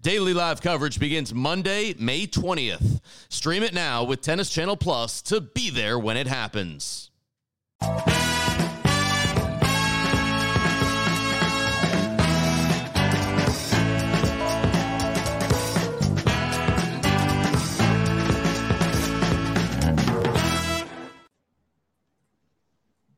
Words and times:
Daily 0.00 0.32
live 0.32 0.62
coverage 0.62 1.00
begins 1.00 1.34
Monday, 1.34 1.92
May 1.98 2.28
20th. 2.28 3.00
Stream 3.28 3.64
it 3.64 3.74
now 3.74 4.04
with 4.04 4.20
Tennis 4.20 4.48
Channel 4.48 4.76
Plus 4.76 5.20
to 5.22 5.40
be 5.40 5.70
there 5.70 5.98
when 5.98 6.16
it 6.16 6.28
happens. 6.28 7.10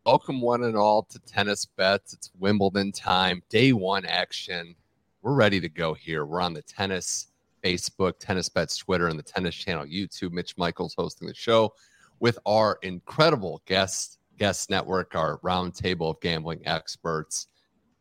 Welcome, 0.07 0.41
one 0.41 0.63
and 0.63 0.77
all, 0.77 1.03
to 1.11 1.19
Tennis 1.19 1.67
Bets. 1.67 2.15
It's 2.15 2.31
Wimbledon 2.39 2.91
time, 2.93 3.43
day 3.51 3.75
one 3.75 4.07
action 4.07 4.77
we're 5.23 5.35
ready 5.35 5.61
to 5.61 5.69
go 5.69 5.95
here. 5.95 6.25
We're 6.25 6.41
on 6.41 6.55
the 6.55 6.63
tennis 6.63 7.29
Facebook, 7.63 8.15
Tennis 8.19 8.49
Bets 8.49 8.77
Twitter, 8.79 9.09
and 9.09 9.19
the 9.19 9.23
Tennis 9.23 9.55
Channel 9.55 9.87
YouTube. 9.87 10.33
Mitch 10.33 10.57
Michaels 10.57 10.95
hosting 10.97 11.29
the 11.29 11.35
show 11.35 11.75
with 12.21 12.39
our 12.47 12.79
incredible 12.83 13.63
guest 13.67 14.19
guest 14.39 14.71
network, 14.71 15.15
our 15.15 15.39
roundtable 15.41 16.11
of 16.11 16.21
gambling 16.21 16.67
experts. 16.67 17.49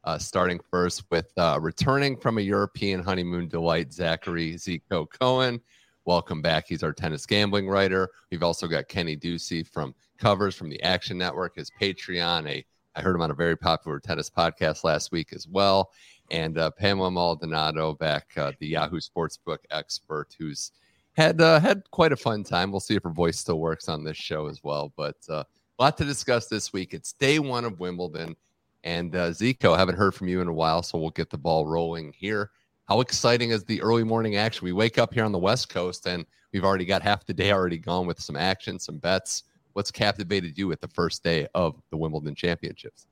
Uh, 0.05 0.17
starting 0.17 0.61
first 0.71 1.03
with 1.11 1.29
uh, 1.37 1.59
returning 1.61 2.15
from 2.15 2.37
a 2.37 2.41
European 2.41 3.03
honeymoon 3.03 3.49
delight, 3.49 3.91
Zachary 3.91 4.53
Zico 4.53 5.05
Cohen. 5.09 5.59
Welcome 6.05 6.41
back. 6.41 6.65
He's 6.69 6.83
our 6.83 6.93
tennis 6.93 7.25
gambling 7.25 7.67
writer. 7.67 8.09
We've 8.31 8.41
also 8.41 8.65
got 8.65 8.87
Kenny 8.87 9.17
Ducey 9.17 9.67
from 9.67 9.93
Covers 10.17 10.55
from 10.55 10.69
the 10.69 10.81
Action 10.83 11.17
Network, 11.17 11.57
his 11.57 11.69
Patreon. 11.81 12.49
A 12.49 12.65
I 12.95 13.01
heard 13.01 13.15
him 13.15 13.21
on 13.21 13.31
a 13.31 13.35
very 13.35 13.57
popular 13.57 13.99
tennis 13.99 14.29
podcast 14.29 14.83
last 14.83 15.11
week 15.11 15.33
as 15.33 15.47
well 15.47 15.91
and 16.31 16.57
uh, 16.57 16.71
Pamela 16.71 17.11
Maldonado 17.11 17.93
back, 17.93 18.27
uh, 18.37 18.51
the 18.59 18.67
Yahoo 18.67 18.99
Sportsbook 18.99 19.59
expert, 19.71 20.35
who's 20.37 20.71
had 21.13 21.41
uh, 21.41 21.59
had 21.59 21.83
quite 21.91 22.11
a 22.11 22.17
fun 22.17 22.43
time. 22.43 22.71
We'll 22.71 22.79
see 22.79 22.95
if 22.95 23.03
her 23.03 23.09
voice 23.09 23.39
still 23.39 23.59
works 23.59 23.89
on 23.89 24.03
this 24.03 24.17
show 24.17 24.47
as 24.47 24.63
well. 24.63 24.93
But 24.95 25.17
uh, 25.29 25.43
a 25.43 25.83
lot 25.83 25.97
to 25.97 26.05
discuss 26.05 26.47
this 26.47 26.73
week. 26.73 26.93
It's 26.93 27.13
day 27.13 27.39
one 27.39 27.65
of 27.65 27.79
Wimbledon, 27.79 28.35
and 28.83 29.15
uh, 29.15 29.29
Zico, 29.29 29.77
haven't 29.77 29.97
heard 29.97 30.15
from 30.15 30.27
you 30.27 30.41
in 30.41 30.47
a 30.47 30.53
while, 30.53 30.83
so 30.83 30.97
we'll 30.97 31.09
get 31.11 31.29
the 31.29 31.37
ball 31.37 31.65
rolling 31.65 32.13
here. 32.17 32.51
How 32.87 33.01
exciting 33.01 33.51
is 33.51 33.63
the 33.63 33.81
early 33.81 34.03
morning 34.03 34.35
action? 34.35 34.65
We 34.65 34.71
wake 34.71 34.97
up 34.97 35.13
here 35.13 35.23
on 35.23 35.31
the 35.31 35.37
West 35.37 35.69
Coast, 35.69 36.07
and 36.07 36.25
we've 36.51 36.65
already 36.65 36.85
got 36.85 37.01
half 37.03 37.25
the 37.25 37.33
day 37.33 37.51
already 37.51 37.77
gone 37.77 38.07
with 38.07 38.19
some 38.19 38.35
action, 38.35 38.79
some 38.79 38.97
bets. 38.97 39.43
What's 39.73 39.91
captivated 39.91 40.57
you 40.57 40.67
with 40.67 40.81
the 40.81 40.87
first 40.87 41.23
day 41.23 41.47
of 41.53 41.81
the 41.91 41.97
Wimbledon 41.97 42.33
Championships? 42.33 43.05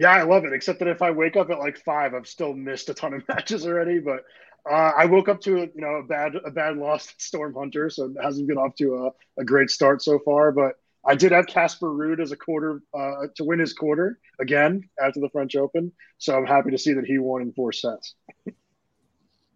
Yeah, 0.00 0.12
I 0.12 0.22
love 0.22 0.46
it. 0.46 0.54
Except 0.54 0.78
that 0.78 0.88
if 0.88 1.02
I 1.02 1.10
wake 1.10 1.36
up 1.36 1.50
at 1.50 1.58
like 1.58 1.76
five, 1.76 2.14
I've 2.14 2.26
still 2.26 2.54
missed 2.54 2.88
a 2.88 2.94
ton 2.94 3.12
of 3.12 3.22
matches 3.28 3.66
already. 3.66 3.98
But 3.98 4.24
uh, 4.68 4.92
I 4.96 5.04
woke 5.04 5.28
up 5.28 5.42
to 5.42 5.58
you 5.58 5.70
know 5.74 5.96
a 5.96 6.02
bad 6.02 6.36
a 6.36 6.50
bad 6.50 6.78
loss 6.78 7.10
at 7.10 7.20
Storm 7.20 7.54
Hunter, 7.54 7.90
so 7.90 8.06
it 8.06 8.16
hasn't 8.20 8.48
been 8.48 8.56
off 8.56 8.74
to 8.76 9.12
a, 9.38 9.42
a 9.42 9.44
great 9.44 9.68
start 9.68 10.02
so 10.02 10.18
far. 10.18 10.52
But 10.52 10.76
I 11.04 11.16
did 11.16 11.32
have 11.32 11.46
Casper 11.46 11.88
Ruud 11.88 12.18
as 12.18 12.32
a 12.32 12.36
quarter 12.36 12.80
uh, 12.98 13.26
to 13.36 13.44
win 13.44 13.58
his 13.58 13.74
quarter 13.74 14.18
again 14.40 14.88
after 14.98 15.20
the 15.20 15.28
French 15.28 15.54
Open, 15.54 15.92
so 16.16 16.34
I'm 16.34 16.46
happy 16.46 16.70
to 16.70 16.78
see 16.78 16.94
that 16.94 17.04
he 17.04 17.18
won 17.18 17.42
in 17.42 17.52
four 17.52 17.72
sets. 17.72 18.14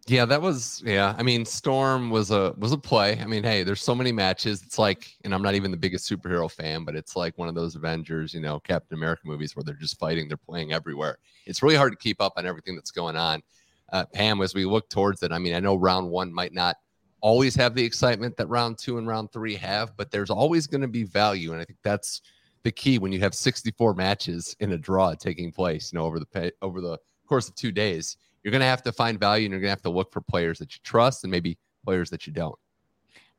Yeah, 0.07 0.25
that 0.25 0.39
was 0.39 0.83
yeah. 0.85 1.15
I 1.17 1.23
mean, 1.23 1.45
Storm 1.45 2.11
was 2.11 2.29
a 2.29 2.53
was 2.59 2.71
a 2.71 2.77
play. 2.77 3.19
I 3.19 3.25
mean, 3.25 3.43
hey, 3.43 3.63
there's 3.63 3.81
so 3.81 3.95
many 3.95 4.11
matches. 4.11 4.61
It's 4.61 4.77
like, 4.77 5.15
and 5.23 5.33
I'm 5.33 5.41
not 5.41 5.55
even 5.55 5.71
the 5.71 5.77
biggest 5.77 6.07
superhero 6.07 6.49
fan, 6.49 6.85
but 6.85 6.95
it's 6.95 7.15
like 7.15 7.35
one 7.39 7.49
of 7.49 7.55
those 7.55 7.75
Avengers, 7.75 8.31
you 8.31 8.39
know, 8.39 8.59
Captain 8.59 8.95
America 8.95 9.23
movies 9.25 9.55
where 9.55 9.63
they're 9.63 9.73
just 9.73 9.97
fighting, 9.97 10.27
they're 10.27 10.37
playing 10.37 10.73
everywhere. 10.73 11.17
It's 11.47 11.63
really 11.63 11.75
hard 11.75 11.91
to 11.91 11.97
keep 11.97 12.21
up 12.21 12.33
on 12.37 12.45
everything 12.45 12.75
that's 12.75 12.91
going 12.91 13.15
on. 13.15 13.41
Uh, 13.91 14.05
Pam, 14.13 14.41
as 14.41 14.53
we 14.53 14.65
look 14.65 14.89
towards 14.89 15.23
it, 15.23 15.31
I 15.31 15.39
mean, 15.39 15.55
I 15.55 15.59
know 15.59 15.75
round 15.75 16.07
one 16.11 16.31
might 16.31 16.53
not 16.53 16.75
always 17.21 17.55
have 17.55 17.73
the 17.73 17.83
excitement 17.83 18.37
that 18.37 18.47
round 18.47 18.77
two 18.77 18.99
and 18.99 19.07
round 19.07 19.31
three 19.31 19.55
have, 19.55 19.97
but 19.97 20.11
there's 20.11 20.29
always 20.29 20.67
going 20.67 20.81
to 20.81 20.87
be 20.87 21.03
value, 21.03 21.51
and 21.51 21.61
I 21.61 21.65
think 21.65 21.79
that's 21.81 22.21
the 22.61 22.71
key 22.71 22.99
when 22.99 23.11
you 23.11 23.21
have 23.21 23.33
64 23.33 23.95
matches 23.95 24.55
in 24.59 24.73
a 24.73 24.77
draw 24.77 25.15
taking 25.15 25.51
place, 25.51 25.91
you 25.91 25.97
know, 25.97 26.05
over 26.05 26.19
the 26.19 26.53
over 26.61 26.79
the 26.79 26.99
course 27.27 27.49
of 27.49 27.55
two 27.55 27.71
days 27.71 28.17
you're 28.45 28.51
going 28.51 28.61
to 28.61 28.67
have 28.67 28.83
to 28.83 28.91
find 28.91 29.19
value 29.19 29.45
and 29.45 29.51
you're 29.51 29.59
going 29.59 29.69
to 29.69 29.71
have 29.71 29.81
to 29.81 29.89
look 29.89 30.13
for 30.13 30.21
players 30.21 30.59
that 30.59 30.71
you 30.71 30.79
trust 30.83 31.23
and 31.23 31.31
maybe 31.31 31.57
players 31.83 32.11
that 32.11 32.27
you 32.27 32.31
don't. 32.31 32.57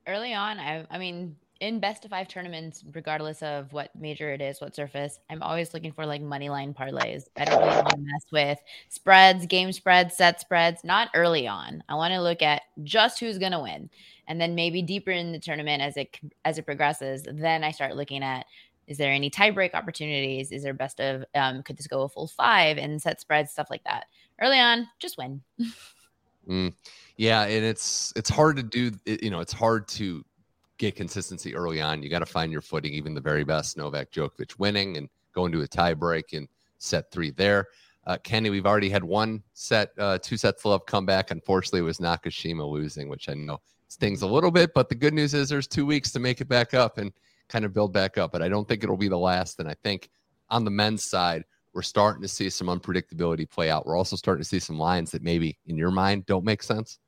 Early 0.08 0.34
on, 0.34 0.58
I, 0.58 0.84
I 0.90 0.98
mean, 0.98 1.36
in 1.60 1.78
best 1.78 2.04
of 2.04 2.10
five 2.10 2.26
tournaments, 2.26 2.82
regardless 2.92 3.40
of 3.40 3.72
what 3.72 3.94
major 3.94 4.32
it 4.32 4.40
is, 4.40 4.60
what 4.60 4.74
surface, 4.74 5.20
I'm 5.30 5.44
always 5.44 5.72
looking 5.72 5.92
for 5.92 6.04
like 6.04 6.22
money 6.22 6.48
line 6.48 6.74
parlays. 6.74 7.28
I 7.36 7.44
don't 7.44 7.60
really 7.60 7.76
want 7.76 7.90
to 7.90 7.98
mess 7.98 8.26
with 8.32 8.58
spreads, 8.88 9.46
game 9.46 9.70
spreads, 9.70 10.16
set 10.16 10.40
spreads, 10.40 10.82
not 10.82 11.08
early 11.14 11.46
on. 11.46 11.84
I 11.88 11.94
want 11.94 12.12
to 12.12 12.20
look 12.20 12.42
at 12.42 12.62
just 12.82 13.20
who's 13.20 13.38
going 13.38 13.52
to 13.52 13.60
win. 13.60 13.88
And 14.26 14.40
then 14.40 14.56
maybe 14.56 14.82
deeper 14.82 15.12
in 15.12 15.30
the 15.30 15.38
tournament 15.38 15.82
as 15.82 15.96
it 15.96 16.18
as 16.44 16.58
it 16.58 16.66
progresses, 16.66 17.22
then 17.32 17.62
I 17.62 17.70
start 17.70 17.94
looking 17.94 18.24
at 18.24 18.44
is 18.88 18.98
there 18.98 19.12
any 19.12 19.30
tiebreak 19.30 19.74
opportunities? 19.74 20.50
Is 20.50 20.64
there 20.64 20.74
best 20.74 21.00
of 21.00 21.24
um, 21.36 21.62
could 21.62 21.76
this 21.76 21.86
go 21.86 22.02
a 22.02 22.08
full 22.08 22.26
five 22.26 22.76
and 22.76 23.00
set 23.00 23.20
spreads, 23.20 23.52
stuff 23.52 23.68
like 23.70 23.84
that 23.84 24.06
early 24.40 24.58
on, 24.58 24.88
just 24.98 25.18
win. 25.18 25.40
mm, 26.48 26.72
yeah, 27.16 27.42
and 27.42 27.64
it's 27.64 28.12
it's 28.16 28.30
hard 28.30 28.56
to 28.56 28.62
do. 28.62 28.90
You 29.06 29.30
know, 29.30 29.40
it's 29.40 29.52
hard 29.52 29.88
to 29.88 30.24
get 30.78 30.96
consistency 30.96 31.54
early 31.54 31.80
on. 31.80 32.02
You 32.02 32.10
got 32.10 32.18
to 32.20 32.26
find 32.26 32.52
your 32.52 32.60
footing. 32.60 32.92
Even 32.92 33.14
the 33.14 33.20
very 33.20 33.44
best, 33.44 33.76
Novak 33.76 34.10
Djokovic 34.10 34.58
winning 34.58 34.96
and 34.96 35.08
going 35.34 35.52
to 35.52 35.62
a 35.62 35.68
tiebreak 35.68 36.32
in 36.32 36.48
set 36.78 37.10
three 37.10 37.30
there. 37.30 37.66
Uh, 38.06 38.16
Kenny, 38.22 38.50
we've 38.50 38.66
already 38.66 38.88
had 38.88 39.02
one 39.02 39.42
set, 39.52 39.90
uh, 39.98 40.16
two 40.18 40.36
sets 40.36 40.64
of 40.64 40.70
love 40.70 40.86
come 40.86 41.04
back. 41.04 41.32
Unfortunately, 41.32 41.80
it 41.80 41.82
was 41.82 41.98
Nakashima 41.98 42.68
losing, 42.68 43.08
which 43.08 43.28
I 43.28 43.34
know 43.34 43.60
stings 43.88 44.22
a 44.22 44.26
little 44.26 44.52
bit. 44.52 44.70
But 44.74 44.88
the 44.88 44.94
good 44.94 45.12
news 45.12 45.34
is 45.34 45.48
there's 45.48 45.66
two 45.66 45.84
weeks 45.84 46.12
to 46.12 46.20
make 46.20 46.40
it 46.40 46.48
back 46.48 46.72
up 46.72 46.98
and 46.98 47.12
kind 47.48 47.64
of 47.64 47.74
build 47.74 47.92
back 47.92 48.16
up. 48.16 48.30
But 48.30 48.42
I 48.42 48.48
don't 48.48 48.66
think 48.68 48.84
it'll 48.84 48.96
be 48.96 49.08
the 49.08 49.18
last. 49.18 49.58
And 49.58 49.68
I 49.68 49.74
think 49.82 50.08
on 50.50 50.64
the 50.64 50.70
men's 50.70 51.04
side, 51.04 51.44
we're 51.76 51.82
starting 51.82 52.22
to 52.22 52.28
see 52.28 52.48
some 52.48 52.68
unpredictability 52.68 53.48
play 53.48 53.68
out. 53.68 53.84
We're 53.84 53.98
also 53.98 54.16
starting 54.16 54.42
to 54.42 54.48
see 54.48 54.58
some 54.58 54.78
lines 54.78 55.10
that 55.10 55.22
maybe 55.22 55.58
in 55.66 55.76
your 55.76 55.90
mind 55.90 56.24
don't 56.24 56.42
make 56.42 56.62
sense. 56.62 56.98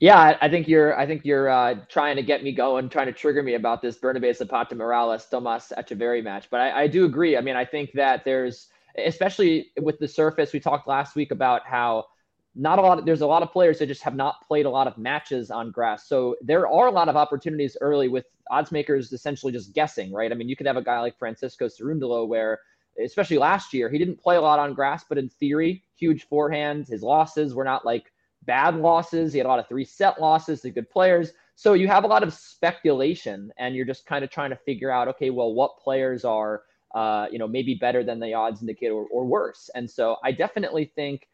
Yeah, 0.00 0.38
I 0.40 0.48
think 0.48 0.66
you're. 0.66 0.98
I 0.98 1.06
think 1.06 1.24
you're 1.24 1.50
uh, 1.50 1.76
trying 1.88 2.16
to 2.16 2.22
get 2.22 2.42
me 2.42 2.52
going, 2.52 2.88
trying 2.88 3.06
to 3.06 3.12
trigger 3.12 3.42
me 3.42 3.54
about 3.54 3.82
this 3.82 3.98
Bernabe 3.98 4.34
Zapata 4.34 4.74
Miralles 4.74 5.28
Tomas 5.28 5.70
Etcheverry 5.76 6.24
match. 6.24 6.48
But 6.50 6.62
I, 6.62 6.84
I 6.84 6.86
do 6.88 7.04
agree. 7.04 7.36
I 7.36 7.42
mean, 7.42 7.56
I 7.56 7.64
think 7.64 7.92
that 7.92 8.24
there's, 8.24 8.68
especially 9.06 9.70
with 9.80 9.98
the 9.98 10.08
surface, 10.08 10.52
we 10.54 10.60
talked 10.60 10.88
last 10.88 11.14
week 11.14 11.30
about 11.30 11.66
how 11.66 12.06
not 12.54 12.78
a 12.78 12.82
lot. 12.82 12.98
Of, 12.98 13.04
there's 13.04 13.20
a 13.20 13.26
lot 13.26 13.42
of 13.42 13.52
players 13.52 13.78
that 13.78 13.86
just 13.86 14.02
have 14.02 14.16
not 14.16 14.36
played 14.48 14.64
a 14.64 14.70
lot 14.70 14.86
of 14.86 14.96
matches 14.96 15.50
on 15.50 15.70
grass. 15.70 16.08
So 16.08 16.36
there 16.40 16.66
are 16.66 16.86
a 16.86 16.90
lot 16.90 17.08
of 17.08 17.16
opportunities 17.16 17.76
early 17.82 18.08
with 18.08 18.24
odds 18.50 18.72
makers 18.72 19.12
essentially 19.12 19.52
just 19.52 19.74
guessing, 19.74 20.10
right? 20.10 20.32
I 20.32 20.34
mean, 20.34 20.48
you 20.48 20.56
could 20.56 20.66
have 20.66 20.78
a 20.78 20.82
guy 20.82 21.00
like 21.00 21.18
Francisco 21.18 21.68
Cerundolo 21.68 22.26
where 22.26 22.60
especially 23.02 23.38
last 23.38 23.72
year, 23.72 23.88
he 23.88 23.98
didn't 23.98 24.20
play 24.20 24.36
a 24.36 24.40
lot 24.40 24.58
on 24.58 24.74
grass, 24.74 25.04
but 25.08 25.18
in 25.18 25.28
theory, 25.28 25.84
huge 25.96 26.28
forehands. 26.28 26.88
His 26.88 27.02
losses 27.02 27.54
were 27.54 27.64
not 27.64 27.84
like 27.84 28.12
bad 28.42 28.76
losses. 28.76 29.32
He 29.32 29.38
had 29.38 29.46
a 29.46 29.48
lot 29.48 29.58
of 29.58 29.68
three 29.68 29.84
set 29.84 30.20
losses 30.20 30.60
to 30.62 30.70
good 30.70 30.90
players. 30.90 31.32
So 31.56 31.74
you 31.74 31.88
have 31.88 32.04
a 32.04 32.08
lot 32.08 32.22
of 32.22 32.34
speculation, 32.34 33.52
and 33.58 33.74
you're 33.74 33.86
just 33.86 34.06
kind 34.06 34.24
of 34.24 34.30
trying 34.30 34.50
to 34.50 34.56
figure 34.56 34.90
out, 34.90 35.08
okay, 35.08 35.30
well, 35.30 35.54
what 35.54 35.78
players 35.78 36.24
are, 36.24 36.62
uh, 36.94 37.26
you 37.30 37.38
know, 37.38 37.46
maybe 37.48 37.74
better 37.74 38.02
than 38.02 38.20
the 38.20 38.34
odds 38.34 38.60
indicate 38.60 38.90
or, 38.90 39.06
or 39.06 39.24
worse. 39.24 39.70
And 39.74 39.88
so 39.88 40.16
I 40.24 40.32
definitely 40.32 40.92
think 40.96 41.28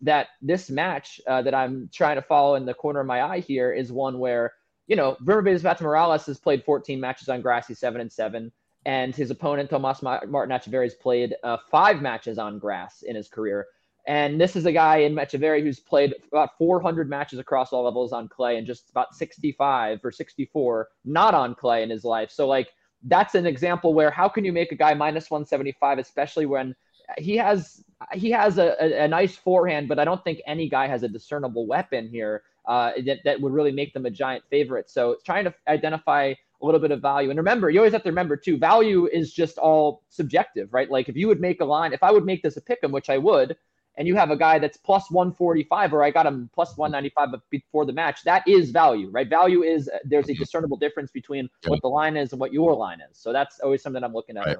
that 0.00 0.28
this 0.42 0.70
match 0.70 1.20
uh, 1.26 1.42
that 1.42 1.54
I'm 1.54 1.88
trying 1.92 2.16
to 2.16 2.22
follow 2.22 2.54
in 2.54 2.66
the 2.66 2.74
corner 2.74 3.00
of 3.00 3.06
my 3.06 3.22
eye 3.22 3.40
here 3.40 3.72
is 3.72 3.90
one 3.90 4.18
where, 4.18 4.52
you 4.86 4.96
know, 4.96 5.16
River 5.20 5.42
Bates 5.42 5.62
Miralles 5.62 6.26
has 6.26 6.38
played 6.38 6.64
14 6.64 7.00
matches 7.00 7.28
on 7.28 7.40
grass. 7.40 7.66
He's 7.66 7.78
seven 7.78 8.00
and 8.00 8.12
seven 8.12 8.52
and 8.86 9.14
his 9.14 9.30
opponent 9.30 9.70
Tomas 9.70 10.02
Martin 10.02 10.30
Etcheverry 10.32 10.84
has 10.84 10.94
played 10.94 11.34
uh, 11.42 11.56
five 11.70 12.02
matches 12.02 12.38
on 12.38 12.58
grass 12.58 13.02
in 13.02 13.16
his 13.16 13.28
career. 13.28 13.66
And 14.06 14.38
this 14.38 14.54
is 14.54 14.66
a 14.66 14.72
guy 14.72 14.98
in 14.98 15.14
Etcheverry 15.14 15.62
who's 15.62 15.80
played 15.80 16.14
about 16.30 16.50
400 16.58 17.08
matches 17.08 17.38
across 17.38 17.72
all 17.72 17.84
levels 17.84 18.12
on 18.12 18.28
clay 18.28 18.58
and 18.58 18.66
just 18.66 18.90
about 18.90 19.14
65 19.14 20.00
or 20.04 20.12
64 20.12 20.88
not 21.06 21.34
on 21.34 21.54
clay 21.54 21.82
in 21.82 21.88
his 21.88 22.04
life. 22.04 22.30
So 22.30 22.46
like 22.46 22.68
that's 23.04 23.34
an 23.34 23.46
example 23.46 23.94
where 23.94 24.10
how 24.10 24.28
can 24.28 24.44
you 24.44 24.52
make 24.52 24.72
a 24.72 24.76
guy 24.76 24.92
minus 24.92 25.30
175, 25.30 25.98
especially 25.98 26.46
when 26.46 26.74
he 27.18 27.36
has 27.36 27.82
he 28.12 28.30
has 28.30 28.58
a, 28.58 28.76
a, 28.80 29.04
a 29.04 29.08
nice 29.08 29.36
forehand, 29.36 29.88
but 29.88 29.98
I 29.98 30.04
don't 30.04 30.22
think 30.24 30.40
any 30.46 30.68
guy 30.68 30.86
has 30.86 31.02
a 31.02 31.08
discernible 31.08 31.66
weapon 31.66 32.08
here 32.08 32.42
uh, 32.66 32.92
that, 33.04 33.18
that 33.24 33.40
would 33.40 33.52
really 33.52 33.72
make 33.72 33.92
them 33.92 34.06
a 34.06 34.10
giant 34.10 34.44
favorite. 34.50 34.90
So 34.90 35.16
trying 35.24 35.44
to 35.44 35.54
identify 35.68 36.34
a 36.64 36.66
little 36.66 36.80
bit 36.80 36.90
of 36.90 37.02
value. 37.02 37.30
And 37.30 37.38
remember, 37.38 37.68
you 37.68 37.78
always 37.78 37.92
have 37.92 38.02
to 38.04 38.08
remember 38.08 38.36
too, 38.36 38.56
value 38.56 39.06
is 39.06 39.32
just 39.32 39.58
all 39.58 40.02
subjective, 40.08 40.72
right? 40.72 40.90
Like 40.90 41.08
if 41.08 41.16
you 41.16 41.28
would 41.28 41.40
make 41.40 41.60
a 41.60 41.64
line, 41.64 41.92
if 41.92 42.02
I 42.02 42.10
would 42.10 42.24
make 42.24 42.42
this 42.42 42.56
a 42.56 42.60
pick 42.60 42.78
'em, 42.82 42.90
which 42.90 43.10
I 43.10 43.18
would, 43.18 43.56
and 43.96 44.08
you 44.08 44.16
have 44.16 44.30
a 44.30 44.36
guy 44.36 44.58
that's 44.58 44.78
plus 44.78 45.10
145 45.10 45.92
or 45.92 46.02
I 46.02 46.10
got 46.10 46.26
him 46.26 46.50
plus 46.52 46.76
195 46.76 47.40
before 47.50 47.84
the 47.84 47.92
match, 47.92 48.24
that 48.24 48.48
is 48.48 48.70
value, 48.70 49.10
right? 49.10 49.28
Value 49.28 49.62
is 49.62 49.90
there's 50.04 50.28
a 50.28 50.32
mm-hmm. 50.32 50.42
discernible 50.42 50.78
difference 50.78 51.12
between 51.12 51.48
what 51.66 51.80
the 51.82 51.88
line 51.88 52.16
is 52.16 52.32
and 52.32 52.40
what 52.40 52.52
your 52.52 52.74
line 52.74 53.00
is. 53.00 53.18
So 53.18 53.32
that's 53.32 53.60
always 53.60 53.82
something 53.82 54.02
I'm 54.02 54.14
looking 54.14 54.36
at. 54.36 54.46
Right 54.46 54.56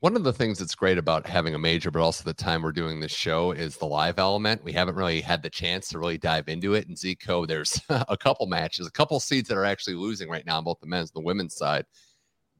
one 0.00 0.16
of 0.16 0.24
the 0.24 0.32
things 0.32 0.58
that's 0.58 0.74
great 0.74 0.98
about 0.98 1.26
having 1.26 1.54
a 1.54 1.58
major, 1.58 1.90
but 1.90 2.02
also 2.02 2.24
the 2.24 2.34
time 2.34 2.62
we're 2.62 2.72
doing 2.72 3.00
this 3.00 3.12
show 3.12 3.52
is 3.52 3.76
the 3.76 3.86
live 3.86 4.18
element. 4.18 4.62
We 4.62 4.72
haven't 4.72 4.96
really 4.96 5.20
had 5.20 5.42
the 5.42 5.50
chance 5.50 5.88
to 5.88 5.98
really 5.98 6.18
dive 6.18 6.48
into 6.48 6.74
it. 6.74 6.86
And 6.88 6.96
Zico, 6.96 7.46
there's 7.46 7.80
a 7.88 8.16
couple 8.16 8.46
matches, 8.46 8.86
a 8.86 8.90
couple 8.92 9.18
seeds 9.20 9.48
that 9.48 9.56
are 9.56 9.64
actually 9.64 9.94
losing 9.94 10.28
right 10.28 10.44
now 10.44 10.58
on 10.58 10.64
both 10.64 10.80
the 10.80 10.86
men's 10.86 11.10
and 11.14 11.22
the 11.22 11.26
women's 11.26 11.56
side, 11.56 11.84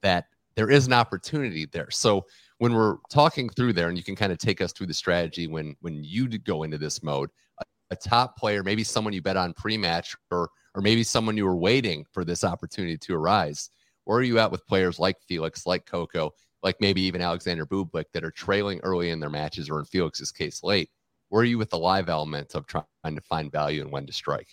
that 0.02 0.26
there 0.54 0.70
is 0.70 0.86
an 0.86 0.92
opportunity 0.92 1.66
there. 1.66 1.90
So 1.90 2.24
when 2.58 2.72
we're 2.72 2.96
talking 3.10 3.48
through 3.50 3.74
there, 3.74 3.88
and 3.88 3.98
you 3.98 4.04
can 4.04 4.16
kind 4.16 4.32
of 4.32 4.38
take 4.38 4.60
us 4.60 4.72
through 4.72 4.86
the 4.86 4.94
strategy 4.94 5.46
when 5.46 5.76
when 5.80 6.02
you 6.02 6.28
go 6.28 6.62
into 6.62 6.78
this 6.78 7.02
mode, 7.02 7.30
a, 7.60 7.64
a 7.90 7.96
top 7.96 8.38
player, 8.38 8.62
maybe 8.62 8.82
someone 8.82 9.12
you 9.12 9.20
bet 9.20 9.36
on 9.36 9.52
pre-match, 9.52 10.16
or 10.30 10.48
or 10.74 10.80
maybe 10.80 11.02
someone 11.02 11.36
you 11.36 11.44
were 11.44 11.56
waiting 11.56 12.04
for 12.12 12.24
this 12.24 12.44
opportunity 12.44 12.96
to 12.98 13.14
arise. 13.14 13.70
Where 14.04 14.18
are 14.18 14.22
you 14.22 14.38
at 14.38 14.52
with 14.52 14.66
players 14.66 14.98
like 14.98 15.16
Felix, 15.26 15.66
like 15.66 15.84
Coco? 15.84 16.32
Like 16.62 16.80
maybe 16.80 17.02
even 17.02 17.20
Alexander 17.20 17.66
Bublik 17.66 18.06
that 18.12 18.24
are 18.24 18.30
trailing 18.30 18.80
early 18.80 19.10
in 19.10 19.20
their 19.20 19.30
matches 19.30 19.70
or 19.70 19.78
in 19.78 19.84
Felix's 19.84 20.32
case 20.32 20.62
late? 20.62 20.90
Where 21.28 21.42
are 21.42 21.44
you 21.44 21.58
with 21.58 21.70
the 21.70 21.78
live 21.78 22.08
element 22.08 22.54
of 22.54 22.66
trying 22.66 22.84
to 23.04 23.20
find 23.20 23.50
value 23.50 23.82
and 23.82 23.90
when 23.90 24.06
to 24.06 24.12
strike? 24.12 24.48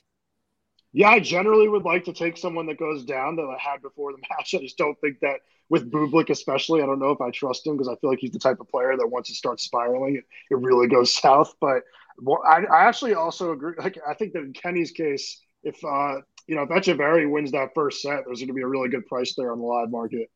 Yeah, 0.92 1.10
I 1.10 1.20
generally 1.20 1.68
would 1.68 1.84
like 1.84 2.06
to 2.06 2.14
take 2.14 2.38
someone 2.38 2.68
that 2.68 2.78
goes 2.78 3.04
down 3.04 3.36
that 3.38 3.44
I 3.44 3.58
had 3.60 3.82
before 3.82 4.12
the 4.12 4.20
match. 4.30 4.54
I 4.54 4.60
just 4.60 4.78
don't 4.78 5.00
think 5.02 5.20
that 5.22 5.40
with 5.70 5.92
Bublik, 5.92 6.30
especially, 6.30 6.82
I 6.82 6.86
don't 6.86 7.00
know 7.00 7.12
if 7.12 7.22
I 7.22 7.32
trust 7.32 7.66
him 7.66 7.78
because 7.78 7.88
I 7.88 7.96
feel 7.96 8.10
like 8.12 8.20
he's 8.20 8.32
the 8.32 8.40
type 8.40 8.60
of 8.60 8.70
player 8.70 8.96
that 8.96 9.08
once 9.08 9.30
it 9.30 9.36
starts 9.36 9.64
spiraling, 9.64 10.18
it, 10.18 10.24
it 10.52 10.58
really 10.60 10.88
goes 10.88 11.14
south. 11.22 11.56
But 11.60 11.84
well, 12.20 12.42
I, 12.48 12.64
I 12.66 12.84
actually 12.86 13.16
also 13.16 13.52
agree. 13.52 13.74
Like, 13.78 13.98
I 14.08 14.14
think 14.14 14.34
that 14.34 14.44
in 14.44 14.54
Kenny's 14.54 14.92
case, 14.92 15.42
if 15.64 15.84
uh, 15.84 16.18
you 16.48 16.56
know, 16.56 16.64
if 16.64 16.70
Etcheverry 16.70 17.30
wins 17.30 17.52
that 17.54 17.70
first 17.74 18.02
set, 18.02 18.24
there's 18.26 18.40
going 18.40 18.50
to 18.50 18.54
be 18.54 18.62
a 18.62 18.68
really 18.68 18.90
good 18.90 19.06
price 19.08 19.34
there 19.36 19.52
on 19.52 19.60
the 19.60 19.66
live 19.66 19.90
market 19.90 20.30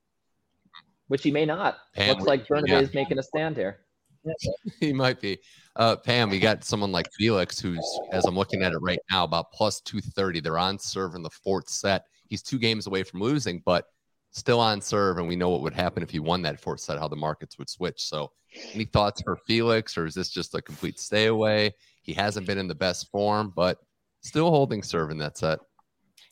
which 1.08 1.24
he 1.24 1.32
may 1.32 1.46
not. 1.46 1.78
Pam, 1.96 2.10
Looks 2.10 2.26
like 2.26 2.48
Bernabé 2.48 2.68
yeah. 2.70 2.80
is 2.80 2.94
making 2.94 3.20
a 3.20 3.24
stand 3.24 3.58
here. 3.58 3.80
he 4.80 4.94
might 4.94 5.20
be. 5.22 5.40
Uh, 5.76 5.96
Pam, 5.96 6.30
we 6.30 6.40
got 6.40 6.64
someone 6.64 6.92
like 6.92 7.12
Felix, 7.14 7.60
who's, 7.60 7.86
as 8.12 8.26
I'm 8.26 8.36
looking 8.36 8.64
at 8.64 8.74
it 8.74 8.80
right 8.80 9.00
now, 9.12 9.24
about 9.24 9.52
plus 9.52 9.82
230. 9.82 10.40
They're 10.40 10.58
on 10.58 10.80
serve 10.80 11.16
in 11.16 11.24
the 11.24 11.30
fourth 11.30 11.70
set. 11.70 12.06
He's 12.28 12.42
two 12.42 12.60
games 12.60 12.88
away 12.88 13.04
from 13.04 13.22
losing, 13.22 13.62
but 13.66 13.86
still 14.32 14.60
on 14.60 14.82
serve. 14.82 15.18
And 15.18 15.28
we 15.28 15.36
know 15.36 15.50
what 15.50 15.62
would 15.62 15.74
happen 15.74 16.04
if 16.04 16.10
he 16.10 16.20
won 16.20 16.42
that 16.44 16.60
fourth 16.60 16.80
set, 16.80 16.98
how 16.98 17.08
the 17.08 17.16
markets 17.16 17.58
would 17.58 17.70
switch. 17.70 18.02
So, 18.02 18.32
any 18.74 18.86
thoughts 18.86 19.22
for 19.22 19.38
Felix, 19.46 19.98
or 19.98 20.06
is 20.06 20.16
this 20.16 20.30
just 20.30 20.56
a 20.56 20.62
complete 20.62 21.00
stay 21.00 21.28
away? 21.28 21.74
He 22.02 22.14
hasn't 22.14 22.48
been 22.48 22.58
in 22.58 22.68
the 22.68 22.76
best 22.76 23.12
form, 23.12 23.54
but 23.56 23.78
still 24.22 24.50
holding 24.50 24.82
serve 24.82 25.12
in 25.12 25.18
that 25.20 25.38
set. 25.38 25.60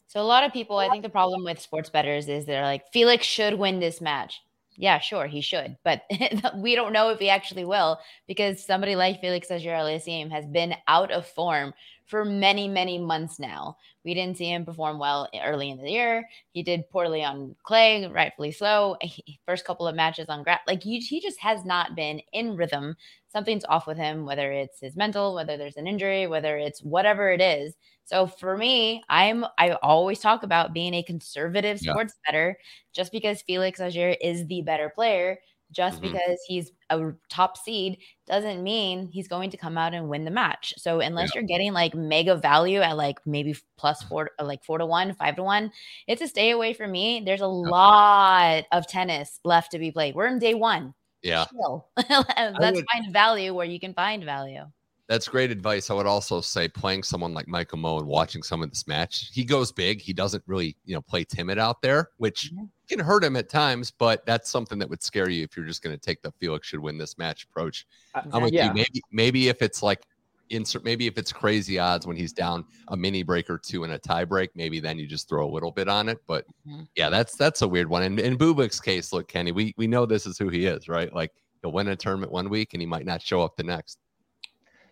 So, 0.07 0.21
a 0.21 0.23
lot 0.23 0.43
of 0.43 0.53
people, 0.53 0.77
I 0.77 0.89
think 0.89 1.03
the 1.03 1.09
problem 1.09 1.43
with 1.43 1.59
sports 1.59 1.89
betters 1.89 2.29
is 2.29 2.45
they're 2.45 2.63
like, 2.63 2.83
Felix 2.91 3.25
should 3.25 3.53
win 3.55 3.79
this 3.79 4.01
match. 4.01 4.41
Yeah, 4.77 4.99
sure, 4.99 5.27
he 5.27 5.39
should, 5.39 5.77
but 5.85 6.01
we 6.57 6.75
don't 6.75 6.91
know 6.91 7.09
if 7.09 7.19
he 7.19 7.29
actually 7.29 7.63
will 7.63 7.97
because 8.27 8.65
somebody 8.65 8.95
like 8.95 9.21
Felix 9.21 9.49
Auger-Aliassime 9.49 10.31
has 10.31 10.45
been 10.45 10.75
out 10.87 11.11
of 11.11 11.25
form 11.25 11.73
for 12.05 12.23
many, 12.23 12.67
many 12.67 12.97
months 12.97 13.39
now. 13.39 13.77
We 14.03 14.13
didn't 14.13 14.37
see 14.37 14.51
him 14.51 14.65
perform 14.65 14.99
well 14.99 15.27
early 15.43 15.69
in 15.71 15.77
the 15.77 15.89
year. 15.89 16.27
He 16.51 16.63
did 16.63 16.89
poorly 16.89 17.23
on 17.23 17.55
clay, 17.63 18.07
rightfully 18.07 18.51
so. 18.51 18.97
First 19.45 19.65
couple 19.65 19.87
of 19.87 19.95
matches 19.95 20.29
on 20.29 20.43
grass, 20.43 20.61
like 20.67 20.83
he, 20.83 20.99
he 20.99 21.19
just 21.19 21.39
has 21.39 21.65
not 21.65 21.95
been 21.95 22.21
in 22.33 22.55
rhythm. 22.55 22.95
Something's 23.27 23.65
off 23.65 23.87
with 23.87 23.97
him, 23.97 24.25
whether 24.25 24.51
it's 24.51 24.79
his 24.79 24.95
mental, 24.95 25.33
whether 25.33 25.57
there's 25.57 25.77
an 25.77 25.87
injury, 25.87 26.27
whether 26.27 26.57
it's 26.57 26.83
whatever 26.83 27.31
it 27.31 27.41
is. 27.41 27.75
So 28.05 28.27
for 28.27 28.55
me, 28.55 29.03
I'm 29.09 29.45
I 29.57 29.71
always 29.81 30.19
talk 30.19 30.43
about 30.43 30.73
being 30.73 30.93
a 30.93 31.03
conservative 31.03 31.79
sports 31.79 32.13
yeah. 32.15 32.31
better. 32.31 32.57
Just 32.93 33.11
because 33.11 33.41
Felix 33.41 33.81
Auger 33.81 34.15
is 34.21 34.45
the 34.45 34.61
better 34.61 34.89
player, 34.89 35.39
just 35.71 36.01
mm-hmm. 36.01 36.13
because 36.13 36.39
he's 36.47 36.71
a 36.89 37.11
top 37.29 37.57
seed 37.57 37.97
doesn't 38.27 38.63
mean 38.63 39.07
he's 39.07 39.27
going 39.27 39.49
to 39.49 39.57
come 39.57 39.77
out 39.77 39.93
and 39.93 40.09
win 40.09 40.25
the 40.25 40.31
match. 40.31 40.73
So 40.77 40.99
unless 40.99 41.33
yeah. 41.33 41.41
you're 41.41 41.47
getting 41.47 41.73
like 41.73 41.93
mega 41.95 42.35
value 42.35 42.81
at 42.81 42.97
like 42.97 43.17
maybe 43.25 43.55
plus 43.77 44.03
four, 44.03 44.31
like 44.41 44.63
four 44.63 44.77
to 44.77 44.85
one, 44.85 45.13
five 45.15 45.35
to 45.35 45.43
one, 45.43 45.71
it's 46.07 46.21
a 46.21 46.27
stay 46.27 46.51
away 46.51 46.73
from 46.73 46.91
me. 46.91 47.21
There's 47.25 47.41
a 47.41 47.43
yeah. 47.43 47.47
lot 47.47 48.63
of 48.71 48.87
tennis 48.87 49.39
left 49.43 49.71
to 49.71 49.79
be 49.79 49.91
played. 49.91 50.15
We're 50.15 50.27
in 50.27 50.39
day 50.39 50.53
one. 50.53 50.93
Yeah. 51.21 51.45
Let's 51.97 52.77
would, 52.77 52.85
find 52.93 53.11
value 53.11 53.53
where 53.53 53.65
you 53.65 53.79
can 53.79 53.93
find 53.93 54.23
value. 54.23 54.65
That's 55.07 55.27
great 55.27 55.51
advice. 55.51 55.89
I 55.89 55.93
would 55.93 56.07
also 56.07 56.41
say 56.41 56.67
playing 56.67 57.03
someone 57.03 57.33
like 57.33 57.47
Michael 57.47 57.77
Mmoh 57.77 57.99
and 57.99 58.07
watching 58.07 58.41
some 58.41 58.63
of 58.63 58.69
this 58.71 58.87
match. 58.87 59.29
He 59.31 59.43
goes 59.43 59.71
big. 59.71 60.01
He 60.01 60.13
doesn't 60.13 60.43
really, 60.47 60.75
you 60.85 60.95
know, 60.95 61.01
play 61.01 61.23
timid 61.23 61.59
out 61.59 61.81
there, 61.83 62.09
which 62.17 62.51
mm-hmm. 62.51 62.65
can 62.89 62.99
hurt 62.99 63.23
him 63.23 63.35
at 63.35 63.47
times, 63.47 63.91
but 63.91 64.25
that's 64.25 64.49
something 64.49 64.79
that 64.79 64.89
would 64.89 65.03
scare 65.03 65.29
you 65.29 65.43
if 65.43 65.55
you're 65.55 65.65
just 65.65 65.83
going 65.83 65.95
to 65.95 66.01
take 66.01 66.23
the 66.23 66.31
Felix 66.39 66.67
should 66.67 66.79
win 66.79 66.97
this 66.97 67.19
match 67.19 67.43
approach. 67.43 67.85
Uh, 68.15 68.23
I'm 68.33 68.41
with 68.41 68.53
yeah. 68.53 68.67
you. 68.67 68.73
Maybe 68.73 69.01
maybe 69.11 69.47
if 69.47 69.61
it's 69.61 69.83
like 69.83 70.07
insert 70.49 70.83
maybe 70.83 71.07
if 71.07 71.17
it's 71.17 71.31
crazy 71.31 71.79
odds 71.79 72.05
when 72.05 72.15
he's 72.15 72.33
down 72.33 72.65
a 72.89 72.97
mini 72.97 73.23
break 73.23 73.49
or 73.49 73.57
two 73.57 73.83
in 73.83 73.91
a 73.91 73.99
tie 73.99 74.25
break, 74.25 74.55
maybe 74.55 74.79
then 74.79 74.97
you 74.97 75.07
just 75.07 75.29
throw 75.29 75.47
a 75.47 75.51
little 75.51 75.71
bit 75.71 75.87
on 75.87 76.09
it. 76.09 76.19
But 76.25 76.45
mm-hmm. 76.67 76.83
yeah, 76.95 77.09
that's 77.09 77.35
that's 77.35 77.61
a 77.61 77.67
weird 77.67 77.89
one. 77.89 78.01
And 78.01 78.19
in 78.19 78.37
Bublik's 78.37 78.79
case, 78.79 79.13
look, 79.13 79.27
Kenny, 79.27 79.51
we 79.51 79.75
we 79.77 79.85
know 79.85 80.07
this 80.07 80.25
is 80.25 80.39
who 80.39 80.49
he 80.49 80.65
is, 80.65 80.89
right? 80.89 81.13
Like 81.13 81.31
he'll 81.61 81.71
win 81.71 81.87
a 81.89 81.95
tournament 81.95 82.31
one 82.31 82.49
week 82.49 82.73
and 82.73 82.81
he 82.81 82.87
might 82.87 83.05
not 83.05 83.21
show 83.21 83.43
up 83.43 83.55
the 83.55 83.63
next. 83.63 83.99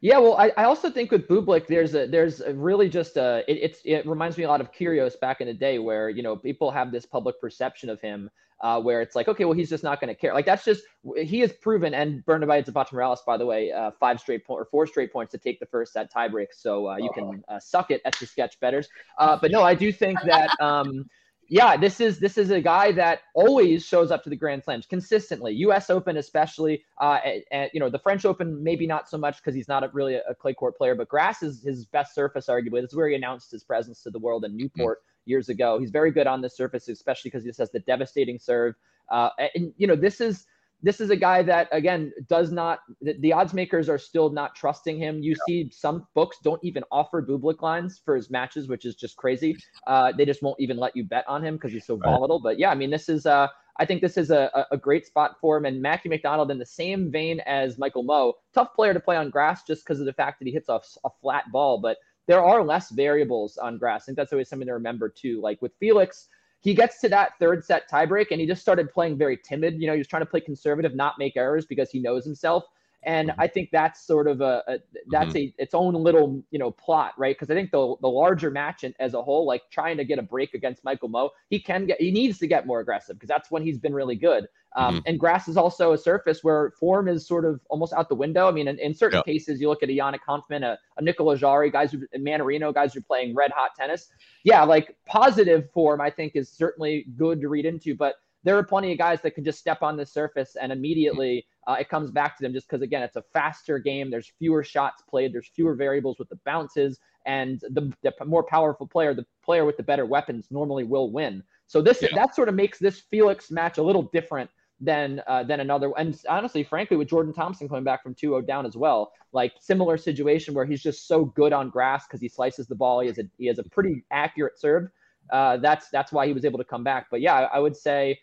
Yeah, 0.03 0.17
well, 0.17 0.35
I, 0.35 0.51
I 0.57 0.65
also 0.65 0.89
think 0.89 1.11
with 1.11 1.29
Bublik, 1.29 1.65
there's 1.67 1.95
a 1.95 2.05
there's 2.05 2.41
a 2.41 2.53
really 2.53 2.89
just 2.89 3.15
a 3.15 3.45
it, 3.47 3.53
it's 3.53 3.79
it 3.85 4.05
reminds 4.05 4.37
me 4.37 4.43
a 4.43 4.49
lot 4.49 4.59
of 4.59 4.69
Kyrgios 4.69 5.17
back 5.17 5.39
in 5.39 5.47
the 5.47 5.53
day, 5.53 5.79
where 5.79 6.09
you 6.09 6.21
know 6.21 6.35
people 6.35 6.71
have 6.71 6.91
this 6.91 7.05
public 7.05 7.39
perception 7.39 7.89
of 7.89 8.01
him, 8.01 8.29
uh, 8.59 8.81
where 8.81 8.99
it's 9.01 9.15
like, 9.15 9.29
okay, 9.29 9.45
well, 9.45 9.53
he's 9.53 9.69
just 9.69 9.81
not 9.81 10.01
going 10.01 10.13
to 10.13 10.19
care. 10.19 10.33
Like 10.33 10.45
that's 10.45 10.65
just 10.65 10.83
he 11.15 11.39
has 11.39 11.53
proven. 11.53 11.93
And 11.93 12.21
Bernabé 12.25 12.65
Zapata 12.65 12.93
Miralles, 12.93 13.23
by 13.25 13.37
the 13.37 13.45
way, 13.45 13.71
uh, 13.71 13.91
five 13.97 14.19
straight 14.19 14.45
point 14.45 14.59
or 14.59 14.65
four 14.65 14.85
straight 14.87 15.13
points 15.13 15.31
to 15.31 15.37
take 15.37 15.61
the 15.61 15.65
first 15.67 15.93
set 15.93 16.11
tiebreak. 16.11 16.47
So 16.51 16.89
uh, 16.89 16.97
you 16.97 17.09
can 17.13 17.41
uh, 17.47 17.61
suck 17.61 17.89
it 17.89 18.01
at 18.03 18.13
the 18.19 18.25
sketch 18.25 18.59
betters. 18.59 18.89
Uh, 19.17 19.37
but 19.41 19.51
no, 19.51 19.63
I 19.63 19.73
do 19.73 19.89
think 19.93 20.19
that. 20.25 20.49
Um, 20.59 21.09
yeah, 21.49 21.77
this 21.77 21.99
is 21.99 22.19
this 22.19 22.37
is 22.37 22.51
a 22.51 22.61
guy 22.61 22.91
that 22.93 23.21
always 23.33 23.85
shows 23.85 24.11
up 24.11 24.23
to 24.23 24.29
the 24.29 24.35
Grand 24.35 24.63
Slams 24.63 24.85
consistently. 24.85 25.53
U.S. 25.55 25.89
Open, 25.89 26.17
especially, 26.17 26.83
uh, 26.99 27.19
and, 27.51 27.69
you 27.73 27.79
know 27.79 27.89
the 27.89 27.99
French 27.99 28.25
Open, 28.25 28.63
maybe 28.63 28.87
not 28.87 29.09
so 29.09 29.17
much 29.17 29.37
because 29.37 29.53
he's 29.53 29.67
not 29.67 29.83
a, 29.83 29.89
really 29.93 30.15
a, 30.15 30.33
clay 30.35 30.53
court 30.53 30.77
player. 30.77 30.95
But 30.95 31.09
grass 31.09 31.43
is 31.43 31.63
his 31.63 31.85
best 31.85 32.15
surface, 32.15 32.47
arguably. 32.47 32.81
This 32.81 32.91
is 32.91 32.95
where 32.95 33.09
he 33.09 33.15
announced 33.15 33.51
his 33.51 33.63
presence 33.63 34.01
to 34.03 34.09
the 34.09 34.19
world 34.19 34.45
in 34.45 34.55
Newport 34.55 34.99
mm-hmm. 34.99 35.29
years 35.29 35.49
ago. 35.49 35.79
He's 35.79 35.91
very 35.91 36.11
good 36.11 36.27
on 36.27 36.41
this 36.41 36.55
surface, 36.55 36.87
especially 36.87 37.29
because 37.29 37.43
he 37.43 37.49
just 37.49 37.59
has 37.59 37.71
the 37.71 37.79
devastating 37.79 38.39
serve. 38.39 38.75
Uh, 39.09 39.29
and 39.55 39.73
you 39.77 39.87
know 39.87 39.95
this 39.95 40.21
is 40.21 40.45
this 40.83 40.99
is 40.99 41.09
a 41.09 41.15
guy 41.15 41.41
that 41.41 41.67
again 41.71 42.11
does 42.27 42.51
not 42.51 42.79
the, 43.01 43.15
the, 43.19 43.33
odds 43.33 43.53
makers 43.53 43.89
are 43.89 43.97
still 43.97 44.29
not 44.29 44.53
trusting 44.53 44.97
him 44.97 45.23
you 45.23 45.31
yeah. 45.31 45.43
see 45.47 45.69
some 45.71 46.05
books 46.13 46.37
don't 46.43 46.63
even 46.63 46.83
offer 46.91 47.25
bublik 47.25 47.61
lines 47.61 48.01
for 48.05 48.15
his 48.15 48.29
matches 48.29 48.67
which 48.67 48.85
is 48.85 48.93
just 48.95 49.15
crazy 49.17 49.55
uh, 49.87 50.11
they 50.15 50.25
just 50.25 50.43
won't 50.43 50.59
even 50.59 50.77
let 50.77 50.95
you 50.95 51.03
bet 51.03 51.25
on 51.27 51.43
him 51.43 51.55
because 51.55 51.71
he's 51.71 51.85
so 51.85 51.95
right. 51.95 52.09
volatile 52.09 52.39
but 52.39 52.59
yeah 52.59 52.69
i 52.69 52.75
mean 52.75 52.91
this 52.91 53.09
is 53.09 53.25
uh 53.25 53.47
I 53.77 53.85
think 53.85 54.01
this 54.01 54.17
is 54.17 54.29
a, 54.29 54.67
a 54.69 54.77
great 54.77 55.05
spot 55.05 55.37
for 55.41 55.57
him. 55.57 55.65
And 55.65 55.81
Matthew 55.81 56.11
McDonald, 56.11 56.51
in 56.51 56.59
the 56.59 56.65
same 56.65 57.11
vein 57.11 57.39
as 57.41 57.79
Michael 57.79 58.03
Mmoh, 58.03 58.33
tough 58.53 58.73
player 58.75 58.93
to 58.93 58.99
play 58.99 59.15
on 59.15 59.31
grass 59.31 59.63
just 59.63 59.83
because 59.83 59.99
of 59.99 60.05
the 60.05 60.13
fact 60.13 60.37
that 60.39 60.45
he 60.45 60.53
hits 60.53 60.69
a, 60.69 60.79
a 61.03 61.09
flat 61.21 61.45
ball. 61.51 61.79
But 61.79 61.97
there 62.27 62.43
are 62.43 62.63
less 62.63 62.91
variables 62.91 63.57
on 63.57 63.77
grass. 63.77 64.03
I 64.03 64.05
think 64.05 64.17
that's 64.17 64.31
always 64.31 64.47
something 64.47 64.67
to 64.67 64.73
remember 64.73 65.09
too. 65.09 65.41
Like 65.41 65.61
with 65.61 65.73
Felix, 65.79 66.27
he 66.63 66.73
gets 66.73 67.01
to 67.01 67.09
that 67.09 67.33
third 67.39 67.63
set 67.63 67.89
tiebreak 67.89 68.27
and 68.31 68.39
he 68.39 68.47
just 68.47 68.61
started 68.61 68.89
playing 68.91 69.17
very 69.17 69.37
timid. 69.37 69.81
You 69.81 69.87
know, 69.87 69.93
he 69.93 69.99
was 69.99 70.07
trying 70.07 70.21
to 70.21 70.25
play 70.25 70.39
conservative, 70.39 70.95
not 70.95 71.19
make 71.19 71.35
errors 71.35 71.65
because 71.65 71.91
he 71.91 71.99
knows 71.99 72.23
himself. 72.23 72.63
And 73.05 73.29
mm-hmm. 73.29 73.41
I 73.41 73.47
think 73.47 73.69
that's 73.71 74.07
sort 74.07 74.27
of 74.29 74.39
a, 74.39 74.63
a 74.67 74.77
that's 75.09 75.33
mm-hmm. 75.33 75.59
a 75.59 75.61
its 75.61 75.73
own 75.73 75.93
little 75.93 76.41
you 76.51 76.59
know 76.59 76.71
plot, 76.71 77.13
right? 77.17 77.35
Because 77.35 77.51
I 77.51 77.53
think 77.53 77.71
the 77.71 77.95
the 78.01 78.07
larger 78.07 78.49
match 78.49 78.85
as 78.97 79.13
a 79.13 79.21
whole, 79.21 79.45
like 79.45 79.63
trying 79.71 79.97
to 79.97 80.05
get 80.05 80.19
a 80.19 80.21
break 80.21 80.53
against 80.53 80.85
Michael 80.85 81.09
Mmoh, 81.09 81.29
he 81.49 81.59
can 81.59 81.85
get 81.85 81.99
he 81.99 82.11
needs 82.11 82.37
to 82.39 82.47
get 82.47 82.65
more 82.65 82.79
aggressive 82.79 83.17
because 83.17 83.27
that's 83.27 83.51
when 83.51 83.61
he's 83.61 83.77
been 83.77 83.93
really 83.93 84.15
good. 84.15 84.47
Um, 84.75 84.95
mm-hmm. 84.95 85.01
And 85.05 85.19
grass 85.19 85.47
is 85.47 85.57
also 85.57 85.93
a 85.93 85.97
surface 85.97 86.43
where 86.43 86.71
form 86.79 87.07
is 87.07 87.27
sort 87.27 87.45
of 87.45 87.61
almost 87.69 87.93
out 87.93 88.09
the 88.09 88.15
window. 88.15 88.47
I 88.47 88.51
mean, 88.51 88.67
in, 88.67 88.79
in 88.79 88.93
certain 88.93 89.21
cases, 89.23 89.61
you 89.61 89.69
look 89.69 89.83
at 89.83 89.89
a 89.89 89.93
Yannick 89.93 90.19
a, 90.27 90.77
a 90.97 91.01
Nicola 91.01 91.37
Jarry, 91.37 91.69
guys 91.69 91.91
who 91.91 91.99
Mannarino, 92.17 92.73
guys 92.73 92.93
who 92.93 92.99
are 92.99 93.03
playing 93.03 93.35
red 93.35 93.51
hot 93.51 93.71
tennis. 93.77 94.09
Yeah, 94.43 94.63
like 94.63 94.95
positive 95.05 95.69
form, 95.71 96.01
I 96.01 96.09
think 96.09 96.35
is 96.35 96.49
certainly 96.49 97.05
good 97.17 97.39
to 97.41 97.49
read 97.49 97.65
into, 97.65 97.95
but 97.95 98.15
there 98.43 98.57
are 98.57 98.63
plenty 98.63 98.91
of 98.91 98.97
guys 98.97 99.21
that 99.21 99.31
can 99.31 99.43
just 99.43 99.59
step 99.59 99.81
on 99.81 99.97
the 99.97 100.05
surface 100.05 100.55
and 100.61 100.71
immediately 100.71 101.45
uh, 101.65 101.77
it 101.79 101.89
comes 101.89 102.11
back 102.11 102.37
to 102.37 102.43
them 102.43 102.53
just 102.53 102.67
because 102.67 102.81
again 102.81 103.01
it's 103.01 103.15
a 103.15 103.23
faster 103.33 103.79
game 103.79 104.11
there's 104.11 104.31
fewer 104.37 104.63
shots 104.63 105.01
played 105.09 105.33
there's 105.33 105.47
fewer 105.47 105.73
variables 105.75 106.19
with 106.19 106.29
the 106.29 106.39
bounces 106.45 106.99
and 107.25 107.61
the, 107.69 107.91
the 108.03 108.13
more 108.25 108.43
powerful 108.43 108.85
player 108.85 109.13
the 109.13 109.25
player 109.43 109.65
with 109.65 109.77
the 109.77 109.83
better 109.83 110.05
weapons 110.05 110.47
normally 110.51 110.83
will 110.83 111.11
win 111.11 111.41
so 111.67 111.81
this 111.81 112.01
yeah. 112.01 112.09
that 112.13 112.35
sort 112.35 112.49
of 112.49 112.55
makes 112.55 112.77
this 112.77 113.03
felix 113.09 113.49
match 113.49 113.77
a 113.77 113.83
little 113.83 114.03
different 114.13 114.49
than 114.79 115.21
uh, 115.27 115.43
than 115.43 115.59
another 115.59 115.91
and 115.97 116.19
honestly 116.27 116.63
frankly 116.63 116.97
with 116.97 117.07
jordan 117.07 117.31
thompson 117.33 117.69
coming 117.69 117.83
back 117.83 118.01
from 118.03 118.13
2-0 118.15 118.45
down 118.47 118.65
as 118.65 118.75
well 118.75 119.11
like 119.31 119.53
similar 119.59 119.97
situation 119.97 120.53
where 120.53 120.65
he's 120.65 120.81
just 120.81 121.07
so 121.07 121.25
good 121.25 121.53
on 121.53 121.69
grass 121.69 122.05
because 122.07 122.19
he 122.19 122.27
slices 122.27 122.67
the 122.67 122.75
ball 122.75 122.99
he 122.99 123.07
has 123.07 123.17
a 123.19 123.23
he 123.37 123.45
has 123.45 123.59
a 123.59 123.63
pretty 123.63 124.03
accurate 124.11 124.59
serve 124.59 124.87
uh, 125.31 125.55
that's 125.57 125.89
that's 125.89 126.11
why 126.11 126.27
he 126.27 126.33
was 126.33 126.43
able 126.43 126.57
to 126.57 126.65
come 126.65 126.83
back 126.83 127.07
but 127.09 127.21
yeah 127.21 127.33
i, 127.33 127.57
I 127.57 127.59
would 127.59 127.77
say 127.77 128.19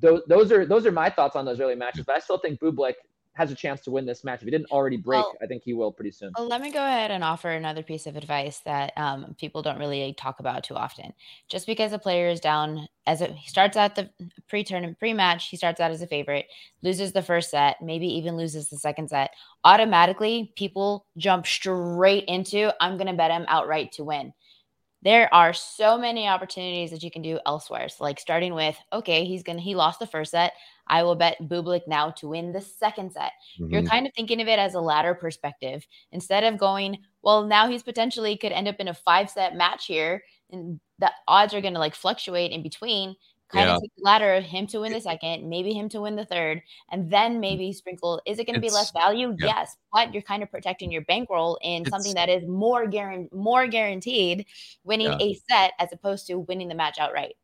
those, 0.00 0.22
those 0.26 0.50
are 0.52 0.64
those 0.64 0.86
are 0.86 0.92
my 0.92 1.10
thoughts 1.10 1.36
on 1.36 1.44
those 1.44 1.60
early 1.60 1.74
matches. 1.74 2.04
But 2.06 2.16
I 2.16 2.18
still 2.18 2.38
think 2.38 2.60
Bublik 2.60 2.94
has 3.34 3.50
a 3.50 3.54
chance 3.54 3.80
to 3.82 3.90
win 3.90 4.04
this 4.04 4.24
match. 4.24 4.40
If 4.40 4.44
he 4.44 4.50
didn't 4.50 4.70
already 4.70 4.98
break, 4.98 5.22
well, 5.22 5.36
I 5.42 5.46
think 5.46 5.62
he 5.62 5.72
will 5.72 5.90
pretty 5.90 6.10
soon. 6.10 6.32
Well, 6.36 6.48
let 6.48 6.60
me 6.60 6.70
go 6.70 6.84
ahead 6.84 7.10
and 7.10 7.24
offer 7.24 7.50
another 7.50 7.82
piece 7.82 8.06
of 8.06 8.16
advice 8.16 8.60
that 8.66 8.92
um, 8.96 9.34
people 9.38 9.62
don't 9.62 9.78
really 9.78 10.14
talk 10.18 10.40
about 10.40 10.64
too 10.64 10.74
often. 10.74 11.14
Just 11.48 11.66
because 11.66 11.92
a 11.92 11.98
player 11.98 12.28
is 12.28 12.40
down 12.40 12.88
as 13.06 13.22
a, 13.22 13.28
he 13.28 13.48
starts 13.48 13.76
out 13.76 13.94
the 13.94 14.10
pre-tournament 14.48 14.98
pre-match, 14.98 15.48
he 15.48 15.56
starts 15.56 15.80
out 15.80 15.90
as 15.90 16.02
a 16.02 16.06
favorite, 16.06 16.46
loses 16.82 17.12
the 17.12 17.22
first 17.22 17.50
set, 17.50 17.76
maybe 17.80 18.06
even 18.06 18.36
loses 18.36 18.68
the 18.68 18.76
second 18.76 19.08
set. 19.08 19.30
Automatically, 19.64 20.52
people 20.56 21.06
jump 21.16 21.46
straight 21.46 22.24
into 22.26 22.72
I'm 22.80 22.98
going 22.98 23.06
to 23.06 23.14
bet 23.14 23.30
him 23.30 23.46
outright 23.48 23.92
to 23.92 24.04
win 24.04 24.34
there 25.02 25.32
are 25.34 25.52
so 25.52 25.98
many 25.98 26.28
opportunities 26.28 26.92
that 26.92 27.02
you 27.02 27.10
can 27.10 27.22
do 27.22 27.38
elsewhere. 27.44 27.88
So, 27.88 28.04
like 28.04 28.20
starting 28.20 28.54
with, 28.54 28.76
okay, 28.92 29.24
he's 29.24 29.42
gonna 29.42 29.60
he 29.60 29.74
lost 29.74 29.98
the 29.98 30.06
first 30.06 30.30
set. 30.30 30.52
I 30.86 31.02
will 31.02 31.14
bet 31.14 31.38
Bublik 31.42 31.86
now 31.86 32.10
to 32.10 32.28
win 32.28 32.52
the 32.52 32.60
second 32.60 33.12
set. 33.12 33.32
Mm-hmm. 33.60 33.72
You're 33.72 33.82
kind 33.84 34.06
of 34.06 34.12
thinking 34.14 34.40
of 34.40 34.48
it 34.48 34.58
as 34.58 34.74
a 34.74 34.80
ladder 34.80 35.14
perspective 35.14 35.86
instead 36.10 36.44
of 36.44 36.58
going, 36.58 36.98
well, 37.22 37.44
now 37.44 37.68
he's 37.68 37.82
potentially 37.82 38.36
could 38.36 38.52
end 38.52 38.68
up 38.68 38.76
in 38.78 38.88
a 38.88 38.94
five 38.94 39.30
set 39.30 39.56
match 39.56 39.86
here, 39.86 40.22
and 40.50 40.80
the 40.98 41.10
odds 41.28 41.54
are 41.54 41.60
going 41.60 41.74
to 41.74 41.80
like 41.80 41.94
fluctuate 41.94 42.52
in 42.52 42.62
between 42.62 43.16
kind 43.52 43.68
yeah. 43.68 43.74
of 43.74 43.82
take 43.82 43.92
the 43.96 44.02
ladder, 44.02 44.40
him 44.40 44.66
to 44.66 44.80
win 44.80 44.92
the 44.92 45.00
second, 45.00 45.48
maybe 45.48 45.72
him 45.72 45.88
to 45.90 46.00
win 46.00 46.16
the 46.16 46.24
third, 46.24 46.62
and 46.90 47.10
then 47.10 47.36
mm. 47.36 47.40
maybe 47.40 47.72
sprinkle. 47.72 48.20
Is 48.26 48.38
it 48.38 48.46
going 48.46 48.54
to 48.54 48.60
be 48.60 48.70
less 48.70 48.90
value? 48.90 49.36
Yeah. 49.38 49.46
Yes, 49.46 49.76
but 49.92 50.12
you're 50.12 50.22
kind 50.22 50.42
of 50.42 50.50
protecting 50.50 50.90
your 50.90 51.02
bankroll 51.02 51.58
in 51.62 51.82
it's, 51.82 51.90
something 51.90 52.14
that 52.14 52.28
is 52.28 52.46
more 52.48 52.86
guaranteed, 52.86 53.32
more 53.32 53.66
guaranteed 53.66 54.46
winning 54.84 55.08
yeah. 55.08 55.18
a 55.20 55.34
set 55.48 55.72
as 55.78 55.92
opposed 55.92 56.26
to 56.28 56.38
winning 56.38 56.68
the 56.68 56.74
match 56.74 56.98
outright. 56.98 57.34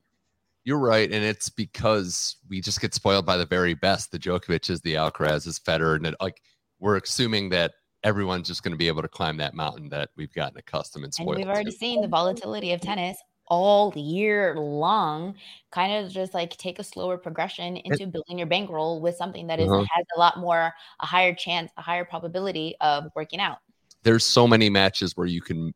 You're 0.64 0.78
right, 0.78 1.10
and 1.10 1.24
it's 1.24 1.48
because 1.48 2.36
we 2.48 2.60
just 2.60 2.80
get 2.80 2.94
spoiled 2.94 3.24
by 3.24 3.36
the 3.36 3.46
very 3.46 3.74
best. 3.74 4.12
The 4.12 4.18
Djokovic 4.18 4.68
is 4.70 4.80
the 4.80 4.94
Alcaraz 4.94 5.46
is 5.46 5.58
Federer, 5.58 5.96
and 5.96 6.06
it, 6.06 6.14
like 6.20 6.42
we're 6.78 6.96
assuming 6.96 7.48
that 7.50 7.72
everyone's 8.04 8.46
just 8.46 8.62
going 8.62 8.72
to 8.72 8.78
be 8.78 8.88
able 8.88 9.02
to 9.02 9.08
climb 9.08 9.36
that 9.38 9.54
mountain 9.54 9.88
that 9.88 10.10
we've 10.16 10.32
gotten 10.32 10.58
accustomed 10.58 11.04
and 11.04 11.14
spoiled. 11.14 11.36
And 11.36 11.38
we've 11.38 11.48
already 11.48 11.70
to. 11.70 11.76
seen 11.76 12.00
the 12.00 12.08
volatility 12.08 12.72
of 12.72 12.80
tennis 12.80 13.16
all 13.48 13.92
year 13.96 14.54
long, 14.56 15.34
kind 15.70 16.04
of 16.04 16.12
just 16.12 16.34
like 16.34 16.56
take 16.56 16.78
a 16.78 16.84
slower 16.84 17.16
progression 17.16 17.76
into 17.78 18.04
it, 18.04 18.12
building 18.12 18.38
your 18.38 18.46
bankroll 18.46 19.00
with 19.00 19.16
something 19.16 19.46
that 19.46 19.58
is, 19.58 19.68
uh-huh. 19.68 19.84
has 19.90 20.04
a 20.16 20.18
lot 20.18 20.38
more, 20.38 20.72
a 21.00 21.06
higher 21.06 21.34
chance, 21.34 21.72
a 21.76 21.82
higher 21.82 22.04
probability 22.04 22.76
of 22.80 23.04
working 23.16 23.40
out. 23.40 23.58
There's 24.02 24.24
so 24.24 24.46
many 24.46 24.70
matches 24.70 25.16
where 25.16 25.26
you 25.26 25.40
can 25.40 25.74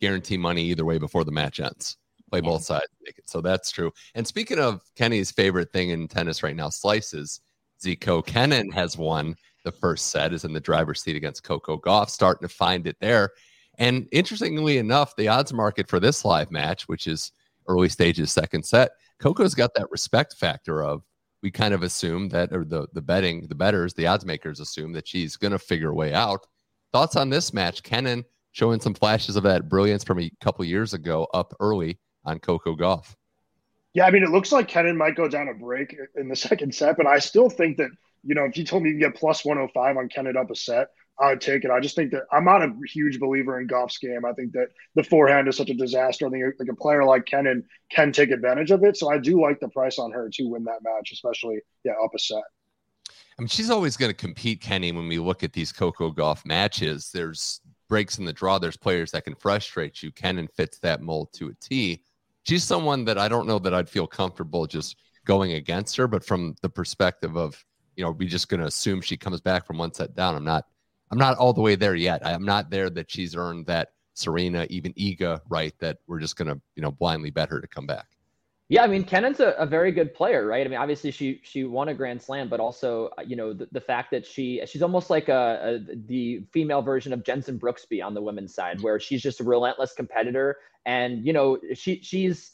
guarantee 0.00 0.36
money 0.36 0.64
either 0.64 0.84
way 0.84 0.98
before 0.98 1.24
the 1.24 1.32
match 1.32 1.60
ends. 1.60 1.96
Play 2.32 2.40
yeah. 2.42 2.48
both 2.48 2.64
sides. 2.64 2.86
So 3.26 3.42
that's 3.42 3.70
true. 3.70 3.92
And 4.14 4.26
speaking 4.26 4.58
of 4.58 4.80
Kenny's 4.96 5.30
favorite 5.30 5.70
thing 5.70 5.90
in 5.90 6.08
tennis 6.08 6.42
right 6.42 6.56
now, 6.56 6.70
slices. 6.70 7.42
Zico 7.84 8.24
Kenin 8.24 8.70
has 8.72 8.96
won 8.96 9.34
the 9.64 9.72
first 9.72 10.06
set, 10.06 10.32
is 10.32 10.44
in 10.44 10.54
the 10.54 10.60
driver's 10.60 11.02
seat 11.02 11.14
against 11.14 11.42
Coco 11.44 11.76
Gauff, 11.76 12.08
starting 12.08 12.48
to 12.48 12.54
find 12.54 12.86
it 12.86 12.96
there. 13.02 13.32
And 13.76 14.08
interestingly 14.12 14.78
enough, 14.78 15.14
the 15.16 15.28
odds 15.28 15.52
market 15.52 15.90
for 15.90 16.00
this 16.00 16.24
live 16.24 16.50
match, 16.50 16.88
which 16.88 17.06
is 17.06 17.32
early 17.66 17.90
stages 17.90 18.32
second 18.32 18.64
set, 18.64 18.92
Coco's 19.18 19.54
got 19.54 19.74
that 19.74 19.90
respect 19.90 20.36
factor 20.36 20.82
of 20.82 21.02
we 21.42 21.50
kind 21.50 21.74
of 21.74 21.82
assume 21.82 22.30
that, 22.30 22.50
or 22.50 22.64
the 22.64 22.86
the 22.94 23.02
betting, 23.02 23.46
the 23.48 23.54
betters, 23.54 23.92
the 23.92 24.06
odds 24.06 24.24
makers 24.24 24.58
assume 24.58 24.92
that 24.92 25.06
she's 25.06 25.36
going 25.36 25.52
to 25.52 25.58
figure 25.58 25.90
a 25.90 25.94
way 25.94 26.14
out. 26.14 26.46
Thoughts 26.92 27.16
on 27.16 27.28
this 27.28 27.52
match? 27.52 27.82
Kenin 27.82 28.24
showing 28.52 28.80
some 28.80 28.94
flashes 28.94 29.36
of 29.36 29.42
that 29.42 29.68
brilliance 29.68 30.02
from 30.02 30.20
a 30.20 30.30
couple 30.40 30.64
years 30.64 30.94
ago, 30.94 31.26
up 31.34 31.52
early 31.60 31.98
on 32.24 32.38
Coco 32.38 32.74
Gauff. 32.76 33.14
Yeah, 33.94 34.06
I 34.06 34.10
mean, 34.10 34.22
it 34.22 34.30
looks 34.30 34.52
like 34.52 34.68
Kenin 34.68 34.96
might 34.96 35.16
go 35.16 35.28
down 35.28 35.48
a 35.48 35.54
break 35.54 35.94
in 36.16 36.28
the 36.28 36.36
second 36.48 36.74
set, 36.74 36.96
but 36.96 37.06
I 37.06 37.18
still 37.18 37.50
think 37.50 37.76
that 37.78 37.90
you 38.24 38.34
know 38.34 38.44
if 38.44 38.56
you 38.56 38.64
told 38.64 38.82
me 38.82 38.90
you 38.90 38.98
can 38.98 39.10
get 39.10 39.20
plus 39.20 39.44
105 39.44 39.96
on 39.96 40.08
Kenin 40.08 40.36
up 40.36 40.50
a 40.50 40.56
set, 40.56 40.88
I 41.20 41.30
would 41.30 41.40
take 41.40 41.64
it. 41.64 41.70
I 41.70 41.80
just 41.80 41.94
think 41.94 42.10
that 42.12 42.22
I'm 42.32 42.44
not 42.44 42.62
a 42.62 42.72
huge 42.86 43.20
believer 43.20 43.60
in 43.60 43.68
Gauff's 43.68 43.98
game. 43.98 44.24
I 44.24 44.32
think 44.32 44.52
that 44.52 44.68
the 44.94 45.04
forehand 45.04 45.48
is 45.48 45.56
such 45.56 45.70
a 45.70 45.74
disaster. 45.74 46.26
I 46.26 46.30
think 46.30 46.44
like 46.58 46.68
a 46.70 46.76
player 46.76 47.04
like 47.04 47.26
Kenin 47.26 47.64
can 47.90 48.12
take 48.12 48.30
advantage 48.30 48.70
of 48.70 48.82
it. 48.84 48.96
So 48.96 49.10
I 49.10 49.18
do 49.18 49.40
like 49.40 49.60
the 49.60 49.68
price 49.68 49.98
on 49.98 50.10
her 50.12 50.30
to 50.32 50.44
win 50.44 50.64
that 50.64 50.82
match, 50.82 51.12
especially 51.12 51.60
yeah 51.84 51.92
up 52.02 52.14
a 52.14 52.18
set. 52.18 52.42
I 53.38 53.42
mean, 53.42 53.48
she's 53.48 53.70
always 53.70 53.96
going 53.96 54.10
to 54.10 54.16
compete, 54.16 54.60
Kenny. 54.60 54.92
When 54.92 55.08
we 55.08 55.18
look 55.18 55.42
at 55.42 55.52
these 55.52 55.72
Coco 55.72 56.10
Gauff 56.10 56.44
matches, 56.44 57.10
there's 57.12 57.60
breaks 57.88 58.18
in 58.18 58.24
the 58.24 58.32
draw. 58.32 58.58
There's 58.58 58.76
players 58.76 59.10
that 59.12 59.24
can 59.24 59.34
frustrate 59.34 60.02
you. 60.02 60.12
Kenin 60.12 60.48
fits 60.48 60.78
that 60.80 61.00
mold 61.00 61.32
to 61.34 61.48
a 61.48 61.54
T. 61.60 62.02
She's 62.44 62.64
someone 62.64 63.04
that 63.04 63.18
I 63.18 63.28
don't 63.28 63.46
know 63.46 63.58
that 63.60 63.74
I'd 63.74 63.88
feel 63.88 64.06
comfortable 64.06 64.66
just 64.66 64.96
going 65.24 65.52
against 65.52 65.96
her, 65.96 66.08
but 66.08 66.24
from 66.24 66.54
the 66.62 66.68
perspective 66.68 67.36
of 67.36 67.64
you 67.96 68.04
know, 68.04 68.10
we 68.10 68.26
just 68.26 68.48
going 68.48 68.60
to 68.60 68.66
assume 68.66 69.00
she 69.00 69.16
comes 69.16 69.40
back 69.40 69.66
from 69.66 69.78
one 69.78 69.92
set 69.92 70.14
down. 70.14 70.34
I'm 70.34 70.44
not 70.44 70.64
I'm 71.10 71.18
not 71.18 71.36
all 71.36 71.52
the 71.52 71.60
way 71.60 71.74
there 71.74 71.94
yet. 71.94 72.26
I'm 72.26 72.44
not 72.44 72.70
there 72.70 72.88
that 72.90 73.10
she's 73.10 73.36
earned 73.36 73.66
that 73.66 73.90
Serena, 74.14 74.66
even 74.70 74.94
Iga, 74.94 75.40
right? 75.48 75.74
That 75.78 75.98
we're 76.06 76.20
just 76.20 76.36
gonna, 76.36 76.58
you 76.74 76.82
know, 76.82 76.90
blindly 76.90 77.30
bet 77.30 77.50
her 77.50 77.60
to 77.60 77.68
come 77.68 77.86
back. 77.86 78.06
Yeah, 78.72 78.84
I 78.84 78.86
mean, 78.86 79.04
Kenin's 79.04 79.38
a, 79.38 79.50
a, 79.58 79.66
very 79.66 79.92
good 79.92 80.14
player, 80.14 80.46
right? 80.46 80.66
I 80.66 80.70
mean, 80.70 80.78
obviously 80.78 81.10
she 81.10 81.42
she 81.44 81.64
won 81.64 81.90
a 81.90 81.94
Grand 81.94 82.22
Slam, 82.22 82.48
but 82.48 82.58
also, 82.58 83.10
uh, 83.18 83.20
you 83.20 83.36
know, 83.36 83.52
the, 83.52 83.68
the 83.70 83.82
fact 83.82 84.10
that 84.12 84.24
she 84.24 84.62
she's 84.64 84.80
almost 84.80 85.10
like 85.10 85.28
a, 85.28 85.82
a, 85.90 85.94
the 85.94 86.42
female 86.52 86.80
version 86.80 87.12
of 87.12 87.22
Jenson 87.22 87.58
Brooksby 87.58 88.02
on 88.02 88.14
the 88.14 88.22
women's 88.22 88.54
side, 88.54 88.80
where 88.80 88.98
she's 88.98 89.20
just 89.20 89.40
a 89.40 89.44
relentless 89.44 89.92
competitor, 89.92 90.56
and 90.86 91.22
you 91.26 91.34
know, 91.34 91.58
she 91.74 92.00
she's 92.02 92.51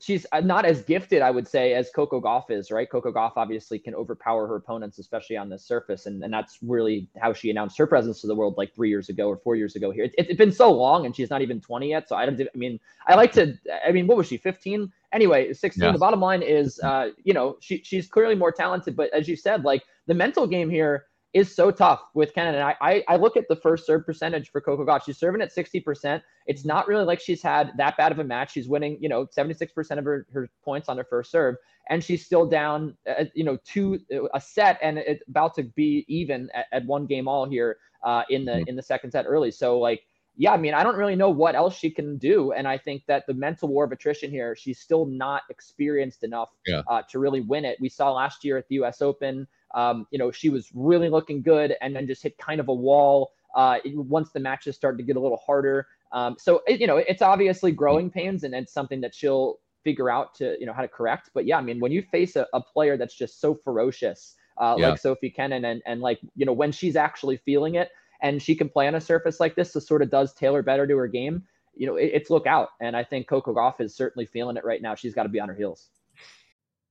she's 0.00 0.26
uh, 0.32 0.40
not 0.40 0.64
as 0.64 0.82
gifted, 0.82 1.22
I 1.22 1.30
would 1.30 1.46
say, 1.46 1.74
as 1.74 1.90
Coco 1.94 2.20
Gauff 2.20 2.50
is, 2.50 2.70
right? 2.70 2.90
Coco 2.90 3.12
Gauff 3.12 3.32
obviously 3.36 3.78
can 3.78 3.94
overpower 3.94 4.46
her 4.46 4.56
opponents, 4.56 4.98
especially 4.98 5.36
on 5.36 5.48
the 5.48 5.58
surface. 5.58 6.06
And, 6.06 6.24
and 6.24 6.32
that's 6.32 6.58
really 6.62 7.08
how 7.18 7.32
she 7.32 7.50
announced 7.50 7.76
her 7.78 7.86
presence 7.86 8.20
to 8.22 8.26
the 8.26 8.34
world 8.34 8.54
like 8.56 8.74
three 8.74 8.88
years 8.88 9.10
ago 9.10 9.28
or 9.28 9.36
four 9.36 9.56
years 9.56 9.76
ago 9.76 9.90
here. 9.90 10.10
It, 10.16 10.28
has 10.28 10.36
been 10.36 10.52
so 10.52 10.72
long 10.72 11.06
and 11.06 11.14
she's 11.14 11.30
not 11.30 11.42
even 11.42 11.60
20 11.60 11.90
yet. 11.90 12.08
So 12.08 12.16
I 12.16 12.24
don't, 12.26 12.40
I 12.40 12.56
mean, 12.56 12.80
I 13.06 13.14
like 13.14 13.32
to, 13.32 13.54
I 13.86 13.92
mean, 13.92 14.06
what 14.06 14.16
was 14.16 14.26
she, 14.26 14.38
15? 14.38 14.90
Anyway, 15.12 15.52
16. 15.52 15.82
Yeah. 15.82 15.92
The 15.92 15.98
bottom 15.98 16.20
line 16.20 16.42
is, 16.42 16.80
uh, 16.80 17.10
you 17.22 17.34
know, 17.34 17.58
she, 17.60 17.82
she's 17.84 18.08
clearly 18.08 18.34
more 18.34 18.52
talented. 18.52 18.96
But 18.96 19.12
as 19.12 19.28
you 19.28 19.36
said, 19.36 19.64
like 19.64 19.84
the 20.06 20.14
mental 20.14 20.46
game 20.46 20.70
here, 20.70 21.06
is 21.32 21.54
so 21.54 21.70
tough 21.70 22.02
with. 22.14 22.32
And 22.36 22.56
I, 22.56 22.76
I, 22.80 23.04
I, 23.08 23.16
look 23.16 23.36
at 23.36 23.46
the 23.48 23.56
first 23.56 23.86
serve 23.86 24.04
percentage 24.04 24.50
for 24.50 24.60
Coco 24.60 24.84
Gauff. 24.84 25.04
She's 25.04 25.18
serving 25.18 25.40
at 25.40 25.54
60%. 25.54 26.20
It's 26.46 26.64
not 26.64 26.88
really 26.88 27.04
like 27.04 27.20
she's 27.20 27.42
had 27.42 27.72
that 27.76 27.96
bad 27.96 28.10
of 28.10 28.18
a 28.18 28.24
match. 28.24 28.52
She's 28.52 28.68
winning, 28.68 28.98
you 29.00 29.08
know, 29.08 29.26
76% 29.26 29.98
of 29.98 30.04
her, 30.04 30.26
her 30.32 30.48
points 30.64 30.88
on 30.88 30.96
her 30.96 31.04
first 31.04 31.30
serve. 31.30 31.56
And 31.88 32.02
she's 32.02 32.24
still 32.24 32.46
down, 32.46 32.96
uh, 33.08 33.24
you 33.34 33.44
know, 33.44 33.58
two 33.64 34.00
a 34.34 34.40
set 34.40 34.78
and 34.82 34.98
it's 34.98 35.22
about 35.28 35.54
to 35.56 35.62
be 35.62 36.04
even 36.08 36.48
at, 36.54 36.66
at 36.72 36.86
one 36.86 37.06
game 37.06 37.28
all 37.28 37.48
here 37.48 37.78
uh, 38.04 38.22
in 38.30 38.44
the 38.44 38.52
mm-hmm. 38.52 38.68
in 38.68 38.76
the 38.76 38.82
second 38.82 39.10
set 39.12 39.24
early. 39.26 39.50
So 39.50 39.78
like, 39.78 40.02
yeah, 40.36 40.52
I 40.52 40.56
mean, 40.56 40.74
I 40.74 40.82
don't 40.82 40.96
really 40.96 41.16
know 41.16 41.30
what 41.30 41.54
else 41.54 41.76
she 41.76 41.90
can 41.90 42.16
do. 42.16 42.52
And 42.52 42.66
I 42.66 42.78
think 42.78 43.02
that 43.06 43.26
the 43.26 43.34
mental 43.34 43.68
war 43.68 43.84
of 43.84 43.92
attrition 43.92 44.30
here, 44.30 44.56
she's 44.56 44.80
still 44.80 45.04
not 45.04 45.42
experienced 45.50 46.24
enough 46.24 46.50
yeah. 46.66 46.82
uh, 46.88 47.02
to 47.10 47.18
really 47.18 47.40
win 47.40 47.64
it. 47.64 47.76
We 47.80 47.88
saw 47.88 48.12
last 48.12 48.44
year 48.44 48.56
at 48.56 48.66
the 48.68 48.76
U.S. 48.76 49.02
Open. 49.02 49.46
Um, 49.74 50.06
you 50.10 50.18
know, 50.18 50.30
she 50.30 50.48
was 50.48 50.68
really 50.74 51.08
looking 51.08 51.42
good 51.42 51.76
and 51.80 51.94
then 51.94 52.06
just 52.06 52.22
hit 52.22 52.36
kind 52.38 52.60
of 52.60 52.68
a 52.68 52.74
wall 52.74 53.32
uh, 53.54 53.78
once 53.94 54.30
the 54.32 54.40
matches 54.40 54.76
started 54.76 54.98
to 54.98 55.04
get 55.04 55.16
a 55.16 55.20
little 55.20 55.40
harder. 55.44 55.86
Um, 56.12 56.36
so, 56.38 56.62
it, 56.66 56.80
you 56.80 56.86
know, 56.86 56.96
it's 56.96 57.22
obviously 57.22 57.72
growing 57.72 58.10
pains 58.10 58.44
and 58.44 58.54
it's 58.54 58.72
something 58.72 59.00
that 59.00 59.14
she'll 59.14 59.58
figure 59.84 60.10
out 60.10 60.34
to, 60.34 60.56
you 60.58 60.66
know, 60.66 60.72
how 60.72 60.82
to 60.82 60.88
correct. 60.88 61.30
But 61.34 61.46
yeah, 61.46 61.58
I 61.58 61.60
mean, 61.60 61.80
when 61.80 61.92
you 61.92 62.02
face 62.02 62.36
a, 62.36 62.46
a 62.52 62.60
player 62.60 62.96
that's 62.96 63.14
just 63.14 63.40
so 63.40 63.54
ferocious, 63.54 64.34
uh, 64.58 64.76
yeah. 64.76 64.90
like 64.90 64.98
Sophie 64.98 65.30
Kenin, 65.30 65.64
and, 65.64 65.82
and 65.86 66.00
like, 66.00 66.20
you 66.34 66.44
know, 66.44 66.52
when 66.52 66.72
she's 66.72 66.96
actually 66.96 67.38
feeling 67.38 67.76
it 67.76 67.90
and 68.22 68.42
she 68.42 68.54
can 68.54 68.68
play 68.68 68.88
on 68.88 68.94
a 68.96 69.00
surface 69.00 69.40
like 69.40 69.54
this, 69.54 69.72
so 69.72 69.80
sort 69.80 70.02
of 70.02 70.10
does 70.10 70.34
tailor 70.34 70.62
better 70.62 70.86
to 70.86 70.96
her 70.96 71.08
game, 71.08 71.42
you 71.74 71.86
know, 71.86 71.96
it, 71.96 72.10
it's 72.12 72.28
look 72.28 72.46
out. 72.46 72.70
And 72.80 72.96
I 72.96 73.04
think 73.04 73.28
Coco 73.28 73.54
Gauff 73.54 73.80
is 73.80 73.94
certainly 73.94 74.26
feeling 74.26 74.56
it 74.56 74.64
right 74.64 74.82
now. 74.82 74.94
She's 74.94 75.14
got 75.14 75.22
to 75.22 75.28
be 75.28 75.40
on 75.40 75.48
her 75.48 75.54
heels. 75.54 75.88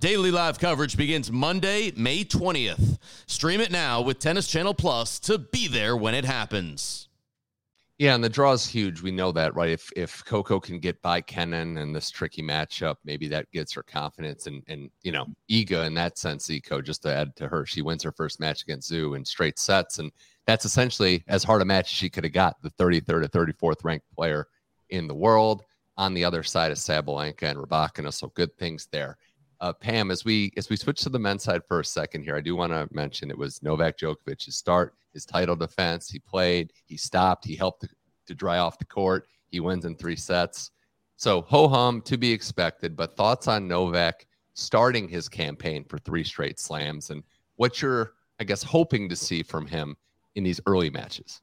Daily 0.00 0.30
live 0.30 0.58
coverage 0.58 0.96
begins 0.96 1.32
Monday, 1.32 1.92
May 1.96 2.24
20th. 2.24 2.98
Stream 3.26 3.60
it 3.60 3.70
now 3.70 4.02
with 4.02 4.18
Tennis 4.18 4.46
Channel 4.46 4.74
Plus 4.74 5.18
to 5.20 5.38
be 5.38 5.68
there 5.68 5.96
when 5.96 6.14
it 6.14 6.24
happens. 6.24 7.08
Yeah, 7.98 8.16
and 8.16 8.24
the 8.24 8.28
draw 8.28 8.52
is 8.52 8.66
huge. 8.66 9.02
We 9.02 9.12
know 9.12 9.30
that, 9.32 9.54
right? 9.54 9.70
If 9.70 9.88
if 9.94 10.24
Coco 10.24 10.58
can 10.58 10.80
get 10.80 11.00
by 11.00 11.20
Kenin 11.20 11.78
and 11.78 11.94
this 11.94 12.10
tricky 12.10 12.42
matchup, 12.42 12.96
maybe 13.04 13.28
that 13.28 13.50
gets 13.52 13.72
her 13.72 13.84
confidence 13.84 14.48
and 14.48 14.64
and 14.66 14.90
you 15.04 15.12
know 15.12 15.26
Iga 15.48 15.86
in 15.86 15.94
that 15.94 16.18
sense. 16.18 16.50
Eco 16.50 16.80
just 16.82 17.02
to 17.02 17.14
add 17.14 17.36
to 17.36 17.46
her, 17.46 17.64
she 17.64 17.82
wins 17.82 18.02
her 18.02 18.12
first 18.12 18.40
match 18.40 18.62
against 18.62 18.90
Zhu 18.90 19.16
in 19.16 19.24
straight 19.24 19.60
sets, 19.60 20.00
and 20.00 20.10
that's 20.44 20.64
essentially 20.64 21.22
as 21.28 21.44
hard 21.44 21.62
a 21.62 21.64
match 21.64 21.92
as 21.92 21.96
she 21.96 22.10
could 22.10 22.24
have 22.24 22.32
got. 22.32 22.60
The 22.62 22.70
33rd 22.70 23.08
or 23.08 23.28
34th 23.28 23.84
ranked 23.84 24.10
player 24.12 24.48
in 24.90 25.06
the 25.06 25.14
world 25.14 25.62
on 25.96 26.14
the 26.14 26.24
other 26.24 26.42
side 26.42 26.72
of 26.72 26.78
Sabalenka 26.78 27.44
and 27.44 27.58
Rybakina, 27.58 28.12
so 28.12 28.32
good 28.34 28.56
things 28.58 28.88
there. 28.90 29.16
Uh, 29.60 29.72
Pam, 29.72 30.10
as 30.10 30.24
we 30.24 30.52
as 30.56 30.68
we 30.68 30.76
switch 30.76 31.00
to 31.02 31.08
the 31.08 31.18
men's 31.18 31.42
side 31.42 31.62
for 31.66 31.80
a 31.80 31.84
second 31.84 32.22
here, 32.22 32.36
I 32.36 32.40
do 32.40 32.56
want 32.56 32.72
to 32.72 32.88
mention 32.92 33.30
it 33.30 33.38
was 33.38 33.62
Novak 33.62 33.98
Djokovic's 33.98 34.54
start, 34.54 34.94
his 35.12 35.24
title 35.24 35.56
defense. 35.56 36.10
He 36.10 36.18
played, 36.18 36.72
he 36.84 36.96
stopped, 36.96 37.44
he 37.44 37.54
helped 37.54 37.82
to, 37.82 37.88
to 38.26 38.34
dry 38.34 38.58
off 38.58 38.78
the 38.78 38.84
court. 38.84 39.26
He 39.48 39.60
wins 39.60 39.84
in 39.84 39.96
three 39.96 40.16
sets. 40.16 40.70
So 41.16 41.42
ho 41.42 41.68
hum 41.68 42.02
to 42.02 42.16
be 42.16 42.32
expected. 42.32 42.96
But 42.96 43.16
thoughts 43.16 43.48
on 43.48 43.68
Novak 43.68 44.26
starting 44.54 45.08
his 45.08 45.28
campaign 45.28 45.84
for 45.84 45.98
three 45.98 46.24
straight 46.24 46.58
slams 46.58 47.10
and 47.10 47.22
what 47.56 47.80
you're, 47.80 48.12
I 48.40 48.44
guess, 48.44 48.62
hoping 48.62 49.08
to 49.08 49.16
see 49.16 49.42
from 49.42 49.66
him 49.66 49.96
in 50.34 50.44
these 50.44 50.60
early 50.66 50.90
matches. 50.90 51.40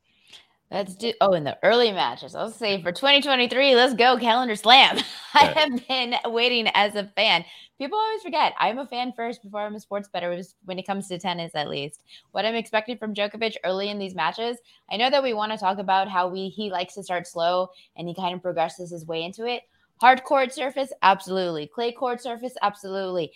Let's 0.71 0.95
do. 0.95 1.11
Oh, 1.19 1.33
in 1.33 1.43
the 1.43 1.57
early 1.63 1.91
matches, 1.91 2.33
I'll 2.33 2.49
say 2.49 2.81
for 2.81 2.93
2023, 2.93 3.75
let's 3.75 3.93
go 3.93 4.17
calendar 4.17 4.55
slam. 4.55 4.99
I 5.33 5.45
have 5.47 5.87
been 5.87 6.15
waiting 6.33 6.69
as 6.73 6.95
a 6.95 7.11
fan. 7.13 7.43
People 7.77 7.97
always 7.97 8.21
forget 8.21 8.53
I'm 8.57 8.77
a 8.77 8.85
fan 8.87 9.11
first 9.13 9.43
before 9.43 9.61
I'm 9.61 9.75
a 9.75 9.81
sports 9.81 10.07
better. 10.07 10.41
When 10.63 10.79
it 10.79 10.87
comes 10.87 11.09
to 11.09 11.19
tennis, 11.19 11.51
at 11.55 11.67
least, 11.67 12.03
what 12.31 12.45
I'm 12.45 12.55
expecting 12.55 12.97
from 12.97 13.13
Djokovic 13.13 13.55
early 13.65 13.89
in 13.89 13.99
these 13.99 14.15
matches. 14.15 14.59
I 14.89 14.95
know 14.95 15.09
that 15.09 15.23
we 15.23 15.33
want 15.33 15.51
to 15.51 15.57
talk 15.57 15.77
about 15.77 16.07
how 16.07 16.29
we 16.29 16.47
he 16.47 16.71
likes 16.71 16.93
to 16.93 17.03
start 17.03 17.27
slow 17.27 17.67
and 17.97 18.07
he 18.07 18.15
kind 18.15 18.33
of 18.33 18.41
progresses 18.41 18.91
his 18.91 19.05
way 19.05 19.23
into 19.23 19.45
it. 19.45 19.63
Hard 19.99 20.23
court 20.23 20.53
surface, 20.53 20.93
absolutely. 21.01 21.67
Clay 21.67 21.91
court 21.91 22.21
surface, 22.21 22.53
absolutely. 22.61 23.33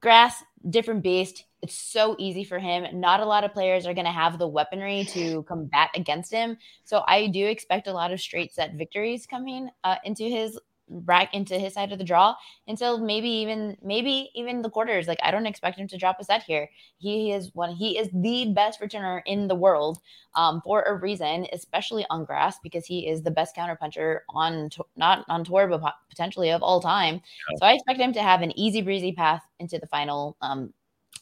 Grass, 0.00 0.44
different 0.68 1.02
beast. 1.02 1.44
It's 1.62 1.74
so 1.74 2.16
easy 2.18 2.44
for 2.44 2.58
him. 2.58 3.00
Not 3.00 3.20
a 3.20 3.24
lot 3.24 3.44
of 3.44 3.52
players 3.52 3.86
are 3.86 3.94
going 3.94 4.06
to 4.06 4.12
have 4.12 4.38
the 4.38 4.46
weaponry 4.46 5.04
to 5.06 5.42
combat 5.44 5.90
against 5.94 6.32
him. 6.32 6.58
So 6.84 7.02
I 7.06 7.28
do 7.28 7.46
expect 7.46 7.88
a 7.88 7.92
lot 7.92 8.12
of 8.12 8.20
straight 8.20 8.52
set 8.52 8.74
victories 8.74 9.26
coming 9.26 9.68
uh, 9.84 9.96
into 10.04 10.24
his 10.24 10.58
back 10.88 11.34
into 11.34 11.58
his 11.58 11.74
side 11.74 11.92
of 11.92 11.98
the 11.98 12.04
draw 12.04 12.34
until 12.68 12.98
maybe 12.98 13.28
even 13.28 13.76
maybe 13.82 14.30
even 14.34 14.62
the 14.62 14.70
quarters. 14.70 15.08
Like 15.08 15.18
I 15.22 15.30
don't 15.30 15.46
expect 15.46 15.78
him 15.78 15.88
to 15.88 15.96
drop 15.96 16.18
a 16.20 16.24
set 16.24 16.42
here. 16.42 16.68
He 16.98 17.32
is 17.32 17.50
one. 17.54 17.74
He 17.74 17.98
is 17.98 18.08
the 18.12 18.52
best 18.52 18.80
returner 18.80 19.20
in 19.26 19.48
the 19.48 19.54
world 19.54 19.98
um, 20.34 20.60
for 20.62 20.82
a 20.82 20.94
reason, 20.94 21.46
especially 21.52 22.06
on 22.10 22.24
grass 22.24 22.58
because 22.62 22.86
he 22.86 23.08
is 23.08 23.22
the 23.22 23.30
best 23.30 23.56
counterpuncher 23.56 24.20
on 24.30 24.70
to- 24.70 24.86
not 24.96 25.24
on 25.28 25.44
tour 25.44 25.66
but 25.66 25.82
potentially 26.08 26.50
of 26.50 26.62
all 26.62 26.80
time. 26.80 27.14
Yeah. 27.14 27.58
So 27.58 27.66
I 27.66 27.72
expect 27.72 28.00
him 28.00 28.12
to 28.12 28.22
have 28.22 28.42
an 28.42 28.56
easy 28.58 28.82
breezy 28.82 29.12
path 29.12 29.42
into 29.58 29.78
the 29.78 29.86
final. 29.86 30.36
Um, 30.40 30.72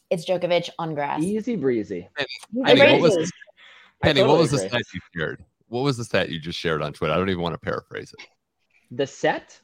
it's 0.09 0.25
Djokovic 0.25 0.69
on 0.77 0.93
grass. 0.93 1.23
Easy 1.23 1.55
breezy. 1.55 2.07
Penny, 2.15 2.27
Penny, 2.63 3.01
what 3.01 3.01
was, 3.01 3.31
Penny, 4.01 4.19
totally 4.19 4.27
what 4.27 4.37
was 4.39 4.51
the 4.51 4.59
stat 4.59 4.81
you 4.93 4.99
shared? 5.15 5.43
What 5.67 5.81
was 5.81 5.97
the 5.97 6.05
stat 6.05 6.29
you 6.29 6.39
just 6.39 6.59
shared 6.59 6.83
on 6.83 6.93
Twitter? 6.93 7.13
I 7.13 7.17
don't 7.17 7.29
even 7.29 7.41
want 7.41 7.53
to 7.53 7.59
paraphrase 7.59 8.13
it. 8.17 8.27
The 8.91 9.07
set? 9.07 9.59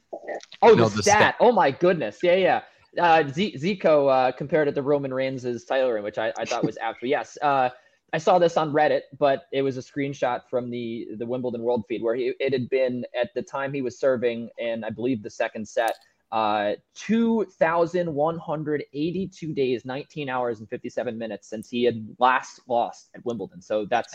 Oh, 0.60 0.74
no, 0.74 0.88
the, 0.88 0.96
the 0.96 1.02
stat. 1.02 1.16
stat. 1.16 1.36
Oh 1.40 1.52
my 1.52 1.70
goodness. 1.70 2.18
Yeah, 2.22 2.34
yeah. 2.34 2.62
Uh, 2.98 3.26
Z- 3.26 3.56
Zico 3.56 4.10
uh, 4.10 4.32
compared 4.32 4.68
it 4.68 4.74
to 4.74 4.82
Roman 4.82 5.14
Reigns' 5.14 5.64
title 5.64 5.90
reign, 5.90 6.04
which 6.04 6.18
I, 6.18 6.30
I 6.38 6.44
thought 6.44 6.62
was 6.64 6.76
absolutely 6.82 7.08
yes. 7.10 7.38
Uh, 7.40 7.70
I 8.12 8.18
saw 8.18 8.38
this 8.38 8.58
on 8.58 8.72
Reddit, 8.72 9.02
but 9.18 9.44
it 9.52 9.62
was 9.62 9.78
a 9.78 9.80
screenshot 9.80 10.42
from 10.50 10.68
the 10.68 11.08
the 11.16 11.24
Wimbledon 11.24 11.62
World 11.62 11.84
feed 11.88 12.02
where 12.02 12.14
he 12.14 12.34
it 12.38 12.52
had 12.52 12.68
been 12.68 13.06
at 13.18 13.30
the 13.34 13.40
time 13.40 13.72
he 13.72 13.80
was 13.80 13.98
serving, 13.98 14.50
and 14.60 14.84
I 14.84 14.90
believe 14.90 15.22
the 15.22 15.30
second 15.30 15.66
set, 15.66 15.94
uh, 16.30 16.72
2,182 16.94 19.54
days, 19.54 19.86
19 19.86 20.28
hours, 20.28 20.60
and 20.60 20.68
57 20.68 21.16
minutes 21.16 21.48
since 21.48 21.70
he 21.70 21.84
had 21.84 22.06
last 22.18 22.60
lost 22.68 23.08
at 23.14 23.24
Wimbledon. 23.24 23.62
So 23.62 23.86
that's 23.86 24.12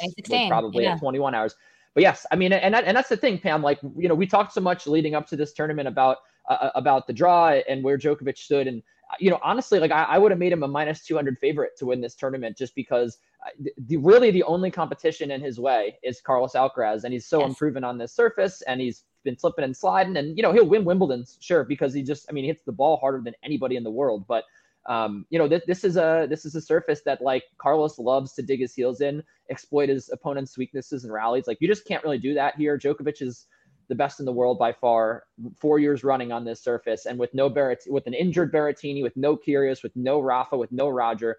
probably 0.48 0.84
yeah. 0.84 0.94
at 0.94 1.00
21 1.00 1.34
hours 1.34 1.56
but 1.94 2.02
yes, 2.02 2.26
I 2.32 2.36
mean, 2.36 2.54
and 2.54 2.74
that, 2.74 2.86
and 2.86 2.96
that's 2.96 3.10
the 3.10 3.18
thing, 3.18 3.40
Pam. 3.40 3.62
Like 3.62 3.80
you 3.98 4.08
know, 4.08 4.16
we 4.16 4.28
talked 4.28 4.54
so 4.54 4.62
much 4.62 4.88
leading 4.88 5.16
up 5.16 5.28
to 5.28 5.36
this 5.36 5.54
tournament 5.54 5.88
about 5.88 6.18
uh, 6.50 6.54
uh 6.54 6.72
about 6.76 7.08
the 7.08 7.14
draw 7.14 7.50
and 7.68 7.84
where 7.84 7.98
Djokovic 7.98 8.38
stood, 8.38 8.68
and 8.68 8.82
uh, 9.10 9.16
you 9.20 9.30
know, 9.30 9.40
honestly, 9.44 9.80
like 9.80 9.92
I, 9.92 10.04
I 10.04 10.18
would 10.18 10.32
have 10.32 10.40
made 10.40 10.52
him 10.52 10.64
a 10.64 10.68
minus 10.68 11.06
200 11.06 11.38
favorite 11.40 11.78
to 11.78 11.86
win 11.86 12.02
this 12.02 12.16
tournament 12.16 12.58
just 12.58 12.76
because 12.76 13.18
uh, 13.46 13.50
the, 13.88 13.98
really 13.98 14.32
the 14.32 14.44
only 14.44 14.70
competition 14.72 15.32
in 15.32 15.42
his 15.42 15.60
way 15.60 15.98
is 16.04 16.22
Carlos 16.22 16.54
Alcaraz, 16.54 17.04
and 17.04 17.14
he's 17.14 17.26
so 17.26 17.40
yes. 17.40 17.50
unproven 17.50 17.84
on 17.84 17.98
this 17.98 18.14
surface, 18.14 18.62
and 18.64 18.82
he's 18.82 19.04
been 19.24 19.38
slipping 19.38 19.66
and 19.66 19.76
sliding, 19.76 20.18
and 20.18 20.38
you 20.38 20.44
know, 20.44 20.52
he'll 20.52 20.66
win 20.66 20.86
Wimbledon, 20.86 21.26
sure, 21.40 21.64
because 21.64 21.94
he 21.94 22.02
just, 22.02 22.26
I 22.30 22.34
mean, 22.34 22.44
he 22.44 22.50
hits 22.50 22.64
the 22.66 22.72
ball 22.72 22.98
harder 22.98 23.22
than 23.22 23.34
anybody 23.44 23.76
in 23.76 23.84
the 23.84 23.92
world, 23.92 24.26
but 24.28 24.44
um, 24.88 25.26
you 25.30 25.38
know, 25.38 25.48
th- 25.48 25.66
this 25.68 25.84
is 25.84 25.98
a 25.98 26.28
this 26.30 26.46
is 26.46 26.56
a 26.56 26.62
surface 26.62 27.02
that 27.06 27.22
like 27.22 27.44
Carlos 27.58 28.00
loves 28.00 28.34
to 28.34 28.42
dig 28.42 28.62
his 28.62 28.74
heels 28.74 29.02
in, 29.02 29.22
exploit 29.50 29.90
his 29.90 30.10
opponent's 30.12 30.58
weaknesses 30.58 31.04
and 31.04 31.12
rallies. 31.12 31.48
Like 31.48 31.58
you 31.60 31.68
just 31.68 31.86
can't 31.86 32.04
really 32.04 32.18
do 32.18 32.34
that 32.36 32.56
here. 32.56 32.78
Djokovic 32.78 33.22
is 33.22 33.48
the 33.90 33.96
best 33.96 34.20
in 34.20 34.26
the 34.26 34.32
world 34.32 34.60
by 34.60 34.74
far, 34.74 35.24
four 35.60 35.80
years 35.80 36.04
running 36.04 36.32
on 36.32 36.46
this 36.46 36.62
surface, 36.62 37.06
and 37.06 37.18
with 37.20 37.34
no 37.34 37.50
Barrett, 37.50 37.84
with 37.88 38.08
an 38.08 38.14
injured 38.14 38.52
Berrettini, 38.52 39.02
with 39.02 39.16
no 39.16 39.36
Kyrgios, 39.36 39.84
with 39.84 39.96
no 39.96 40.20
Rafa, 40.20 40.58
with 40.58 40.72
no 40.72 40.90
Roger, 40.90 41.38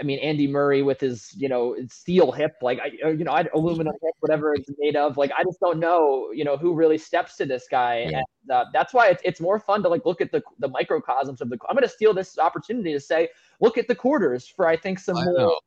I 0.00 0.02
mean, 0.02 0.18
Andy 0.18 0.46
Murray 0.46 0.82
with 0.82 1.00
his, 1.00 1.32
you 1.36 1.48
know, 1.48 1.76
steel 1.88 2.32
hip, 2.32 2.56
like, 2.62 2.80
I, 2.80 3.08
you 3.10 3.24
know, 3.24 3.32
I'd 3.32 3.48
aluminum 3.54 3.92
hip, 4.02 4.14
whatever 4.20 4.54
it's 4.54 4.68
made 4.78 4.96
of. 4.96 5.16
Like, 5.16 5.30
I 5.38 5.44
just 5.44 5.60
don't 5.60 5.78
know, 5.78 6.30
you 6.32 6.44
know, 6.44 6.56
who 6.56 6.74
really 6.74 6.98
steps 6.98 7.36
to 7.36 7.46
this 7.46 7.66
guy. 7.70 8.08
Yeah. 8.10 8.18
And 8.18 8.50
uh, 8.50 8.64
that's 8.72 8.92
why 8.92 9.08
it's, 9.08 9.22
it's 9.24 9.40
more 9.40 9.58
fun 9.58 9.82
to 9.82 9.88
like 9.88 10.04
look 10.04 10.20
at 10.20 10.32
the, 10.32 10.42
the 10.58 10.68
microcosms 10.68 11.40
of 11.40 11.48
the. 11.48 11.58
I'm 11.68 11.76
going 11.76 11.86
to 11.86 11.88
steal 11.88 12.12
this 12.12 12.38
opportunity 12.38 12.92
to 12.92 13.00
say, 13.00 13.28
look 13.60 13.78
at 13.78 13.86
the 13.86 13.94
quarters 13.94 14.48
for, 14.48 14.66
I 14.66 14.76
think, 14.76 14.98
some 14.98 15.16
I 15.16 15.24
more, 15.26 15.58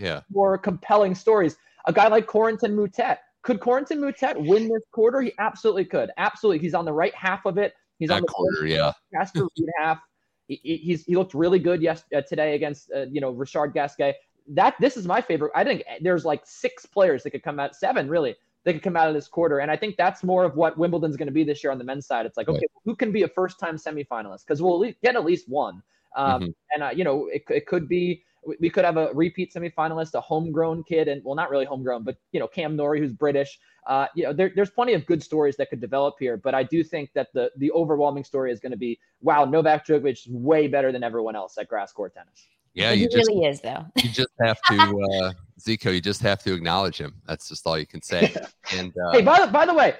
yeah. 0.00 0.20
more 0.32 0.58
compelling 0.58 1.14
stories. 1.14 1.56
A 1.86 1.92
guy 1.92 2.08
like 2.08 2.26
Corentin 2.26 2.74
Moutet. 2.74 3.18
Could 3.42 3.60
Corentin 3.60 3.98
Moutet 3.98 4.36
win 4.36 4.68
this 4.68 4.82
quarter? 4.90 5.20
He 5.20 5.32
absolutely 5.38 5.84
could. 5.84 6.10
Absolutely. 6.16 6.58
He's 6.58 6.74
on 6.74 6.84
the 6.84 6.92
right 6.92 7.14
half 7.14 7.46
of 7.46 7.58
it. 7.58 7.74
He's 7.98 8.08
that 8.08 8.16
on 8.16 8.22
the 8.22 8.28
quarter, 8.28 8.66
yeah. 8.66 8.92
Casper 9.14 9.46
half. 9.78 10.00
He, 10.48 10.60
he's 10.62 11.04
he 11.04 11.16
looked 11.16 11.34
really 11.34 11.58
good 11.58 11.82
yes 11.82 12.04
uh, 12.14 12.22
today 12.22 12.54
against 12.54 12.90
uh, 12.92 13.06
you 13.10 13.20
know 13.20 13.30
Richard 13.30 13.68
Gasquet. 13.74 14.14
That 14.48 14.76
this 14.80 14.96
is 14.96 15.06
my 15.06 15.20
favorite. 15.20 15.52
I 15.54 15.64
think 15.64 15.82
there's 16.00 16.24
like 16.24 16.42
six 16.44 16.86
players 16.86 17.22
that 17.24 17.30
could 17.30 17.42
come 17.42 17.58
out, 17.58 17.74
seven 17.74 18.08
really, 18.08 18.36
that 18.64 18.74
could 18.74 18.82
come 18.82 18.96
out 18.96 19.08
of 19.08 19.14
this 19.14 19.26
quarter, 19.26 19.58
and 19.58 19.70
I 19.70 19.76
think 19.76 19.96
that's 19.96 20.22
more 20.22 20.44
of 20.44 20.54
what 20.56 20.78
Wimbledon's 20.78 21.16
going 21.16 21.26
to 21.26 21.32
be 21.32 21.44
this 21.44 21.64
year 21.64 21.72
on 21.72 21.78
the 21.78 21.84
men's 21.84 22.06
side. 22.06 22.26
It's 22.26 22.36
like 22.36 22.48
okay, 22.48 22.58
right. 22.58 22.82
who 22.84 22.94
can 22.94 23.10
be 23.10 23.22
a 23.22 23.28
first 23.28 23.58
time 23.58 23.76
semifinalist? 23.76 24.46
Because 24.46 24.62
we'll 24.62 24.92
get 25.02 25.16
at 25.16 25.24
least 25.24 25.48
one. 25.48 25.82
Um, 26.16 26.42
mm-hmm. 26.42 26.50
And 26.74 26.82
uh, 26.82 26.90
you 26.94 27.04
know, 27.04 27.28
it, 27.32 27.42
it 27.48 27.66
could 27.66 27.88
be 27.88 28.22
we 28.60 28.70
could 28.70 28.84
have 28.84 28.96
a 28.96 29.10
repeat 29.12 29.52
semifinalist, 29.52 30.14
a 30.14 30.20
homegrown 30.20 30.84
kid, 30.84 31.08
and 31.08 31.22
well, 31.24 31.34
not 31.34 31.50
really 31.50 31.64
homegrown, 31.64 32.04
but 32.04 32.16
you 32.32 32.40
know, 32.40 32.46
Cam 32.46 32.76
Norrie, 32.76 33.00
who's 33.00 33.12
British. 33.12 33.58
Uh, 33.86 34.06
you 34.14 34.24
know, 34.24 34.32
there, 34.32 34.50
there's 34.54 34.70
plenty 34.70 34.94
of 34.94 35.06
good 35.06 35.22
stories 35.22 35.56
that 35.56 35.70
could 35.70 35.80
develop 35.80 36.16
here, 36.18 36.36
but 36.36 36.54
I 36.54 36.62
do 36.62 36.82
think 36.82 37.10
that 37.14 37.28
the 37.34 37.50
the 37.56 37.70
overwhelming 37.72 38.24
story 38.24 38.52
is 38.52 38.60
going 38.60 38.72
to 38.72 38.78
be, 38.78 38.98
wow, 39.20 39.44
Novak 39.44 39.86
Djokovic 39.86 40.12
is 40.12 40.26
way 40.28 40.66
better 40.66 40.92
than 40.92 41.02
everyone 41.02 41.36
else 41.36 41.56
at 41.58 41.68
grass 41.68 41.92
court 41.92 42.14
tennis. 42.14 42.48
Yeah, 42.74 42.92
he 42.92 43.08
just, 43.08 43.28
really 43.28 43.46
is, 43.46 43.62
though. 43.62 43.86
you 43.96 44.10
just 44.10 44.28
have 44.42 44.60
to, 44.68 44.74
uh, 45.24 45.32
Zico. 45.58 45.94
You 45.94 46.00
just 46.02 46.20
have 46.20 46.42
to 46.42 46.52
acknowledge 46.52 46.98
him. 46.98 47.14
That's 47.26 47.48
just 47.48 47.66
all 47.66 47.78
you 47.78 47.86
can 47.86 48.02
say. 48.02 48.34
And 48.76 48.92
uh, 48.98 49.12
hey, 49.12 49.22
by 49.22 49.38
the 49.38 49.46
by 49.46 49.64
the 49.64 49.72
way, 49.72 49.94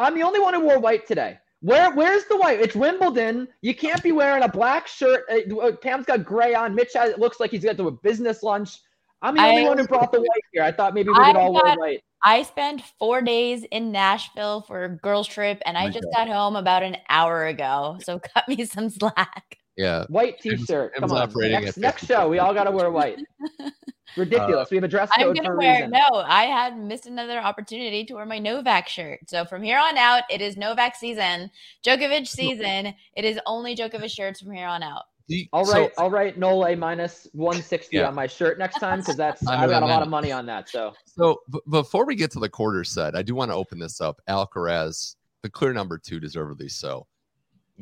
I'm 0.00 0.14
the 0.14 0.22
only 0.22 0.40
one 0.40 0.54
who 0.54 0.60
wore 0.60 0.78
white 0.78 1.06
today. 1.06 1.38
Where 1.62 1.92
where's 1.92 2.24
the 2.24 2.36
white? 2.36 2.60
It's 2.60 2.74
Wimbledon. 2.74 3.46
You 3.60 3.74
can't 3.74 4.02
be 4.02 4.10
wearing 4.10 4.42
a 4.42 4.48
black 4.48 4.88
shirt. 4.88 5.24
Uh, 5.30 5.56
uh, 5.56 5.72
Pam's 5.76 6.04
got 6.06 6.24
gray 6.24 6.54
on. 6.54 6.74
Mitch 6.74 6.92
has, 6.94 7.10
it 7.10 7.20
looks 7.20 7.38
like 7.38 7.52
he's 7.52 7.64
got 7.64 7.76
to 7.76 7.86
a 7.86 7.92
business 7.92 8.42
lunch. 8.42 8.78
I'm 9.22 9.36
the 9.36 9.42
only 9.42 9.68
one 9.68 9.78
who 9.78 9.86
brought 9.86 10.10
the 10.10 10.20
white 10.20 10.42
here. 10.52 10.64
I 10.64 10.72
thought 10.72 10.92
maybe 10.92 11.10
we 11.10 11.14
could 11.14 11.36
all 11.36 11.52
wear 11.52 11.76
white. 11.76 12.02
I 12.24 12.42
spent 12.42 12.82
four 12.98 13.22
days 13.22 13.64
in 13.70 13.92
Nashville 13.92 14.62
for 14.62 14.84
a 14.84 14.88
girls' 14.88 15.28
trip, 15.28 15.62
and 15.64 15.78
I 15.78 15.88
just 15.88 16.06
got 16.14 16.28
home 16.28 16.56
about 16.56 16.82
an 16.82 16.96
hour 17.08 17.46
ago. 17.46 17.98
So 18.02 18.18
cut 18.34 18.48
me 18.48 18.64
some 18.64 18.90
slack. 18.90 19.58
Yeah, 19.76 20.04
white 20.08 20.40
T-shirt. 20.40 20.94
Come 20.96 21.12
on, 21.12 21.32
next, 21.36 21.78
next 21.78 22.06
show 22.06 22.28
we 22.28 22.40
all 22.40 22.52
got 22.52 22.64
to 22.64 22.72
wear 22.72 22.90
white. 22.90 23.18
Ridiculous. 24.16 24.66
Uh, 24.66 24.68
we 24.70 24.76
have 24.76 24.84
a 24.84 24.88
dress 24.88 25.10
code 25.16 25.26
I'm 25.28 25.34
gonna 25.44 25.56
wear, 25.56 25.88
No, 25.88 26.00
I 26.26 26.44
had 26.44 26.78
missed 26.78 27.06
another 27.06 27.38
opportunity 27.38 28.04
to 28.04 28.14
wear 28.14 28.26
my 28.26 28.38
Novak 28.38 28.88
shirt. 28.88 29.20
So 29.28 29.44
from 29.44 29.62
here 29.62 29.78
on 29.78 29.96
out, 29.96 30.22
it 30.30 30.40
is 30.40 30.56
Novak 30.56 30.96
season, 30.96 31.50
Djokovic 31.84 32.26
season. 32.26 32.94
It 33.16 33.24
is 33.24 33.38
only 33.46 33.74
Djokovic 33.76 34.10
shirts 34.10 34.40
from 34.40 34.52
here 34.52 34.66
on 34.66 34.82
out. 34.82 35.04
You- 35.28 35.46
I'll 35.52 35.64
so- 35.64 35.72
write 35.82 35.92
I'll 35.98 36.10
write 36.10 36.36
Nole 36.38 36.74
minus 36.76 37.26
160 37.32 37.96
Yeah. 37.96 38.08
on 38.08 38.14
my 38.14 38.26
shirt 38.26 38.58
next 38.58 38.78
time 38.80 38.98
because 39.00 39.16
that's 39.16 39.46
I 39.46 39.62
I've 39.64 39.70
got 39.70 39.82
a 39.82 39.86
lot 39.86 40.02
of 40.02 40.08
money 40.08 40.32
on 40.32 40.46
that. 40.46 40.68
So 40.68 40.92
So 41.06 41.40
b- 41.50 41.60
before 41.70 42.04
we 42.04 42.14
get 42.16 42.30
to 42.32 42.40
the 42.40 42.48
quarter 42.48 42.84
set, 42.84 43.14
I 43.14 43.22
do 43.22 43.34
want 43.34 43.50
to 43.50 43.54
open 43.54 43.78
this 43.78 44.00
up. 44.00 44.20
Alcaraz, 44.28 45.14
the 45.42 45.48
clear 45.50 45.72
number 45.72 45.96
two, 45.96 46.20
deservedly 46.20 46.68
so. 46.68 47.06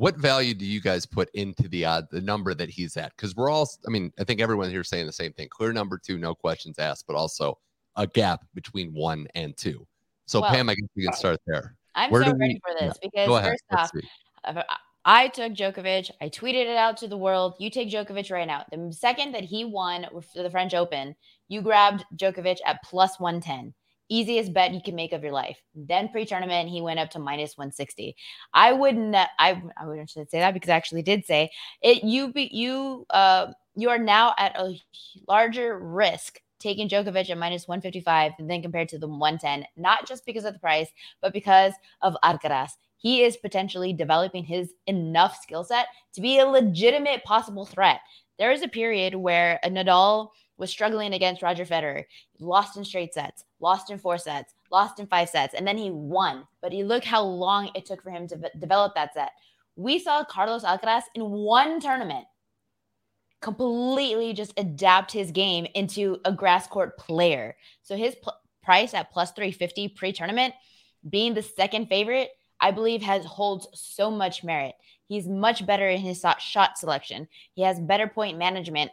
What 0.01 0.17
value 0.17 0.55
do 0.55 0.65
you 0.65 0.81
guys 0.81 1.05
put 1.05 1.29
into 1.35 1.69
the 1.69 1.85
odd, 1.85 2.07
the 2.11 2.23
number 2.23 2.55
that 2.55 2.71
he's 2.71 2.97
at? 2.97 3.15
Because 3.15 3.37
we're 3.37 3.51
all, 3.51 3.69
I 3.87 3.91
mean, 3.91 4.11
I 4.19 4.25
think 4.25 4.41
everyone 4.41 4.71
here 4.71 4.81
is 4.81 4.89
saying 4.89 5.05
the 5.05 5.13
same 5.13 5.35
thing. 5.35 5.49
Clear 5.51 5.75
number 5.75 5.99
two, 5.99 6.17
no 6.17 6.35
questions 6.35 6.79
asked, 6.79 7.07
but 7.07 7.17
also 7.17 7.59
a 7.97 8.07
gap 8.07 8.41
between 8.55 8.95
one 8.95 9.27
and 9.35 9.55
two. 9.59 9.87
So 10.25 10.41
Well, 10.41 10.53
Pam, 10.53 10.71
I 10.71 10.75
guess 10.75 10.89
we 10.97 11.03
can 11.03 11.13
uh, 11.13 11.17
start 11.17 11.39
there. 11.47 11.77
I'm 11.95 12.11
Where 12.11 12.25
so 12.25 12.31
do 12.31 12.39
we- 12.39 12.41
ready 12.41 12.61
for 12.67 12.75
this 12.81 12.97
because 13.03 13.29
Go 13.29 13.37
ahead. 13.37 13.53
first 13.71 13.95
off. 14.47 14.65
I- 15.05 15.29
took 15.29 15.53
Djokovic. 15.53 16.11
I 16.23 16.31
tweeted 16.31 16.65
it 16.65 16.79
out 16.79 16.97
to 16.97 17.07
the 17.07 17.19
world. 17.19 17.57
You 17.59 17.69
take 17.69 17.91
Djokovic 17.91 18.31
right 18.33 18.47
now. 18.47 18.65
The 18.73 18.91
second 18.95 19.33
that 19.33 19.45
he 19.45 19.67
won 19.67 20.07
for 20.33 20.43
the 20.43 20.49
French 20.49 20.73
Open, 20.73 21.15
you 21.49 21.61
grabbed 21.61 22.07
Djokovic 22.17 22.57
at 22.65 22.83
plus 22.85 23.21
110. 23.21 23.75
Easiest 24.11 24.53
bet 24.53 24.75
you 24.75 24.81
can 24.85 24.94
make 24.94 25.12
of 25.12 25.23
your 25.23 25.33
life. 25.33 25.59
Then 25.75 26.09
pre-tournament, 26.09 26.68
he 26.68 26.83
went 26.83 27.01
up 27.01 27.11
to 27.11 27.18
minus 27.18 27.57
160. 27.57 28.16
I 28.53 28.73
wouldn't. 28.73 29.14
I 29.14 29.62
I 29.77 29.87
wouldn't 29.87 30.11
say 30.11 30.27
that 30.33 30.53
because 30.53 30.68
I 30.68 30.75
actually 30.75 31.03
did 31.03 31.25
say 31.25 31.51
it. 31.81 32.05
You 32.05 32.33
be 32.33 32.51
you. 32.53 33.07
Uh, 33.11 33.53
you 33.77 33.88
are 33.88 33.99
now 33.99 34.35
at 34.37 34.59
a 34.59 34.75
larger 35.29 35.79
risk 35.79 36.40
taking 36.59 36.88
Djokovic 36.88 37.31
at 37.31 37.38
minus 37.38 37.66
155 37.66 38.33
than 38.38 38.61
compared 38.61 38.88
to 38.90 38.99
the 38.99 39.09
110. 39.09 39.64
Not 39.77 40.07
just 40.07 40.27
because 40.27 40.44
of 40.44 40.53
the 40.53 40.59
price, 40.59 40.88
but 41.23 41.33
because 41.33 41.73
of 42.03 42.16
Alcaraz 42.23 42.73
he 43.01 43.23
is 43.23 43.37
potentially 43.38 43.92
developing 43.92 44.44
his 44.44 44.75
enough 44.87 45.38
skill 45.42 45.64
set 45.64 45.87
to 46.12 46.20
be 46.20 46.38
a 46.38 46.46
legitimate 46.46 47.25
possible 47.25 47.64
threat. 47.64 48.01
There 48.38 48.53
is 48.53 48.62
a 48.62 48.68
period 48.68 49.14
where 49.14 49.59
a 49.64 49.70
Nadal 49.70 50.29
was 50.61 50.70
struggling 50.70 51.14
against 51.14 51.42
Roger 51.42 51.64
Federer, 51.64 52.05
lost 52.38 52.77
in 52.77 52.85
straight 52.85 53.14
sets, 53.14 53.44
lost 53.59 53.90
in 53.90 53.99
four 53.99 54.18
sets, 54.18 54.55
lost 54.70 55.01
in 55.01 55.07
five 55.07 55.31
sets, 55.31 55.55
and 55.55 55.66
then 55.66 55.79
he 55.79 55.90
won. 55.90 56.46
But 56.61 56.73
he 56.73 56.85
look 56.85 57.03
how 57.03 57.23
long 57.23 57.70
it 57.75 57.87
took 57.87 58.03
for 58.03 58.11
him 58.11 58.29
to 58.29 58.37
v- 58.37 58.49
develop 58.59 58.94
that 58.94 59.14
set. 59.14 59.33
We 59.75 59.99
saw 59.99 60.23
Carlos 60.23 60.62
Alcaraz 60.62 61.05
in 61.14 61.23
one 61.23 61.81
tournament 61.81 62.27
completely 63.40 64.35
just 64.35 64.53
adapt 64.59 65.11
his 65.11 65.31
game 65.31 65.66
into 65.75 66.18
a 66.27 66.33
grass 66.33 66.66
court 66.66 66.99
player. 66.99 67.57
So 67.83 67.96
his 67.96 68.14
pl- 68.14 68.35
price 68.62 68.92
at 68.92 69.11
plus 69.11 69.33
350 69.33 69.88
pre-tournament 69.88 70.55
being 71.09 71.33
the 71.33 71.42
second 71.42 71.88
favorite 71.88 72.29
I 72.61 72.70
believe 72.70 73.01
has 73.03 73.25
holds 73.25 73.66
so 73.73 74.11
much 74.11 74.44
merit. 74.44 74.75
He's 75.09 75.27
much 75.27 75.64
better 75.64 75.88
in 75.88 76.01
his 76.01 76.23
shot 76.38 76.79
selection. 76.79 77.27
He 77.55 77.62
has 77.62 77.81
better 77.81 78.07
point 78.07 78.38
management. 78.38 78.90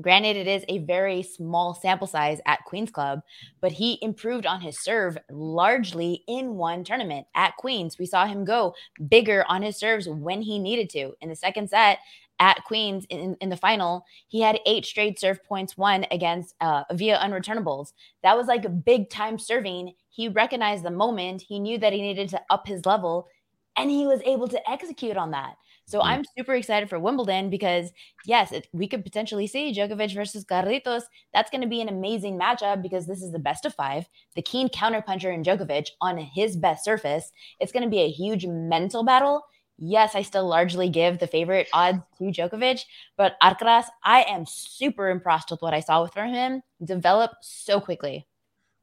Granted, 0.00 0.36
it 0.36 0.46
is 0.46 0.64
a 0.68 0.78
very 0.78 1.22
small 1.22 1.74
sample 1.74 2.06
size 2.06 2.40
at 2.46 2.64
Queens 2.64 2.90
Club, 2.90 3.22
but 3.60 3.72
he 3.72 3.98
improved 4.02 4.46
on 4.46 4.60
his 4.60 4.82
serve 4.82 5.18
largely 5.30 6.22
in 6.26 6.54
one 6.54 6.84
tournament 6.84 7.26
at 7.34 7.56
Queens. 7.56 7.98
We 7.98 8.06
saw 8.06 8.26
him 8.26 8.44
go 8.44 8.74
bigger 9.08 9.44
on 9.48 9.62
his 9.62 9.76
serves 9.76 10.08
when 10.08 10.42
he 10.42 10.58
needed 10.58 10.90
to. 10.90 11.12
In 11.20 11.28
the 11.28 11.36
second 11.36 11.70
set 11.70 11.98
at 12.38 12.64
Queens 12.64 13.04
in, 13.10 13.36
in 13.40 13.50
the 13.50 13.56
final, 13.56 14.04
he 14.28 14.40
had 14.40 14.60
eight 14.64 14.86
straight 14.86 15.20
serve 15.20 15.44
points 15.44 15.76
won 15.76 16.06
against 16.10 16.54
uh, 16.60 16.84
via 16.92 17.18
unreturnables. 17.18 17.92
That 18.22 18.36
was 18.36 18.46
like 18.46 18.64
a 18.64 18.70
big 18.70 19.10
time 19.10 19.38
serving. 19.38 19.94
He 20.08 20.28
recognized 20.28 20.84
the 20.84 20.90
moment. 20.90 21.42
He 21.42 21.58
knew 21.58 21.78
that 21.78 21.92
he 21.92 22.00
needed 22.00 22.30
to 22.30 22.40
up 22.48 22.66
his 22.66 22.86
level, 22.86 23.28
and 23.76 23.90
he 23.90 24.06
was 24.06 24.20
able 24.24 24.48
to 24.48 24.70
execute 24.70 25.16
on 25.16 25.32
that. 25.32 25.56
So. 25.90 26.02
I'm 26.02 26.24
super 26.38 26.54
excited 26.54 26.88
for 26.88 26.98
Wimbledon 26.98 27.50
because 27.50 27.90
yes, 28.24 28.52
it, 28.52 28.68
we 28.72 28.86
could 28.86 29.02
potentially 29.02 29.46
see 29.46 29.72
Djokovic 29.72 30.14
versus 30.14 30.44
Carlitos. 30.44 31.02
That's 31.34 31.50
going 31.50 31.62
to 31.62 31.66
be 31.66 31.80
an 31.80 31.88
amazing 31.88 32.38
matchup 32.38 32.80
because 32.80 33.06
this 33.06 33.22
is 33.22 33.32
the 33.32 33.38
best 33.38 33.64
of 33.64 33.74
five. 33.74 34.08
The 34.36 34.42
keen 34.42 34.68
counterpuncher 34.68 35.34
in 35.34 35.42
Djokovic 35.42 35.88
on 36.00 36.18
his 36.18 36.56
best 36.56 36.84
surface. 36.84 37.32
It's 37.58 37.72
going 37.72 37.82
to 37.82 37.90
be 37.90 38.00
a 38.00 38.10
huge 38.10 38.46
mental 38.46 39.02
battle. 39.04 39.42
Yes, 39.78 40.14
I 40.14 40.22
still 40.22 40.46
largely 40.46 40.88
give 40.90 41.18
the 41.18 41.26
favorite 41.26 41.68
odds 41.72 41.98
to 42.18 42.24
Djokovic, 42.24 42.84
but 43.16 43.36
Alcaraz, 43.42 43.86
I 44.04 44.22
am 44.24 44.44
super 44.46 45.08
impressed 45.08 45.50
with 45.50 45.62
what 45.62 45.72
I 45.72 45.80
saw 45.80 46.06
from 46.06 46.28
him 46.28 46.62
develop 46.84 47.32
so 47.40 47.80
quickly. 47.80 48.26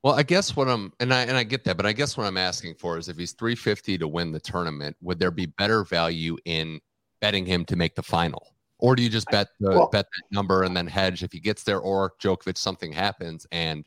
Well, 0.03 0.15
I 0.15 0.23
guess 0.23 0.55
what 0.55 0.67
I'm 0.67 0.93
and 0.99 1.13
I 1.13 1.21
and 1.23 1.37
I 1.37 1.43
get 1.43 1.63
that, 1.65 1.77
but 1.77 1.85
I 1.85 1.93
guess 1.93 2.17
what 2.17 2.25
I'm 2.25 2.37
asking 2.37 2.75
for 2.75 2.97
is 2.97 3.09
if 3.09 3.17
he's 3.17 3.33
350 3.33 3.97
to 3.97 4.07
win 4.07 4.31
the 4.31 4.39
tournament, 4.39 4.95
would 5.01 5.19
there 5.19 5.31
be 5.31 5.47
better 5.47 5.83
value 5.83 6.37
in 6.45 6.79
betting 7.21 7.45
him 7.45 7.65
to 7.65 7.75
make 7.75 7.95
the 7.95 8.03
final? 8.03 8.53
Or 8.79 8.95
do 8.95 9.01
you 9.01 9.09
just 9.09 9.27
bet 9.31 9.47
the 9.59 9.69
Well- 9.71 9.89
bet 9.89 10.05
that 10.05 10.35
number 10.35 10.63
and 10.63 10.75
then 10.77 10.87
hedge 10.87 11.23
if 11.23 11.31
he 11.31 11.39
gets 11.39 11.63
there 11.63 11.79
or 11.79 12.13
Djokovic 12.21 12.57
something 12.57 12.91
happens 12.91 13.47
and 13.51 13.83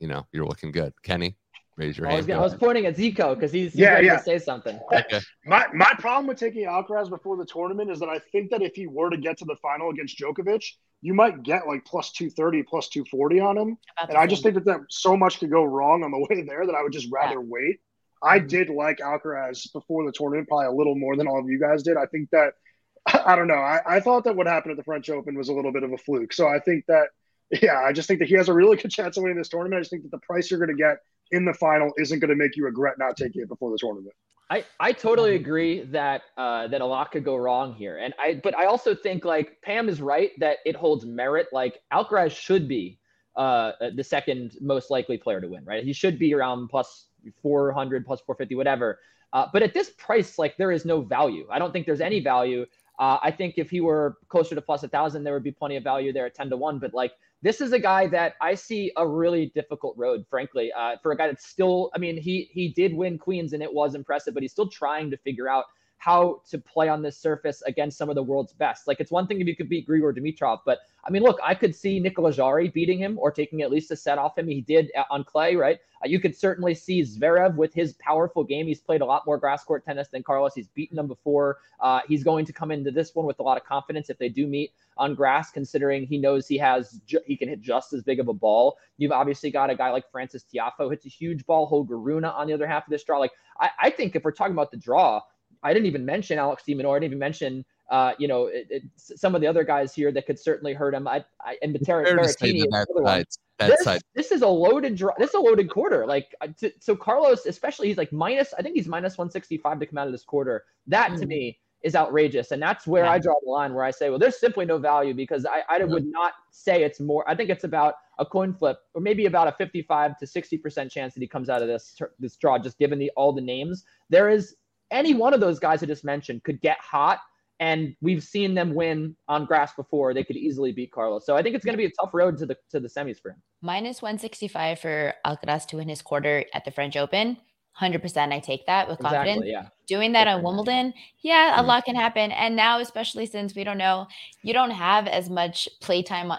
you 0.00 0.08
know 0.08 0.26
you're 0.32 0.46
looking 0.46 0.72
good? 0.72 0.94
Kenny, 1.02 1.36
raise 1.76 1.98
your 1.98 2.06
I 2.08 2.12
hand. 2.14 2.26
gonna- 2.26 2.40
I 2.40 2.42
was 2.42 2.54
pointing 2.54 2.86
at 2.86 2.96
Zico 2.96 3.34
because 3.34 3.52
he's, 3.52 3.72
he's 3.72 3.80
Yeah, 3.82 3.94
ready 3.94 4.06
yeah. 4.06 4.16
to 4.16 4.22
say 4.22 4.38
something. 4.38 4.78
Okay. 4.92 5.20
My 5.44 5.66
my 5.74 5.92
problem 5.98 6.26
with 6.26 6.38
taking 6.38 6.64
Alcaraz 6.66 7.10
before 7.10 7.36
the 7.36 7.44
tournament 7.44 7.90
is 7.90 8.00
that 8.00 8.08
I 8.08 8.18
think 8.32 8.50
that 8.50 8.62
if 8.62 8.74
he 8.74 8.86
were 8.86 9.10
to 9.10 9.18
get 9.18 9.36
to 9.38 9.44
the 9.44 9.56
final 9.56 9.90
against 9.90 10.18
Djokovic, 10.18 10.64
you 11.02 11.12
might 11.12 11.42
get 11.42 11.66
like 11.66 11.84
plus 11.84 12.10
230, 12.12 12.62
plus 12.62 12.88
240 12.88 13.40
on 13.40 13.58
him. 13.58 13.76
About 13.98 14.08
And 14.08 14.18
I 14.18 14.26
just 14.26 14.42
think 14.42 14.54
that, 14.54 14.64
that 14.64 14.80
so 14.88 15.18
much 15.18 15.38
could 15.38 15.50
go 15.50 15.64
wrong 15.64 16.02
on 16.02 16.10
the 16.10 16.18
way 16.30 16.42
there 16.44 16.64
that 16.64 16.74
I 16.74 16.82
would 16.82 16.92
just 16.94 17.12
rather 17.12 17.42
wait. 17.42 17.80
I 18.24 18.38
did 18.38 18.70
like 18.70 18.98
Alcaraz 18.98 19.70
before 19.72 20.04
the 20.06 20.12
tournament, 20.12 20.48
probably 20.48 20.66
a 20.66 20.72
little 20.72 20.96
more 20.96 21.16
than 21.16 21.28
all 21.28 21.38
of 21.38 21.48
you 21.48 21.60
guys 21.60 21.82
did. 21.82 21.96
I 21.96 22.06
think 22.06 22.30
that, 22.30 22.54
I 23.06 23.36
don't 23.36 23.48
know. 23.48 23.54
I, 23.54 23.80
I 23.86 24.00
thought 24.00 24.24
that 24.24 24.36
what 24.36 24.46
happened 24.46 24.72
at 24.72 24.76
the 24.78 24.84
French 24.84 25.10
Open 25.10 25.36
was 25.36 25.48
a 25.48 25.52
little 25.52 25.72
bit 25.72 25.82
of 25.82 25.92
a 25.92 25.98
fluke. 25.98 26.32
So 26.32 26.48
I 26.48 26.58
think 26.58 26.84
that, 26.88 27.08
yeah, 27.62 27.80
I 27.80 27.92
just 27.92 28.08
think 28.08 28.20
that 28.20 28.28
he 28.28 28.34
has 28.34 28.48
a 28.48 28.54
really 28.54 28.76
good 28.76 28.90
chance 28.90 29.16
of 29.16 29.22
winning 29.22 29.38
this 29.38 29.48
tournament. 29.48 29.78
I 29.78 29.80
just 29.82 29.90
think 29.90 30.02
that 30.04 30.10
the 30.10 30.20
price 30.26 30.50
you're 30.50 30.60
going 30.60 30.76
to 30.76 30.82
get 30.82 30.98
in 31.30 31.44
the 31.44 31.54
final 31.54 31.92
isn't 31.98 32.18
going 32.18 32.30
to 32.30 32.36
make 32.36 32.56
you 32.56 32.64
regret 32.64 32.94
not 32.98 33.16
taking 33.16 33.42
it 33.42 33.48
before 33.48 33.70
the 33.70 33.78
tournament. 33.78 34.14
I, 34.50 34.64
I 34.78 34.92
totally 34.92 35.36
agree 35.36 35.84
that 35.84 36.22
uh, 36.36 36.68
that 36.68 36.82
a 36.82 36.86
lot 36.86 37.10
could 37.10 37.24
go 37.24 37.34
wrong 37.34 37.74
here, 37.74 37.96
and 37.96 38.12
I 38.18 38.40
but 38.44 38.56
I 38.56 38.66
also 38.66 38.94
think 38.94 39.24
like 39.24 39.56
Pam 39.62 39.88
is 39.88 40.02
right 40.02 40.32
that 40.38 40.58
it 40.66 40.76
holds 40.76 41.06
merit. 41.06 41.46
Like 41.50 41.80
Alcaraz 41.90 42.32
should 42.32 42.68
be 42.68 42.98
uh, 43.36 43.72
the 43.94 44.04
second 44.04 44.56
most 44.60 44.90
likely 44.90 45.18
player 45.18 45.40
to 45.40 45.48
win, 45.48 45.64
right? 45.64 45.84
He 45.84 45.92
should 45.92 46.18
be 46.18 46.34
around 46.34 46.68
plus 46.68 47.06
400, 47.42 48.06
plus 48.06 48.20
450, 48.20 48.54
whatever. 48.54 48.98
Uh, 49.32 49.46
but 49.52 49.62
at 49.62 49.74
this 49.74 49.90
price, 49.98 50.38
like 50.38 50.56
there 50.56 50.70
is 50.70 50.84
no 50.84 51.00
value. 51.00 51.46
I 51.50 51.58
don't 51.58 51.72
think 51.72 51.86
there's 51.86 52.00
any 52.00 52.20
value. 52.20 52.66
Uh, 52.98 53.18
I 53.22 53.32
think 53.32 53.54
if 53.56 53.70
he 53.70 53.80
were 53.80 54.18
closer 54.28 54.54
to 54.54 54.60
plus 54.60 54.84
a 54.84 54.88
thousand, 54.88 55.24
there 55.24 55.34
would 55.34 55.42
be 55.42 55.50
plenty 55.50 55.76
of 55.76 55.82
value 55.82 56.12
there 56.12 56.26
at 56.26 56.34
10 56.34 56.50
to 56.50 56.56
one. 56.56 56.78
But 56.78 56.94
like 56.94 57.12
this 57.42 57.60
is 57.60 57.72
a 57.72 57.78
guy 57.78 58.06
that 58.06 58.34
I 58.40 58.54
see 58.54 58.92
a 58.96 59.06
really 59.06 59.52
difficult 59.54 59.96
road, 59.98 60.24
frankly, 60.30 60.72
uh, 60.72 60.96
for 61.02 61.12
a 61.12 61.16
guy 61.16 61.26
that's 61.26 61.46
still. 61.46 61.90
I 61.94 61.98
mean, 61.98 62.16
he 62.16 62.48
he 62.52 62.68
did 62.68 62.94
win 62.94 63.18
Queens 63.18 63.52
and 63.52 63.62
it 63.62 63.72
was 63.72 63.96
impressive, 63.96 64.34
but 64.34 64.42
he's 64.42 64.52
still 64.52 64.68
trying 64.68 65.10
to 65.10 65.16
figure 65.18 65.48
out 65.48 65.64
how 65.98 66.42
to 66.50 66.58
play 66.58 66.88
on 66.88 67.02
this 67.02 67.16
surface 67.16 67.62
against 67.62 67.96
some 67.96 68.08
of 68.10 68.14
the 68.14 68.22
world's 68.22 68.52
best. 68.52 68.86
Like 68.86 69.00
it's 69.00 69.10
one 69.10 69.26
thing 69.26 69.40
if 69.40 69.46
you 69.46 69.56
could 69.56 69.68
beat 69.68 69.88
Grigor 69.88 70.16
Dimitrov, 70.16 70.60
but 70.66 70.80
I 71.06 71.10
mean, 71.10 71.22
look, 71.22 71.38
I 71.42 71.54
could 71.54 71.74
see 71.74 72.00
Nikola 72.00 72.32
Jarry 72.32 72.68
beating 72.68 72.98
him 72.98 73.18
or 73.18 73.30
taking 73.30 73.62
at 73.62 73.70
least 73.70 73.90
a 73.90 73.96
set 73.96 74.18
off 74.18 74.38
him. 74.38 74.48
He 74.48 74.62
did 74.62 74.90
uh, 74.96 75.04
on 75.10 75.24
clay, 75.24 75.54
right? 75.54 75.78
Uh, 76.02 76.08
you 76.08 76.18
could 76.18 76.34
certainly 76.34 76.74
see 76.74 77.02
Zverev 77.02 77.56
with 77.56 77.74
his 77.74 77.94
powerful 77.94 78.42
game. 78.42 78.66
He's 78.66 78.80
played 78.80 79.02
a 79.02 79.04
lot 79.04 79.24
more 79.26 79.36
grass 79.36 79.64
court 79.64 79.84
tennis 79.84 80.08
than 80.08 80.22
Carlos. 80.22 80.54
He's 80.54 80.68
beaten 80.68 80.98
him 80.98 81.06
before. 81.06 81.58
Uh, 81.80 82.00
he's 82.08 82.24
going 82.24 82.46
to 82.46 82.52
come 82.52 82.70
into 82.70 82.90
this 82.90 83.14
one 83.14 83.26
with 83.26 83.38
a 83.38 83.42
lot 83.42 83.58
of 83.58 83.64
confidence 83.64 84.08
if 84.08 84.18
they 84.18 84.28
do 84.30 84.46
meet 84.46 84.72
on 84.96 85.14
grass, 85.14 85.50
considering 85.50 86.06
he 86.06 86.16
knows 86.16 86.48
he 86.48 86.56
has 86.56 87.00
ju- 87.06 87.20
he 87.26 87.36
can 87.36 87.48
hit 87.48 87.60
just 87.60 87.92
as 87.92 88.02
big 88.02 88.20
of 88.20 88.28
a 88.28 88.34
ball. 88.34 88.78
You've 88.96 89.12
obviously 89.12 89.50
got 89.50 89.70
a 89.70 89.74
guy 89.74 89.90
like 89.90 90.10
Frances 90.10 90.44
Tiafoe 90.52 90.90
hits 90.90 91.04
a 91.04 91.10
huge 91.10 91.44
ball. 91.44 91.66
Holger 91.66 91.98
Rune 91.98 92.24
on 92.24 92.46
the 92.46 92.52
other 92.52 92.66
half 92.66 92.86
of 92.86 92.90
this 92.90 93.04
draw. 93.04 93.18
Like 93.18 93.32
I, 93.60 93.70
I 93.78 93.90
think 93.90 94.16
if 94.16 94.24
we're 94.24 94.32
talking 94.32 94.52
about 94.54 94.70
the 94.70 94.76
draw, 94.76 95.20
I 95.64 95.74
didn't 95.74 95.86
even 95.86 96.04
mention 96.04 96.38
Alex 96.38 96.62
de 96.64 96.74
Minaur. 96.74 96.96
I 96.96 97.00
didn't 97.00 97.12
even 97.12 97.18
mention 97.18 97.64
uh, 97.90 98.12
you 98.18 98.26
know, 98.26 98.46
it, 98.46 98.66
it, 98.70 98.82
some 98.96 99.34
of 99.34 99.40
the 99.40 99.46
other 99.46 99.62
guys 99.62 99.94
here 99.94 100.10
that 100.10 100.26
could 100.26 100.38
certainly 100.38 100.72
hurt 100.72 100.94
him. 100.94 101.06
I, 101.06 101.24
I 101.40 101.56
and 101.62 101.74
Matera 101.74 102.04
Fair 102.04 102.16
to 102.16 102.22
Berrettini 102.22 102.56
is 102.56 102.62
that 102.70 102.86
another 102.88 103.02
one. 103.02 103.04
side, 103.04 103.26
that 103.58 103.78
This, 103.84 104.02
this 104.14 104.32
is 104.32 104.42
a 104.42 104.48
loaded 104.48 104.96
draw. 104.96 105.12
This 105.18 105.28
is 105.30 105.34
a 105.34 105.40
loaded 105.40 105.70
quarter. 105.70 106.06
Like 106.06 106.34
uh, 106.40 106.48
t- 106.58 106.72
so, 106.80 106.96
Carlos, 106.96 107.46
especially, 107.46 107.88
he's 107.88 107.98
like 107.98 108.12
minus. 108.12 108.54
I 108.58 108.62
think 108.62 108.74
he's 108.74 108.88
minus 108.88 109.18
one 109.18 109.30
sixty 109.30 109.58
five 109.58 109.78
to 109.80 109.86
come 109.86 109.98
out 109.98 110.06
of 110.06 110.12
this 110.12 110.24
quarter. 110.24 110.64
That 110.86 111.08
to 111.18 111.24
Mhm. 111.24 111.28
me 111.28 111.58
is 111.82 111.94
outrageous, 111.94 112.50
and 112.52 112.62
that's 112.62 112.86
where 112.86 113.04
Yeah. 113.04 113.12
I 113.12 113.18
draw 113.18 113.34
the 113.44 113.50
line. 113.50 113.74
Where 113.74 113.84
I 113.84 113.90
say, 113.90 114.08
well, 114.08 114.18
there's 114.18 114.40
simply 114.40 114.64
no 114.64 114.78
value 114.78 115.12
because 115.12 115.44
I, 115.44 115.62
I 115.68 115.84
would 115.84 116.06
not 116.06 116.32
say 116.50 116.82
it's 116.82 116.98
more. 116.98 117.28
I 117.28 117.34
think 117.36 117.50
it's 117.50 117.64
about 117.64 117.96
a 118.18 118.24
coin 118.24 118.54
flip, 118.54 118.78
or 118.94 119.02
maybe 119.02 119.26
about 119.26 119.46
a 119.46 119.52
fifty 119.52 119.82
five 119.82 120.18
to 120.18 120.26
sixty 120.26 120.56
percent 120.56 120.90
chance 120.90 121.12
that 121.14 121.20
he 121.20 121.28
comes 121.28 121.50
out 121.50 121.60
of 121.60 121.68
this 121.68 122.00
this 122.18 122.36
draw, 122.36 122.58
just 122.58 122.78
given 122.78 122.98
the 122.98 123.10
all 123.14 123.32
the 123.32 123.42
names. 123.42 123.84
There 124.08 124.30
is 124.30 124.56
any 124.94 125.12
one 125.12 125.34
of 125.34 125.40
those 125.40 125.58
guys 125.58 125.82
I 125.82 125.86
just 125.86 126.04
mentioned 126.04 126.44
could 126.44 126.60
get 126.62 126.78
hot. 126.80 127.18
And 127.60 127.94
we've 128.00 128.22
seen 128.22 128.54
them 128.54 128.74
win 128.74 129.14
on 129.28 129.44
grass 129.44 129.74
before. 129.74 130.12
They 130.12 130.24
could 130.24 130.36
easily 130.36 130.72
beat 130.72 130.90
Carlos. 130.90 131.24
So 131.24 131.36
I 131.36 131.42
think 131.42 131.54
it's 131.54 131.64
going 131.64 131.74
to 131.74 131.78
be 131.78 131.84
a 131.84 131.90
tough 131.90 132.10
road 132.12 132.36
to 132.38 132.46
the 132.46 132.56
to 132.70 132.80
the 132.80 132.88
semis 132.88 133.20
for 133.20 133.30
him. 133.30 133.42
Minus 133.62 134.02
165 134.02 134.80
for 134.80 135.14
Alcaraz 135.24 135.64
to 135.68 135.76
win 135.76 135.88
his 135.88 136.02
quarter 136.02 136.44
at 136.52 136.64
the 136.64 136.72
French 136.72 136.96
Open. 136.96 137.36
100% 137.80 138.32
I 138.32 138.38
take 138.38 138.66
that 138.66 138.88
with 138.88 139.00
confidence. 139.00 139.42
Exactly. 139.42 139.50
Yeah. 139.50 139.68
doing 139.86 140.12
that 140.12 140.28
on 140.28 140.42
Wimbledon, 140.42 140.94
yeah, 141.22 141.60
a 141.60 141.62
mm. 141.62 141.66
lot 141.66 141.84
can 141.84 141.96
happen. 141.96 142.30
And 142.30 142.54
now, 142.54 142.78
especially 142.78 143.26
since 143.26 143.54
we 143.54 143.64
don't 143.64 143.78
know, 143.78 144.06
you 144.42 144.52
don't 144.52 144.70
have 144.70 145.08
as 145.08 145.28
much 145.28 145.68
playtime 145.80 146.30
uh, 146.30 146.38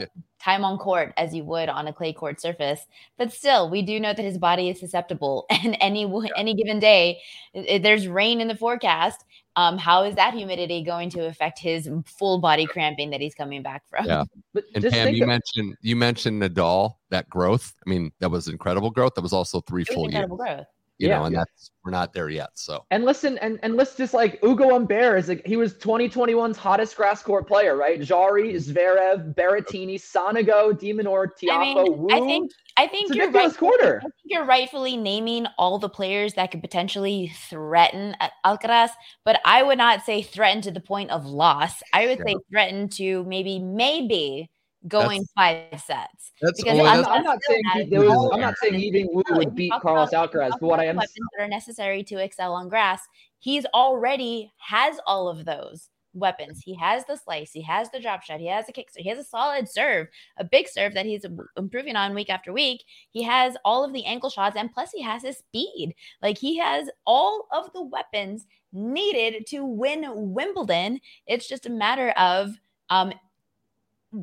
yeah. 0.00 0.06
Time 0.44 0.64
on 0.64 0.76
court 0.78 1.14
as 1.16 1.34
you 1.34 1.44
would 1.44 1.68
on 1.68 1.86
a 1.86 1.92
clay 1.92 2.12
court 2.12 2.40
surface. 2.40 2.80
But 3.16 3.32
still, 3.32 3.70
we 3.70 3.82
do 3.82 3.98
know 3.98 4.12
that 4.12 4.22
his 4.22 4.38
body 4.38 4.68
is 4.68 4.78
susceptible, 4.78 5.46
and 5.50 5.76
any 5.80 6.02
yeah. 6.06 6.28
any 6.36 6.54
given 6.54 6.78
day, 6.78 7.20
there's 7.54 8.06
rain 8.06 8.40
in 8.40 8.48
the 8.48 8.56
forecast. 8.56 9.24
Um, 9.56 9.78
how 9.78 10.02
is 10.02 10.16
that 10.16 10.34
humidity 10.34 10.82
going 10.82 11.10
to 11.10 11.26
affect 11.26 11.60
his 11.60 11.88
full 12.06 12.38
body 12.38 12.66
cramping 12.66 13.10
that 13.10 13.20
he's 13.20 13.36
coming 13.36 13.62
back 13.62 13.82
from? 13.88 14.04
Yeah, 14.04 14.24
but 14.54 14.64
and 14.74 14.84
Pam, 14.84 15.14
you 15.14 15.22
of- 15.22 15.28
mentioned 15.28 15.76
you 15.80 15.96
mentioned 15.96 16.42
Nadal 16.42 16.96
that 17.10 17.28
growth. 17.30 17.72
I 17.86 17.90
mean, 17.90 18.12
that 18.18 18.30
was 18.30 18.48
incredible 18.48 18.90
growth. 18.90 19.14
That 19.14 19.22
was 19.22 19.32
also 19.32 19.60
three 19.62 19.84
full 19.84 20.10
years. 20.10 20.26
Growth 20.28 20.66
you 20.98 21.08
yeah, 21.08 21.18
know, 21.18 21.24
and 21.24 21.34
yeah. 21.34 21.40
that's 21.40 21.72
we're 21.84 21.90
not 21.90 22.12
there 22.12 22.28
yet. 22.28 22.50
So 22.54 22.84
and 22.90 23.04
listen, 23.04 23.36
and 23.38 23.58
and 23.62 23.76
let's 23.76 23.96
just 23.96 24.14
like 24.14 24.38
Ugo 24.44 24.70
Humbert 24.70 25.18
is 25.18 25.28
like 25.28 25.44
he 25.44 25.56
was 25.56 25.74
2021's 25.74 26.56
hottest 26.56 26.96
grass 26.96 27.22
court 27.22 27.48
player, 27.48 27.76
right? 27.76 28.00
Jarry, 28.00 28.52
mm-hmm. 28.52 28.72
Zverev, 28.72 29.34
Berrettini, 29.34 29.96
Sonego, 29.96 30.78
de 30.78 30.92
Minaur, 30.92 31.28
Tiafoe, 31.36 31.50
I 31.52 31.58
mean, 31.58 31.98
Wu. 31.98 32.08
I 32.12 32.20
think 32.20 32.52
I 32.76 32.86
think 32.86 33.08
it's 33.08 33.16
you're 33.16 33.30
right. 33.30 33.54
Quarter. 33.56 33.98
I 33.98 34.02
think 34.02 34.14
you're 34.24 34.44
rightfully 34.44 34.96
naming 34.96 35.46
all 35.58 35.78
the 35.78 35.88
players 35.88 36.34
that 36.34 36.52
could 36.52 36.60
potentially 36.60 37.32
threaten 37.50 38.16
uh, 38.20 38.28
Alcaraz, 38.46 38.90
but 39.24 39.40
I 39.44 39.64
would 39.64 39.78
not 39.78 40.04
say 40.04 40.22
threaten 40.22 40.62
to 40.62 40.70
the 40.70 40.80
point 40.80 41.10
of 41.10 41.26
loss. 41.26 41.82
I 41.92 42.06
would 42.06 42.18
yeah. 42.18 42.34
say 42.34 42.36
threaten 42.50 42.88
to 42.90 43.24
maybe 43.24 43.58
maybe 43.58 44.48
going 44.88 45.20
that's, 45.20 45.32
five 45.32 45.80
sets. 45.80 46.32
That's 46.40 46.62
because 46.62 46.78
I'm, 46.78 47.04
I'm, 47.06 47.24
not 47.24 47.38
saying 47.42 47.62
he, 47.88 47.98
was, 47.98 48.30
I'm 48.32 48.40
not 48.40 48.54
saying 48.58 48.74
even 48.74 49.08
Wu 49.12 49.22
would 49.30 49.54
beat 49.54 49.72
Carlos 49.80 50.10
Alcaraz, 50.10 50.50
but 50.50 50.62
what 50.62 50.80
I 50.80 50.86
am 50.86 50.96
weapons 50.96 51.14
that 51.36 51.44
are 51.44 51.48
necessary 51.48 52.02
to 52.04 52.22
excel 52.22 52.54
on 52.54 52.68
grass, 52.68 53.00
he's 53.38 53.64
already 53.66 54.52
has 54.58 54.98
all 55.06 55.28
of 55.28 55.44
those 55.44 55.88
weapons. 56.12 56.60
He 56.64 56.74
has 56.76 57.04
the 57.06 57.16
slice, 57.16 57.52
he 57.52 57.62
has 57.62 57.90
the 57.90 58.00
drop 58.00 58.22
shot, 58.22 58.40
he 58.40 58.46
has 58.46 58.68
a 58.68 58.72
kick, 58.72 58.90
serve, 58.90 59.02
he 59.02 59.08
has 59.08 59.18
a 59.18 59.24
solid 59.24 59.68
serve, 59.68 60.08
a 60.36 60.44
big 60.44 60.68
serve 60.68 60.94
that 60.94 61.06
he's 61.06 61.26
improving 61.56 61.96
on 61.96 62.14
week 62.14 62.30
after 62.30 62.52
week. 62.52 62.84
He 63.10 63.22
has 63.22 63.56
all 63.64 63.84
of 63.84 63.92
the 63.92 64.04
angle 64.04 64.30
shots, 64.30 64.56
and 64.56 64.72
plus 64.72 64.90
he 64.92 65.02
has 65.02 65.22
his 65.22 65.38
speed. 65.38 65.94
Like 66.22 66.38
he 66.38 66.56
has 66.58 66.88
all 67.06 67.46
of 67.52 67.72
the 67.72 67.82
weapons 67.82 68.46
needed 68.72 69.46
to 69.48 69.64
win 69.64 70.04
Wimbledon. 70.14 71.00
It's 71.26 71.48
just 71.48 71.66
a 71.66 71.70
matter 71.70 72.10
of 72.10 72.50
um 72.90 73.12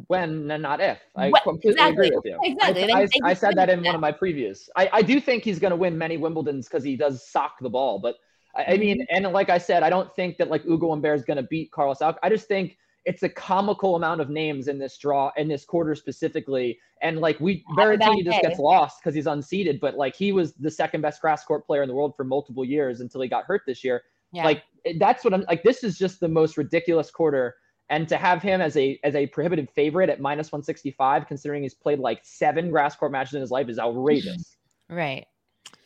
when 0.08 0.50
and 0.52 0.64
not 0.64 0.80
if. 0.80 1.00
I 1.16 1.32
completely 1.44 1.72
exactly. 1.72 2.08
agree 2.08 2.16
with 2.16 2.26
you. 2.26 2.40
Exactly. 2.44 2.92
I, 2.92 3.02
I, 3.02 3.32
I 3.32 3.34
said 3.34 3.56
that 3.56 3.70
in 3.70 3.84
one 3.84 3.96
of 3.96 4.02
my 4.02 4.12
previews. 4.12 4.70
I, 4.76 4.90
I 4.94 5.02
do 5.02 5.20
think 5.20 5.44
he's 5.44 5.60
going 5.60 5.72
to 5.72 5.78
win 5.78 5.98
many 5.98 6.18
Wimbledons 6.18 6.66
because 6.66 6.84
he 6.84 6.96
does 6.96 7.28
sock 7.28 7.56
the 7.62 7.70
ball. 7.70 8.00
But 8.00 8.16
I, 8.56 8.78
mean, 8.78 9.00
mm-hmm. 9.00 9.26
and 9.26 9.34
like 9.34 9.50
I 9.50 9.58
said, 9.58 9.84
I 9.84 9.90
don't 9.90 10.14
think 10.16 10.38
that 10.38 10.50
like 10.50 10.66
Ugo 10.66 10.90
Humbert 10.90 11.18
is 11.18 11.26
going 11.26 11.38
to 11.38 11.44
beat 11.44 11.72
Carlos 11.72 12.00
Alcaraz. 12.00 12.18
I 12.24 12.30
just 12.30 12.48
think 12.48 12.78
it's 13.06 13.24
a 13.24 13.30
comical 13.30 13.96
amount 13.96 14.22
of 14.22 14.30
names 14.30 14.68
in 14.68 14.78
this 14.78 14.98
draw 14.98 15.32
in 15.38 15.48
this 15.48 15.66
quarter 15.66 15.96
specifically. 15.96 16.78
And 17.02 17.20
like 17.20 17.40
we 17.40 17.64
Berrettini 17.78 18.24
just 18.24 18.42
gets 18.42 18.60
lost 18.60 19.00
because 19.02 19.16
he's 19.16 19.26
unseeded, 19.26 19.80
but 19.80 19.96
like 19.96 20.16
he 20.16 20.32
was 20.32 20.54
the 20.54 20.70
second 20.70 21.02
best 21.02 21.22
grass 21.22 21.44
court 21.44 21.66
player 21.66 21.82
in 21.82 21.90
the 21.90 21.96
world 21.96 22.14
for 22.16 22.24
multiple 22.24 22.64
years 22.64 23.02
until 23.02 23.22
he 23.22 23.28
got 23.28 23.46
hurt 23.46 23.62
this 23.66 23.84
year. 23.84 24.04
Yeah. 24.32 24.44
Like 24.44 24.64
that's 25.00 25.24
what 25.24 25.34
I'm 25.34 25.44
like. 25.48 25.64
This 25.64 25.84
is 25.84 25.98
just 25.98 26.20
the 26.20 26.28
most 26.28 26.58
ridiculous 26.58 27.10
quarter 27.10 27.56
and 27.92 28.08
to 28.08 28.18
have 28.18 28.42
him 28.42 28.62
as 28.62 28.76
a 28.78 29.00
as 29.04 29.14
a 29.14 29.28
prohibitive 29.28 29.70
favorite 29.70 30.10
at 30.10 30.20
minus 30.20 30.52
165 30.52 31.28
considering 31.28 31.62
he's 31.62 31.76
played 31.76 32.00
like 32.00 32.22
seven 32.24 32.72
grass 32.72 32.96
court 32.96 33.12
matches 33.12 33.36
in 33.36 33.42
his 33.42 33.52
life 33.52 33.70
is 33.70 33.78
outrageous. 33.78 34.58
Right. 34.90 35.26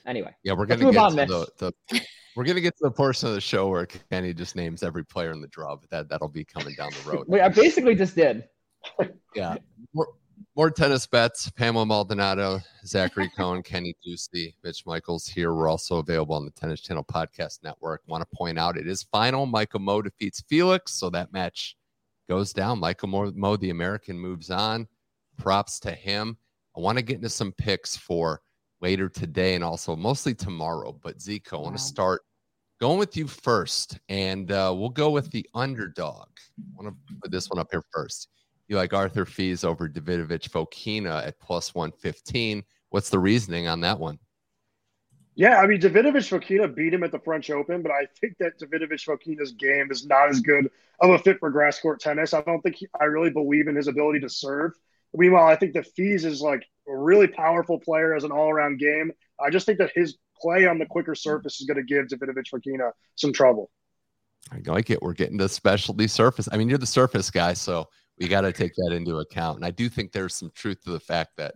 Anyway 0.08 0.36
yeah 0.42 0.54
we're 0.54 0.66
gonna 0.66 0.92
get 0.92 1.10
to 1.12 1.16
the, 1.60 1.72
the, 1.92 2.02
we're 2.36 2.44
gonna 2.44 2.60
get 2.60 2.76
to 2.78 2.86
the 2.86 2.92
portion 2.92 3.28
of 3.28 3.36
the 3.36 3.42
show 3.42 3.68
where 3.68 3.86
kenny 3.86 4.34
just 4.34 4.56
names 4.56 4.82
every 4.82 5.06
player 5.06 5.32
in 5.32 5.42
the 5.42 5.48
draw 5.48 5.76
but 5.76 5.88
that 5.92 6.10
that'll 6.10 6.28
be 6.28 6.44
coming 6.44 6.74
down 6.74 6.90
the 6.90 7.12
road. 7.12 7.26
Wait, 7.28 7.42
i 7.42 7.50
basically 7.50 7.94
just 7.94 8.16
did. 8.16 8.46
Yeah. 9.36 9.58
More, 9.94 10.08
more 10.56 10.72
tennis 10.72 11.06
bets. 11.06 11.52
Pamela 11.52 11.86
maldonado 11.86 12.62
zachary 12.86 13.30
cohen 13.38 13.62
kenny 13.62 13.96
ducey 14.08 14.56
mitch 14.64 14.88
michaels 14.88 15.28
here. 15.28 15.54
We're 15.54 15.68
also 15.68 15.98
available 15.98 16.36
on 16.36 16.46
the 16.46 16.52
tennis 16.52 16.82
channel 16.82 17.04
podcast 17.04 17.60
network. 17.64 18.02
Want 18.08 18.22
to 18.22 18.36
point 18.36 18.58
out 18.58 18.78
it 18.78 18.88
is 18.88 19.04
final. 19.04 19.46
Michael 19.46 19.82
mmoh 19.82 20.04
defeats 20.04 20.42
felix 20.48 20.94
so 20.94 21.12
that 21.12 21.32
match 21.32 21.76
goes 22.28 22.54
down. 22.54 22.80
Michael 22.80 23.10
Mmoh, 23.10 23.60
the 23.60 23.70
American, 23.70 24.20
moves 24.20 24.50
on. 24.52 24.88
Props 25.38 25.80
to 25.82 25.92
him. 25.92 26.38
I 26.76 26.80
want 26.80 26.98
to 26.98 27.04
get 27.04 27.18
into 27.18 27.30
some 27.30 27.52
picks 27.52 27.96
for 27.96 28.42
later 28.82 29.10
today 29.10 29.56
and 29.56 29.64
also 29.64 29.96
mostly 29.96 30.34
tomorrow. 30.34 30.98
But 31.04 31.20
Zico, 31.20 31.54
I 31.54 31.62
want 31.62 31.78
to 31.78 31.82
start 31.82 32.22
going 32.80 33.00
with 33.00 33.16
you 33.16 33.28
first, 33.28 34.00
and 34.10 34.52
uh, 34.52 34.74
we'll 34.76 34.90
go 34.90 35.10
with 35.10 35.32
the 35.32 35.48
underdog. 35.54 36.28
I 36.60 36.84
want 36.84 36.96
to 36.96 37.16
put 37.22 37.32
this 37.32 37.50
one 37.50 37.60
up 37.60 37.70
here 37.72 37.84
first. 37.94 38.30
You 38.68 38.76
like 38.78 38.94
Arthur 38.94 39.26
Fils 39.26 39.64
over 39.64 39.88
Davidovich 39.88 40.50
Fokina 40.50 41.26
at 41.26 41.40
plus 41.40 41.76
115. 41.76 42.64
What's 42.90 43.10
the 43.10 43.20
reasoning 43.20 43.68
on 43.68 43.80
that 43.82 44.00
one? 44.00 44.18
Yeah, 45.38 45.60
I 45.60 45.68
mean, 45.68 45.82
Davidovich 45.82 46.32
Fokina 46.32 46.74
beat 46.74 46.94
him 46.94 47.04
at 47.04 47.12
the 47.12 47.20
French 47.20 47.50
Open, 47.50 47.82
but 47.82 47.92
I 47.92 48.08
think 48.22 48.38
that 48.40 48.58
Davidovich 48.58 49.06
Fokina's 49.06 49.52
game 49.52 49.92
is 49.92 50.06
not 50.06 50.30
as 50.30 50.40
good 50.40 50.70
of 51.02 51.10
a 51.10 51.20
fit 51.20 51.40
for 51.40 51.50
grass 51.50 51.80
court 51.80 52.00
tennis. 52.00 52.34
I 52.34 52.42
don't 52.42 52.62
think 52.62 52.78
he, 52.78 52.88
I 53.00 53.06
really 53.06 53.32
believe 53.32 53.68
in 53.68 53.76
his 53.76 53.88
ability 53.88 54.22
to 54.22 54.30
serve. 54.30 54.72
Meanwhile, 55.14 55.48
I 55.48 55.58
think 55.58 55.74
the 55.74 55.84
Fils 55.84 56.24
is 56.24 56.42
like 56.42 56.66
a 56.88 56.96
really 56.96 57.28
powerful 57.28 57.80
player 57.80 58.16
as 58.16 58.24
an 58.24 58.32
all 58.32 58.50
around 58.50 58.80
game. 58.80 59.12
I 59.40 59.50
just 59.50 59.66
think 59.66 59.80
that 59.80 59.92
his 59.94 60.18
play 60.42 60.68
on 60.68 60.80
the 60.80 60.86
quicker 60.86 61.16
surface 61.16 61.60
is 61.60 61.68
going 61.68 61.78
to 61.78 61.84
give 61.84 62.08
Davidovich 62.08 62.50
Fokina 62.54 62.92
some 63.16 63.34
trouble. 63.34 63.70
I 64.52 64.60
like 64.66 64.90
it. 64.90 65.02
We're 65.02 65.14
getting 65.14 65.38
to 65.40 65.50
specialty 65.50 66.08
surface. 66.08 66.48
I 66.52 66.58
mean, 66.58 66.70
you're 66.70 66.78
the 66.78 66.86
surface 66.86 67.30
guy, 67.30 67.54
so 67.54 67.90
we 68.20 68.28
got 68.30 68.42
to 68.42 68.54
take 68.54 68.74
that 68.76 68.94
into 68.94 69.18
account. 69.18 69.58
And 69.58 69.66
I 69.66 69.72
do 69.72 69.90
think 69.90 70.12
there's 70.12 70.36
some 70.36 70.52
truth 70.56 70.84
to 70.84 70.92
the 70.92 71.00
fact 71.00 71.32
that 71.38 71.56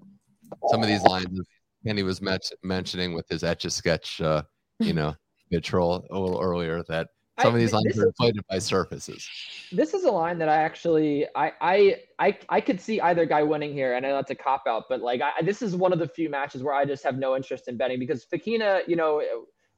some 0.70 0.82
of 0.82 0.88
these 0.88 1.04
lines 1.04 1.40
Kenny 1.86 2.04
was 2.04 2.22
met- 2.22 2.52
mentioning 2.64 3.14
with 3.14 3.28
his 3.30 3.44
etch 3.44 3.66
a 3.66 3.70
sketch, 3.70 4.22
uh, 4.22 4.44
you 4.80 4.94
know, 4.94 5.16
troll 5.64 6.06
a 6.12 6.20
little 6.20 6.40
earlier 6.42 6.84
that 6.90 7.08
some 7.42 7.54
I, 7.54 7.56
of 7.56 7.62
these 7.62 7.74
lines 7.74 7.98
are 7.98 8.08
inflated 8.08 8.44
by 8.50 8.60
surfaces. 8.60 9.28
This 9.72 9.94
is 9.94 10.04
a 10.04 10.12
line 10.12 10.38
that 10.40 10.50
I 10.50 10.58
actually 10.58 11.26
I 11.36 11.54
I 11.62 11.96
I, 12.20 12.38
I 12.50 12.62
could 12.62 12.82
see 12.82 13.00
either 13.00 13.26
guy 13.26 13.44
winning 13.44 13.74
here. 13.74 13.96
And 13.96 14.06
I 14.06 14.10
know 14.10 14.16
that's 14.16 14.32
a 14.32 14.36
cop 14.36 14.64
out, 14.68 14.84
but 14.90 15.02
like 15.02 15.22
I, 15.22 15.42
this 15.42 15.62
is 15.62 15.76
one 15.76 15.94
of 15.94 16.00
the 16.00 16.08
few 16.08 16.30
matches 16.30 16.64
where 16.64 16.74
I 16.74 16.86
just 16.86 17.04
have 17.04 17.18
no 17.18 17.36
interest 17.36 17.68
in 17.68 17.78
betting 17.78 18.00
because 18.00 18.26
Fokina, 18.26 18.82
you 18.88 18.96
know, 18.96 19.24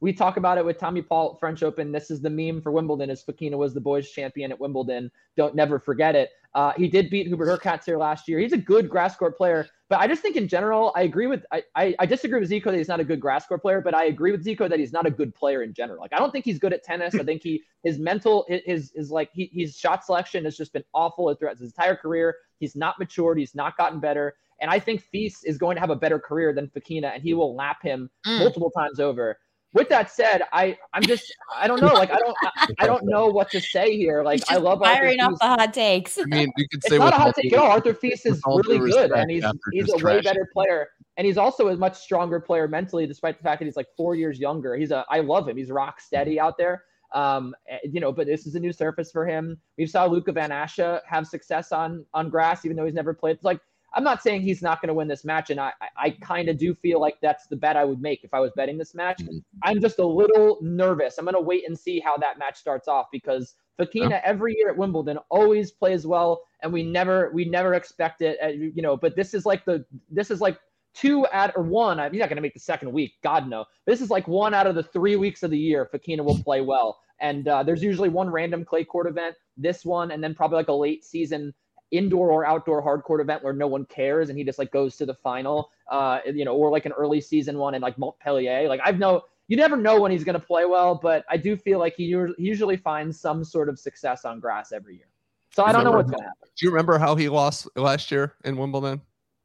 we 0.00 0.12
talk 0.12 0.36
about 0.36 0.58
it 0.58 0.64
with 0.64 0.78
Tommy 0.78 1.00
Paul 1.00 1.36
French 1.38 1.62
Open. 1.62 1.92
This 1.92 2.10
is 2.10 2.20
the 2.20 2.30
meme 2.30 2.60
for 2.60 2.72
Wimbledon. 2.72 3.08
Is 3.10 3.22
Fokina 3.22 3.56
was 3.56 3.72
the 3.72 3.80
boys 3.80 4.10
champion 4.10 4.50
at 4.50 4.58
Wimbledon. 4.58 5.10
Don't 5.36 5.54
never 5.54 5.78
forget 5.78 6.16
it. 6.16 6.30
Uh, 6.54 6.72
he 6.76 6.88
did 6.88 7.08
beat 7.08 7.28
Hubert 7.28 7.46
Hurkacz 7.46 7.84
here 7.84 7.96
last 7.96 8.28
year. 8.28 8.38
He's 8.40 8.52
a 8.52 8.58
good 8.58 8.88
grass 8.88 9.16
court 9.16 9.38
player, 9.38 9.68
but 9.92 10.00
I 10.00 10.06
just 10.06 10.22
think 10.22 10.36
in 10.36 10.48
general, 10.48 10.90
I 10.96 11.02
agree 11.02 11.26
with 11.26 11.44
I, 11.52 11.64
I, 11.74 11.94
I 11.98 12.06
disagree 12.06 12.40
with 12.40 12.50
Zico 12.50 12.64
that 12.64 12.78
he's 12.78 12.88
not 12.88 12.98
a 12.98 13.04
good 13.04 13.20
grass 13.20 13.44
court 13.44 13.60
player, 13.60 13.82
but 13.82 13.94
I 13.94 14.06
agree 14.06 14.32
with 14.32 14.42
Zico 14.42 14.66
that 14.66 14.78
he's 14.78 14.90
not 14.90 15.04
a 15.04 15.10
good 15.10 15.34
player 15.34 15.60
in 15.62 15.74
general. 15.74 16.00
Like 16.00 16.14
I 16.14 16.18
don't 16.18 16.30
think 16.30 16.46
he's 16.46 16.58
good 16.58 16.72
at 16.72 16.82
tennis. 16.82 17.14
I 17.14 17.22
think 17.24 17.42
he 17.42 17.62
his 17.84 17.98
mental 17.98 18.46
his 18.48 18.90
is 18.92 19.10
like 19.10 19.28
he, 19.34 19.50
his 19.52 19.76
shot 19.76 20.02
selection 20.02 20.46
has 20.46 20.56
just 20.56 20.72
been 20.72 20.84
awful 20.94 21.34
throughout 21.34 21.58
his 21.58 21.72
entire 21.72 21.94
career. 21.94 22.36
He's 22.58 22.74
not 22.74 22.98
matured. 22.98 23.38
He's 23.38 23.54
not 23.54 23.76
gotten 23.76 24.00
better. 24.00 24.34
And 24.62 24.70
I 24.70 24.78
think 24.78 25.02
Fils 25.02 25.44
is 25.44 25.58
going 25.58 25.74
to 25.74 25.80
have 25.82 25.90
a 25.90 25.96
better 25.96 26.18
career 26.18 26.54
than 26.54 26.68
Fokina, 26.68 27.12
and 27.12 27.22
he 27.22 27.34
will 27.34 27.54
lap 27.54 27.82
him 27.82 28.08
mm. 28.26 28.38
multiple 28.38 28.70
times 28.70 28.98
over 28.98 29.36
with 29.74 29.88
that 29.88 30.10
said, 30.10 30.42
I 30.52 30.76
I'm 30.92 31.02
just 31.02 31.34
I 31.54 31.66
don't 31.66 31.80
know 31.80 31.94
like 31.94 32.10
I 32.10 32.18
don't 32.18 32.36
I, 32.42 32.66
I 32.80 32.86
don't 32.86 33.04
know 33.04 33.26
what 33.26 33.50
to 33.52 33.60
say 33.60 33.96
here. 33.96 34.22
Like 34.22 34.42
I 34.50 34.56
love 34.56 34.80
firing 34.80 35.20
off 35.20 35.38
the 35.38 35.46
hot 35.46 35.72
takes. 35.72 36.18
I 36.18 36.24
mean, 36.24 36.52
you 36.56 36.68
could 36.68 36.82
say 36.84 36.96
it's 36.96 37.00
not 37.00 37.14
a 37.14 37.16
hot 37.16 37.34
take 37.34 37.52
at 37.52 37.58
all. 37.58 37.70
Arthur 37.70 37.94
Fils 37.94 38.26
is 38.26 38.42
really 38.46 38.78
good, 38.90 39.12
and 39.12 39.30
he's 39.30 39.44
he's 39.72 39.92
a 39.92 40.04
way 40.04 40.20
better 40.20 40.48
player, 40.52 40.88
and 41.16 41.26
he's 41.26 41.38
also 41.38 41.68
a 41.68 41.76
much 41.76 41.98
stronger 41.98 42.38
player 42.40 42.68
mentally, 42.68 43.06
despite 43.06 43.38
the 43.38 43.42
fact 43.42 43.60
that 43.60 43.64
he's 43.64 43.76
like 43.76 43.88
four 43.96 44.14
years 44.14 44.38
younger. 44.38 44.76
He's 44.76 44.90
a 44.90 45.04
I 45.08 45.20
love 45.20 45.48
him. 45.48 45.56
He's 45.56 45.70
rock 45.70 46.00
steady 46.00 46.38
out 46.38 46.58
there. 46.58 46.84
Um, 47.14 47.54
eh, 47.68 47.78
you 47.84 48.00
know, 48.00 48.12
but 48.12 48.26
this 48.26 48.46
is 48.46 48.54
a 48.54 48.60
new 48.60 48.72
surface 48.72 49.10
for 49.10 49.26
him. 49.26 49.58
We 49.78 49.86
saw 49.86 50.06
Luca 50.06 50.32
Van 50.32 50.50
Assche 50.50 51.00
have 51.06 51.26
success 51.26 51.72
on 51.72 52.04
on 52.12 52.28
grass, 52.28 52.64
even 52.64 52.76
though 52.76 52.84
he's 52.84 52.94
never 52.94 53.14
played. 53.14 53.36
It's 53.36 53.44
like 53.44 53.60
I'm 53.94 54.04
not 54.04 54.22
saying 54.22 54.42
he's 54.42 54.62
not 54.62 54.80
going 54.80 54.88
to 54.88 54.94
win 54.94 55.08
this 55.08 55.24
match, 55.24 55.50
and 55.50 55.60
I, 55.60 55.72
I, 55.80 55.88
I 55.96 56.10
kind 56.10 56.48
of 56.48 56.58
do 56.58 56.74
feel 56.74 57.00
like 57.00 57.16
that's 57.20 57.46
the 57.46 57.56
bet 57.56 57.76
I 57.76 57.84
would 57.84 58.00
make 58.00 58.24
if 58.24 58.32
I 58.32 58.40
was 58.40 58.52
betting 58.56 58.78
this 58.78 58.94
match. 58.94 59.18
Mm-hmm. 59.18 59.38
I'm 59.62 59.80
just 59.80 59.98
a 59.98 60.06
little 60.06 60.58
nervous. 60.62 61.18
I'm 61.18 61.24
going 61.24 61.34
to 61.34 61.40
wait 61.40 61.68
and 61.68 61.78
see 61.78 62.00
how 62.00 62.16
that 62.18 62.38
match 62.38 62.58
starts 62.58 62.88
off 62.88 63.06
because 63.12 63.54
Fokina 63.78 64.20
every 64.24 64.54
year 64.56 64.70
at 64.70 64.76
Wimbledon 64.76 65.18
always 65.30 65.70
plays 65.70 66.06
well, 66.06 66.42
and 66.62 66.72
we 66.72 66.82
never 66.82 67.30
we 67.32 67.44
never 67.44 67.74
expect 67.74 68.22
it. 68.22 68.38
At, 68.40 68.56
you 68.56 68.82
know, 68.82 68.96
but 68.96 69.16
this 69.16 69.34
is 69.34 69.44
like 69.46 69.64
the 69.64 69.84
this 70.10 70.30
is 70.30 70.40
like 70.40 70.58
two 70.94 71.26
at 71.26 71.52
or 71.56 71.62
one. 71.62 71.98
I, 72.00 72.08
he's 72.08 72.20
not 72.20 72.28
going 72.28 72.36
to 72.36 72.42
make 72.42 72.54
the 72.54 72.60
second 72.60 72.92
week, 72.92 73.14
God 73.22 73.48
no. 73.48 73.64
This 73.86 74.00
is 74.00 74.10
like 74.10 74.28
one 74.28 74.54
out 74.54 74.66
of 74.66 74.74
the 74.74 74.82
three 74.82 75.16
weeks 75.16 75.42
of 75.42 75.50
the 75.50 75.58
year. 75.58 75.88
Fokina 75.92 76.24
will 76.24 76.42
play 76.42 76.60
well, 76.60 77.00
and 77.20 77.48
uh, 77.48 77.62
there's 77.62 77.82
usually 77.82 78.08
one 78.08 78.30
random 78.30 78.64
clay 78.64 78.84
court 78.84 79.06
event, 79.06 79.36
this 79.56 79.84
one, 79.84 80.10
and 80.10 80.22
then 80.22 80.34
probably 80.34 80.56
like 80.56 80.68
a 80.68 80.72
late 80.72 81.04
season 81.04 81.52
indoor 81.92 82.30
or 82.30 82.44
outdoor 82.44 82.82
hard 82.82 83.02
court 83.04 83.20
event 83.20 83.44
where 83.44 83.52
no 83.52 83.66
one 83.66 83.84
cares 83.84 84.28
and 84.28 84.38
he 84.38 84.44
just 84.44 84.58
like 84.58 84.72
goes 84.72 84.96
to 84.96 85.06
the 85.06 85.14
final, 85.14 85.70
uh, 85.90 86.18
you 86.26 86.44
know, 86.44 86.54
or 86.54 86.70
like 86.70 86.86
an 86.86 86.92
early 86.92 87.20
season 87.20 87.58
one 87.58 87.74
and 87.74 87.82
like 87.82 87.96
Montpellier. 87.98 88.68
Like 88.68 88.80
I've 88.84 88.98
no, 88.98 89.22
you 89.46 89.56
never 89.56 89.76
know 89.76 90.00
when 90.00 90.10
he's 90.10 90.24
going 90.24 90.38
to 90.38 90.44
play 90.44 90.64
well, 90.64 90.98
but 91.00 91.24
I 91.30 91.36
do 91.36 91.56
feel 91.56 91.78
like 91.78 91.94
he 91.96 92.04
usually 92.38 92.76
finds 92.76 93.20
some 93.20 93.44
sort 93.44 93.68
of 93.68 93.78
success 93.78 94.24
on 94.24 94.40
grass 94.40 94.72
every 94.72 94.96
year. 94.96 95.08
So 95.54 95.64
I 95.64 95.72
don't 95.72 95.84
know 95.84 95.92
what's 95.92 96.10
going 96.10 96.22
to 96.22 96.28
happen. 96.28 96.48
Do 96.56 96.66
you 96.66 96.70
remember 96.70 96.98
how 96.98 97.14
he 97.14 97.28
lost 97.28 97.68
last 97.76 98.10
year 98.10 98.34
in 98.44 98.56
Wimbledon? 98.56 99.02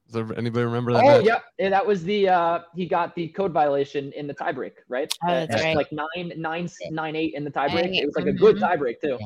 Does 0.10 0.32
anybody 0.38 0.64
remember 0.64 0.94
that? 0.94 1.04
Oh 1.04 1.18
match? 1.18 1.26
yeah, 1.26 1.40
and 1.60 1.74
that 1.74 1.86
was 1.86 2.02
the 2.04 2.30
uh 2.30 2.60
he 2.74 2.86
got 2.86 3.14
the 3.14 3.28
code 3.28 3.52
violation 3.52 4.14
in 4.14 4.26
the 4.26 4.34
tiebreak, 4.34 4.74
right? 4.88 5.14
Oh, 5.28 5.46
that's 5.46 5.62
right. 5.62 5.76
Like 5.76 5.92
nine, 5.92 6.32
nine, 6.38 6.70
nine, 6.92 7.16
eight 7.18 7.34
in 7.34 7.44
the 7.44 7.52
tiebreak. 7.52 7.94
It 7.94 8.06
was 8.06 8.16
like 8.16 8.28
a 8.28 8.32
good 8.32 8.56
tiebreak 8.56 9.02
too. 9.02 9.20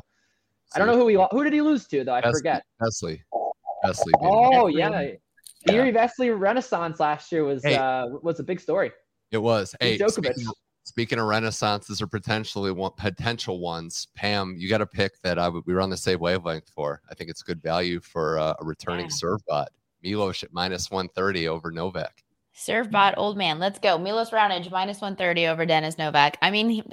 I 0.75 0.79
don't 0.79 0.87
know 0.87 0.95
who 0.97 1.07
he 1.07 1.17
lo- 1.17 1.27
who 1.31 1.43
did 1.43 1.53
he 1.53 1.61
lose 1.61 1.87
to 1.87 2.03
though. 2.03 2.13
I 2.13 2.21
Vesely- 2.21 2.31
forget. 2.33 2.63
Vesely. 2.81 3.21
Vesely. 3.83 4.05
beat 4.05 4.21
him. 4.21 4.31
Oh 4.31 4.65
Vesely. 4.65 4.77
yeah, 4.77 5.11
the 5.65 5.73
Yuri 5.73 5.91
Vesely 5.91 6.37
Renaissance 6.37 6.99
last 6.99 7.31
year 7.31 7.43
was 7.43 7.63
Hey. 7.63 7.75
uh 7.75 8.07
was 8.21 8.39
a 8.39 8.43
big 8.43 8.59
story. 8.59 8.91
It 9.31 9.37
was. 9.37 9.75
Hey, 9.79 9.97
Djokovic. 9.97 10.11
speaking 10.33 10.47
of, 10.47 10.53
speaking 10.83 11.19
of 11.19 11.25
renaissances 11.27 12.01
or 12.01 12.07
potentially 12.07 12.71
one, 12.71 12.91
potential 12.97 13.59
ones, 13.59 14.07
Pam, 14.15 14.55
you 14.57 14.67
got 14.67 14.81
a 14.81 14.85
pick 14.85 15.21
that 15.21 15.39
I 15.39 15.47
would, 15.47 15.63
we 15.65 15.73
were 15.73 15.81
on 15.81 15.89
the 15.89 15.95
same 15.97 16.19
wavelength 16.19 16.69
for. 16.69 17.01
I 17.09 17.13
think 17.15 17.29
it's 17.29 17.41
good 17.43 17.61
value 17.61 17.99
for 18.01 18.39
uh, 18.39 18.53
a 18.59 18.65
returning 18.65 19.05
Yeah. 19.05 19.11
serve 19.15 19.39
bot. 19.47 19.69
Milos 20.03 20.43
at 20.43 20.51
minus 20.51 20.89
130 20.91 21.47
over 21.47 21.71
Novak. 21.71 22.23
Serve 22.53 22.91
bot, 22.91 23.13
old 23.17 23.37
man. 23.37 23.59
Let's 23.59 23.79
go. 23.79 23.97
Milos 23.97 24.31
Raonic 24.31 24.69
minus 24.71 24.99
130 24.99 25.47
over 25.47 25.65
Dennis 25.65 25.97
Novak. 25.97 26.37
I 26.41 26.51
mean, 26.51 26.69
he- 26.69 26.83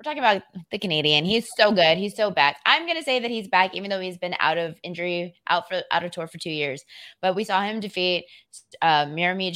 we're 0.00 0.10
talking 0.10 0.22
about 0.22 0.42
the 0.70 0.78
Canadian. 0.78 1.26
He's 1.26 1.46
so 1.58 1.72
good. 1.72 1.98
He's 1.98 2.16
so 2.16 2.30
back. 2.30 2.56
I'm 2.64 2.86
gonna 2.86 3.02
say 3.02 3.20
that 3.20 3.30
he's 3.30 3.48
back, 3.48 3.74
even 3.74 3.90
though 3.90 4.00
he's 4.00 4.16
been 4.16 4.34
out 4.40 4.56
of 4.56 4.78
injury, 4.82 5.34
out 5.48 5.68
for 5.68 5.82
out 5.90 6.02
of 6.02 6.10
tour 6.10 6.26
for 6.26 6.38
two 6.38 6.50
years. 6.50 6.82
But 7.20 7.36
we 7.36 7.44
saw 7.44 7.60
him 7.60 7.80
defeat 7.80 8.24
uh, 8.80 9.04
Miomir 9.04 9.52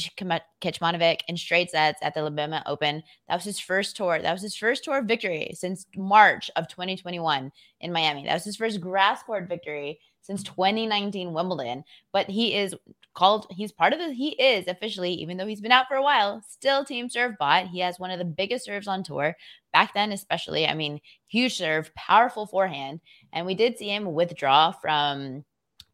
Kecmanovic 0.61 1.21
in 1.27 1.35
straight 1.35 1.71
sets 1.71 1.99
at 2.03 2.13
the 2.13 2.19
Libema 2.19 2.61
Open. 2.67 3.01
That 3.27 3.35
was 3.35 3.43
his 3.43 3.59
first 3.59 3.97
tour. 3.97 4.21
That 4.21 4.33
was 4.33 4.43
his 4.43 4.55
first 4.55 4.83
tour 4.83 5.01
victory 5.01 5.49
since 5.55 5.87
March 5.95 6.51
of 6.55 6.67
2021 6.67 7.51
in 7.81 7.91
Miami. 7.91 8.25
That 8.25 8.35
was 8.35 8.45
his 8.45 8.57
first 8.57 8.79
grass 8.79 9.23
court 9.23 9.49
victory 9.49 9.99
since 10.21 10.43
2019 10.43 11.33
Wimbledon. 11.33 11.83
But 12.13 12.29
he 12.29 12.53
is 12.53 12.75
called 13.15 13.47
he's 13.49 13.71
part 13.71 13.93
of 13.93 13.99
the 13.99 14.13
he 14.13 14.29
is 14.41 14.67
officially 14.67 15.13
even 15.13 15.37
though 15.37 15.47
he's 15.47 15.61
been 15.61 15.71
out 15.71 15.87
for 15.87 15.95
a 15.95 16.03
while 16.03 16.41
still 16.47 16.85
team 16.85 17.09
serve 17.09 17.37
bot. 17.39 17.67
He 17.69 17.79
has 17.79 17.99
one 17.99 18.11
of 18.11 18.19
the 18.19 18.25
biggest 18.25 18.65
serves 18.65 18.87
on 18.87 19.03
tour. 19.03 19.35
Back 19.73 19.93
then 19.93 20.11
especially 20.11 20.67
i 20.67 20.73
mean 20.73 20.99
huge 21.27 21.57
serve 21.57 21.93
powerful 21.95 22.45
forehand. 22.47 23.01
And 23.33 23.45
we 23.45 23.55
did 23.55 23.77
see 23.77 23.89
him 23.89 24.13
withdraw 24.13 24.71
from 24.71 25.43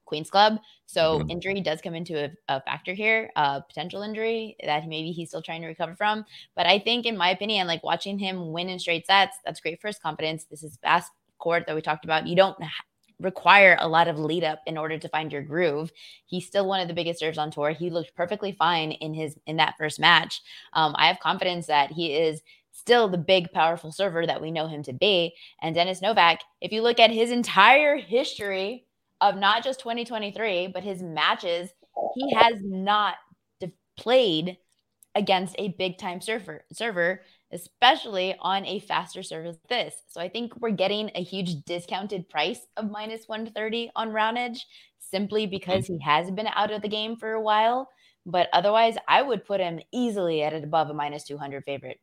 queens 0.06 0.30
club. 0.30 0.60
So 0.88 1.24
Mhm. 1.24 1.30
injury 1.30 1.62
does 1.62 1.82
come 1.82 1.96
into 1.96 2.26
a, 2.26 2.32
a 2.50 2.62
factor 2.62 2.94
here 2.94 3.32
uh 3.36 3.62
potential 3.62 4.02
injury 4.04 4.56
that 4.64 4.88
maybe 4.88 5.12
he's 5.12 5.30
still 5.30 5.42
trying 5.42 5.62
to 5.62 5.68
recover 5.68 5.96
from. 5.96 6.26
But 6.56 6.66
i 6.68 6.80
think 6.80 7.06
in 7.06 7.18
my 7.18 7.30
opinion 7.32 7.68
like 7.68 7.84
watching 7.84 8.20
him 8.20 8.52
win 8.52 8.70
in 8.70 8.80
straight 8.80 9.08
sets 9.08 9.38
that's 9.46 9.62
great 9.62 9.80
for 9.82 9.88
his 9.88 10.00
confidence. 10.00 10.46
This 10.46 10.64
is 10.64 10.78
fast 10.84 11.12
court 11.40 11.64
that 11.68 11.76
we 11.76 11.82
talked 11.82 12.06
about. 12.06 12.28
You 12.28 12.36
don't 12.36 12.58
require 13.22 13.78
a 13.80 13.88
lot 13.88 14.08
of 14.08 14.20
lead 14.20 14.44
up 14.44 14.60
in 14.66 14.78
order 14.78 14.98
to 14.98 15.10
find 15.10 15.32
your 15.32 15.42
groove 15.44 15.92
He's 16.26 16.48
still 16.48 16.66
one 16.66 16.80
of 16.80 16.88
the 16.88 16.94
biggest 16.94 17.20
serves 17.20 17.38
on 17.38 17.52
tour. 17.52 17.72
He 17.72 17.90
looked 17.90 18.16
perfectly 18.16 18.54
fine 18.54 18.94
in 18.94 19.14
his 19.14 19.38
in 19.46 19.58
that 19.58 19.76
first 19.78 20.00
match. 20.00 20.42
Um, 20.74 20.96
I 20.98 21.08
have 21.08 21.20
confidence 21.20 21.68
that 21.68 21.92
he 21.92 22.14
is 22.14 22.42
still 22.72 23.10
the 23.10 23.18
big, 23.18 23.52
powerful 23.52 23.92
server 23.92 24.26
that 24.26 24.42
we 24.42 24.50
know 24.50 24.68
him 24.68 24.82
to 24.84 24.94
be. 24.94 25.34
And 25.62 25.76
Dennis 25.76 26.02
Novak, 26.02 26.42
if 26.62 26.72
you 26.72 26.82
look 26.82 27.00
at 27.00 27.12
his 27.12 27.32
entire 27.32 27.98
history 27.98 28.86
of 29.20 29.36
not 29.36 29.64
just 29.64 29.82
2023, 29.82 30.68
but 30.68 30.84
his 30.84 31.04
matches, 31.04 31.70
he 32.16 32.34
has 32.34 32.62
not 32.64 33.16
de- 33.60 33.74
played 33.98 34.58
against 35.14 35.56
a 35.60 35.76
big 35.78 35.98
time 35.98 36.22
server 36.22 36.64
server 36.72 37.22
especially 37.54 38.36
on 38.40 38.66
a 38.66 38.80
faster 38.80 39.24
service 39.24 39.58
this. 39.70 39.96
So 40.08 40.22
I 40.22 40.30
think 40.30 40.54
we're 40.60 40.72
getting 40.72 41.12
a 41.16 41.24
huge 41.24 41.64
discounted 41.66 42.30
price 42.30 42.60
of 42.78 42.90
minus 42.90 43.28
130 43.28 43.92
on 43.96 44.12
Raonic 44.12 44.58
simply 45.00 45.44
mm-hmm. 45.44 45.52
because 45.52 45.86
he 45.86 46.00
has 46.00 46.32
been 46.32 46.48
out 46.48 46.72
of 46.72 46.82
the 46.82 46.88
game 46.88 47.16
for 47.16 47.34
a 47.34 47.42
while. 47.42 47.90
But 48.26 48.50
otherwise, 48.54 48.96
I 49.08 49.22
would 49.22 49.46
put 49.46 49.60
him 49.60 49.80
easily 49.92 50.44
at 50.44 50.54
above 50.54 50.90
a 50.90 50.94
minus 50.94 51.24
200 51.26 51.64
favorite. 51.66 52.00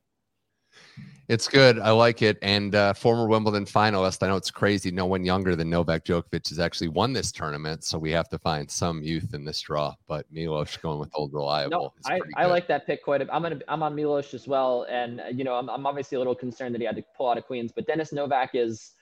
It's 1.28 1.46
good. 1.46 1.78
I 1.78 1.90
like 1.90 2.22
it. 2.22 2.38
And 2.40 2.74
uh, 2.74 2.94
former 2.94 3.26
Wimbledon 3.28 3.66
finalist. 3.66 4.22
I 4.22 4.28
know 4.28 4.36
it's 4.36 4.50
crazy. 4.50 4.90
No 4.90 5.04
one 5.04 5.24
younger 5.26 5.54
than 5.54 5.68
Novak 5.68 6.06
Djokovic 6.06 6.48
has 6.48 6.58
actually 6.58 6.88
won 6.88 7.12
this 7.12 7.30
tournament. 7.30 7.84
So 7.84 7.98
we 7.98 8.10
have 8.12 8.30
to 8.30 8.38
find 8.38 8.70
some 8.70 9.02
youth 9.02 9.34
in 9.34 9.44
this 9.44 9.60
draw. 9.60 9.94
But 10.06 10.24
Milos 10.32 10.74
going 10.78 10.98
with 10.98 11.10
old 11.14 11.34
reliable. 11.34 11.94
No, 12.08 12.10
I, 12.10 12.20
I 12.42 12.46
like 12.46 12.66
that 12.68 12.86
pick 12.86 13.04
quite 13.04 13.20
a 13.20 13.26
bit. 13.26 13.34
I'm 13.34 13.42
gonna 13.42 13.58
I'm 13.68 13.82
on 13.82 13.94
Milos 13.94 14.32
as 14.32 14.48
well, 14.48 14.86
and 14.88 15.20
uh, 15.20 15.24
you 15.26 15.44
know 15.44 15.54
I'm, 15.54 15.68
I'm 15.68 15.86
obviously 15.86 16.16
a 16.16 16.18
little 16.18 16.34
concerned 16.34 16.74
that 16.74 16.80
he 16.80 16.86
had 16.86 16.96
to 16.96 17.04
pull 17.14 17.28
out 17.28 17.36
of 17.36 17.44
Queens, 17.44 17.72
but 17.74 17.86
Dennis 17.86 18.12
Novak 18.12 18.50
is. 18.54 18.92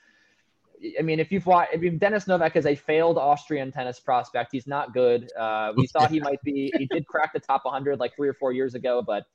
I 0.99 1.01
mean, 1.01 1.19
if 1.19 1.31
you've 1.31 1.47
watched, 1.47 1.71
I 1.73 1.77
mean, 1.77 1.97
Dennis 1.97 2.27
Novak 2.27 2.55
is 2.55 2.67
a 2.67 2.75
failed 2.75 3.17
Austrian 3.17 3.71
tennis 3.71 3.99
prospect. 3.99 4.49
He's 4.51 4.67
not 4.67 4.93
good. 4.93 5.27
Uh, 5.35 5.73
we 5.75 5.87
thought 5.93 6.11
he 6.11 6.19
might 6.19 6.39
be. 6.43 6.71
He 6.77 6.85
did 6.85 7.07
crack 7.07 7.33
the 7.33 7.39
top 7.39 7.65
100 7.65 7.99
like 7.99 8.15
three 8.15 8.27
or 8.27 8.35
four 8.35 8.51
years 8.51 8.75
ago, 8.75 9.01
but 9.01 9.25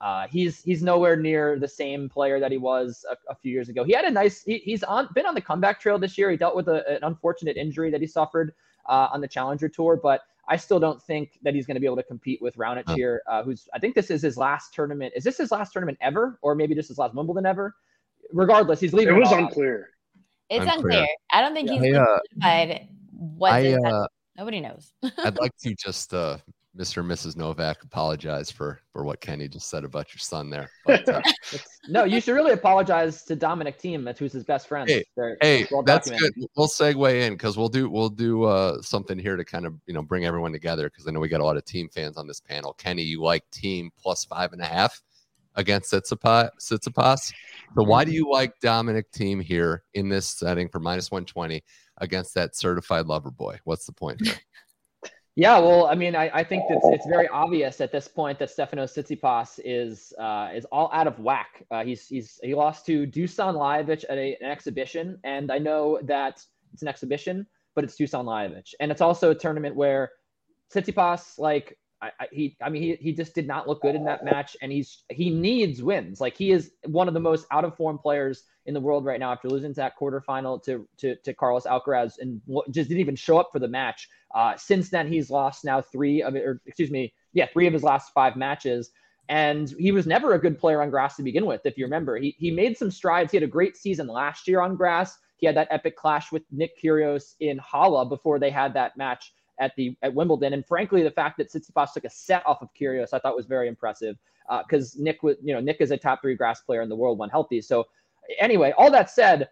uh, 0.00 0.26
he's 0.28 0.62
he's 0.62 0.82
nowhere 0.82 1.16
near 1.16 1.58
the 1.58 1.66
same 1.68 2.08
player 2.08 2.38
that 2.38 2.52
he 2.52 2.58
was 2.58 3.04
a, 3.10 3.16
a 3.32 3.34
few 3.34 3.50
years 3.52 3.68
ago. 3.68 3.84
He 3.84 3.92
had 3.92 4.04
a 4.04 4.10
nice. 4.10 4.42
He, 4.44 4.58
he's 4.58 4.82
on 4.84 5.08
been 5.14 5.26
on 5.26 5.34
the 5.34 5.40
comeback 5.40 5.80
trail 5.80 5.98
this 5.98 6.16
year. 6.16 6.30
He 6.30 6.36
dealt 6.36 6.54
with 6.54 6.68
a, 6.68 6.88
an 6.88 7.00
unfortunate 7.02 7.56
injury 7.56 7.90
that 7.90 8.00
he 8.00 8.06
suffered 8.06 8.54
uh, 8.88 9.08
on 9.12 9.20
the 9.20 9.28
Challenger 9.28 9.68
Tour, 9.68 9.98
but 10.00 10.22
I 10.48 10.56
still 10.56 10.78
don't 10.78 11.02
think 11.02 11.38
that 11.42 11.54
he's 11.54 11.66
going 11.66 11.74
to 11.74 11.80
be 11.80 11.86
able 11.86 11.96
to 11.96 12.02
compete 12.04 12.40
with 12.40 12.56
Raonic 12.56 12.88
here. 12.94 13.22
Uh, 13.26 13.42
who's 13.42 13.68
I 13.74 13.78
think 13.78 13.94
this 13.94 14.10
is 14.10 14.22
his 14.22 14.36
last 14.36 14.72
tournament. 14.72 15.12
Is 15.16 15.24
this 15.24 15.36
his 15.36 15.50
last 15.50 15.72
tournament 15.72 15.98
ever, 16.00 16.38
or 16.42 16.54
maybe 16.54 16.74
just 16.74 16.88
his 16.88 16.98
last 16.98 17.14
Wimbledon 17.14 17.44
ever? 17.44 17.74
Regardless, 18.32 18.78
he's 18.80 18.92
leaving. 18.92 19.16
It 19.16 19.18
was 19.18 19.32
all 19.32 19.38
unclear. 19.38 19.90
It's 20.50 20.64
Unclear. 20.64 20.76
unclear. 21.00 21.06
I 21.32 21.40
don't 21.42 21.54
think 21.54 21.68
Yeah. 21.68 21.80
he's 21.80 21.94
I, 21.94 21.98
uh, 21.98 22.20
identified 22.42 22.88
what 23.10 23.52
I, 23.52 23.72
uh, 23.74 24.06
nobody 24.36 24.60
knows. 24.60 24.92
I'd 25.18 25.38
like 25.38 25.54
to 25.58 25.74
just, 25.74 26.14
uh, 26.14 26.38
Mr. 26.78 26.98
and 26.98 27.10
Mrs. 27.10 27.36
Novak, 27.36 27.82
apologize 27.82 28.50
for 28.50 28.80
for 28.92 29.04
what 29.04 29.20
Kenny 29.20 29.48
just 29.48 29.68
said 29.68 29.84
about 29.84 30.12
your 30.14 30.20
son 30.20 30.48
there. 30.48 30.70
But, 30.86 31.08
uh, 31.08 31.20
no, 31.88 32.04
you 32.04 32.20
should 32.20 32.34
really 32.34 32.52
apologize 32.52 33.24
to 33.24 33.34
Dominic 33.36 33.80
Thiem. 33.80 34.04
that's 34.04 34.18
who's 34.20 34.32
his 34.32 34.44
best 34.44 34.68
friend. 34.68 34.88
Hey, 34.88 35.04
hey, 35.42 35.66
well 35.70 35.82
that's 35.82 36.08
good. 36.10 36.32
We'll 36.56 36.68
segue 36.68 37.20
in 37.26 37.32
because 37.34 37.56
we'll 37.58 37.68
do 37.68 37.90
we'll 37.90 38.08
do 38.08 38.44
uh, 38.44 38.80
something 38.80 39.18
here 39.18 39.36
to 39.36 39.44
kind 39.44 39.66
of 39.66 39.74
you 39.86 39.94
know 39.94 40.02
bring 40.02 40.24
everyone 40.24 40.52
together 40.52 40.88
because 40.88 41.06
I 41.08 41.10
know 41.10 41.20
we 41.20 41.28
got 41.28 41.40
a 41.40 41.44
lot 41.44 41.56
of 41.56 41.64
Thiem 41.64 41.92
fans 41.92 42.16
on 42.16 42.26
this 42.28 42.40
panel. 42.40 42.72
Kenny, 42.74 43.02
you 43.02 43.20
like 43.22 43.44
Thiem 43.50 43.90
plus 44.00 44.24
five 44.24 44.52
and 44.52 44.62
a 44.62 44.66
half 44.66 45.02
against 45.56 45.92
Tsitsipas. 45.92 46.50
Tsitsipas. 46.60 47.32
So 47.76 47.82
why 47.82 48.04
Mm-hmm. 48.04 48.10
do 48.10 48.16
you 48.16 48.30
like 48.30 48.58
Dominic 48.60 49.10
Thiem 49.10 49.42
here 49.42 49.82
in 49.94 50.08
this 50.08 50.28
setting 50.28 50.68
for 50.68 50.78
minus 50.78 51.10
one 51.10 51.24
twenty 51.24 51.64
against 51.98 52.34
that 52.34 52.54
certified 52.56 53.06
lover 53.06 53.30
boy? 53.32 53.58
What's 53.64 53.84
the 53.84 53.92
point 53.92 54.24
here? 54.24 54.34
Yeah, 55.38 55.60
well, 55.60 55.86
I 55.86 55.94
mean, 55.94 56.16
I, 56.16 56.28
I 56.34 56.42
think 56.42 56.64
it's 56.68 56.84
it's 56.88 57.06
very 57.06 57.28
obvious 57.28 57.80
at 57.80 57.92
this 57.92 58.08
point 58.08 58.40
that 58.40 58.48
Stefanos 58.48 58.90
Tsitsipas 58.92 59.60
is 59.64 60.12
uh, 60.18 60.48
is 60.52 60.64
all 60.72 60.90
out 60.92 61.06
of 61.06 61.20
whack. 61.20 61.64
Uh, 61.70 61.84
he's 61.84 62.08
he's 62.08 62.40
he 62.42 62.56
lost 62.56 62.84
to 62.86 63.06
Dusan 63.06 63.54
Lajovic 63.54 64.04
at 64.10 64.18
a, 64.18 64.36
an 64.40 64.50
exhibition, 64.50 65.16
and 65.22 65.52
I 65.52 65.58
know 65.58 66.00
that 66.02 66.44
it's 66.72 66.82
an 66.82 66.88
exhibition, 66.88 67.46
but 67.76 67.84
it's 67.84 67.96
Dusan 67.96 68.24
Lajovic, 68.24 68.74
and 68.80 68.90
it's 68.90 69.00
also 69.00 69.30
a 69.30 69.34
tournament 69.34 69.76
where 69.76 70.10
Tsitsipas, 70.74 71.38
like 71.38 71.78
I, 72.00 72.10
I, 72.20 72.26
he, 72.30 72.56
I 72.62 72.68
mean, 72.68 72.82
he, 72.82 72.94
he 73.00 73.12
just 73.12 73.34
did 73.34 73.46
not 73.46 73.66
look 73.66 73.82
good 73.82 73.94
in 73.94 74.04
that 74.04 74.24
match, 74.24 74.56
and 74.62 74.70
he's 74.70 75.02
he 75.10 75.30
needs 75.30 75.82
wins. 75.82 76.20
Like 76.20 76.36
he 76.36 76.50
is 76.50 76.72
one 76.86 77.08
of 77.08 77.14
the 77.14 77.20
most 77.20 77.46
out 77.50 77.64
of 77.64 77.76
form 77.76 77.98
players 77.98 78.44
in 78.66 78.74
the 78.74 78.80
world 78.80 79.04
right 79.04 79.18
now 79.18 79.32
after 79.32 79.48
losing 79.48 79.72
to 79.72 79.80
that 79.80 79.98
quarterfinal 79.98 80.62
to 80.64 80.86
to 80.98 81.16
to 81.16 81.34
Carlos 81.34 81.64
Alcaraz, 81.64 82.18
and 82.20 82.40
just 82.70 82.88
didn't 82.88 83.00
even 83.00 83.16
show 83.16 83.38
up 83.38 83.48
for 83.52 83.58
the 83.58 83.68
match. 83.68 84.08
Uh, 84.34 84.56
since 84.56 84.90
then, 84.90 85.08
he's 85.08 85.30
lost 85.30 85.64
now 85.64 85.80
three 85.80 86.22
of 86.22 86.34
or 86.34 86.60
excuse 86.66 86.90
me, 86.90 87.12
yeah, 87.32 87.46
three 87.52 87.66
of 87.66 87.72
his 87.72 87.82
last 87.82 88.12
five 88.12 88.36
matches. 88.36 88.90
And 89.30 89.74
he 89.78 89.92
was 89.92 90.06
never 90.06 90.32
a 90.32 90.38
good 90.38 90.58
player 90.58 90.80
on 90.80 90.88
grass 90.88 91.16
to 91.16 91.22
begin 91.22 91.44
with. 91.44 91.60
If 91.66 91.76
you 91.76 91.84
remember, 91.84 92.16
he, 92.16 92.34
he 92.38 92.50
made 92.50 92.78
some 92.78 92.90
strides. 92.90 93.30
He 93.30 93.36
had 93.36 93.44
a 93.44 93.48
great 93.48 93.76
season 93.76 94.06
last 94.06 94.48
year 94.48 94.62
on 94.62 94.74
grass. 94.74 95.18
He 95.36 95.46
had 95.46 95.54
that 95.56 95.68
epic 95.70 95.96
clash 95.96 96.32
with 96.32 96.44
Nick 96.50 96.80
Kyrgios 96.82 97.34
in 97.40 97.58
Halle 97.58 98.08
before 98.08 98.38
they 98.38 98.50
had 98.50 98.72
that 98.74 98.96
match 98.96 99.32
at 99.58 99.74
the 99.76 99.96
at 100.02 100.12
Wimbledon. 100.14 100.52
And 100.52 100.66
frankly, 100.66 101.02
the 101.02 101.10
fact 101.10 101.38
that 101.38 101.50
Tsitsipas 101.50 101.92
took 101.92 102.04
a 102.04 102.10
set 102.10 102.46
off 102.46 102.62
of 102.62 102.68
Kyrgios, 102.78 103.12
I 103.12 103.18
thought 103.18 103.36
was 103.36 103.46
very 103.46 103.68
impressive 103.68 104.16
because 104.62 104.96
Nick 104.96 105.22
was, 105.22 105.36
you 105.42 105.52
know, 105.52 105.60
Nick 105.60 105.78
is 105.80 105.90
a 105.90 105.96
top 105.96 106.22
three 106.22 106.34
grass 106.34 106.60
player 106.62 106.82
in 106.82 106.88
the 106.88 106.96
world 106.96 107.18
when 107.18 107.28
healthy. 107.28 107.60
So 107.60 107.86
anyway, 108.38 108.72
all 108.76 108.90
that 108.90 109.10
said, 109.10 109.48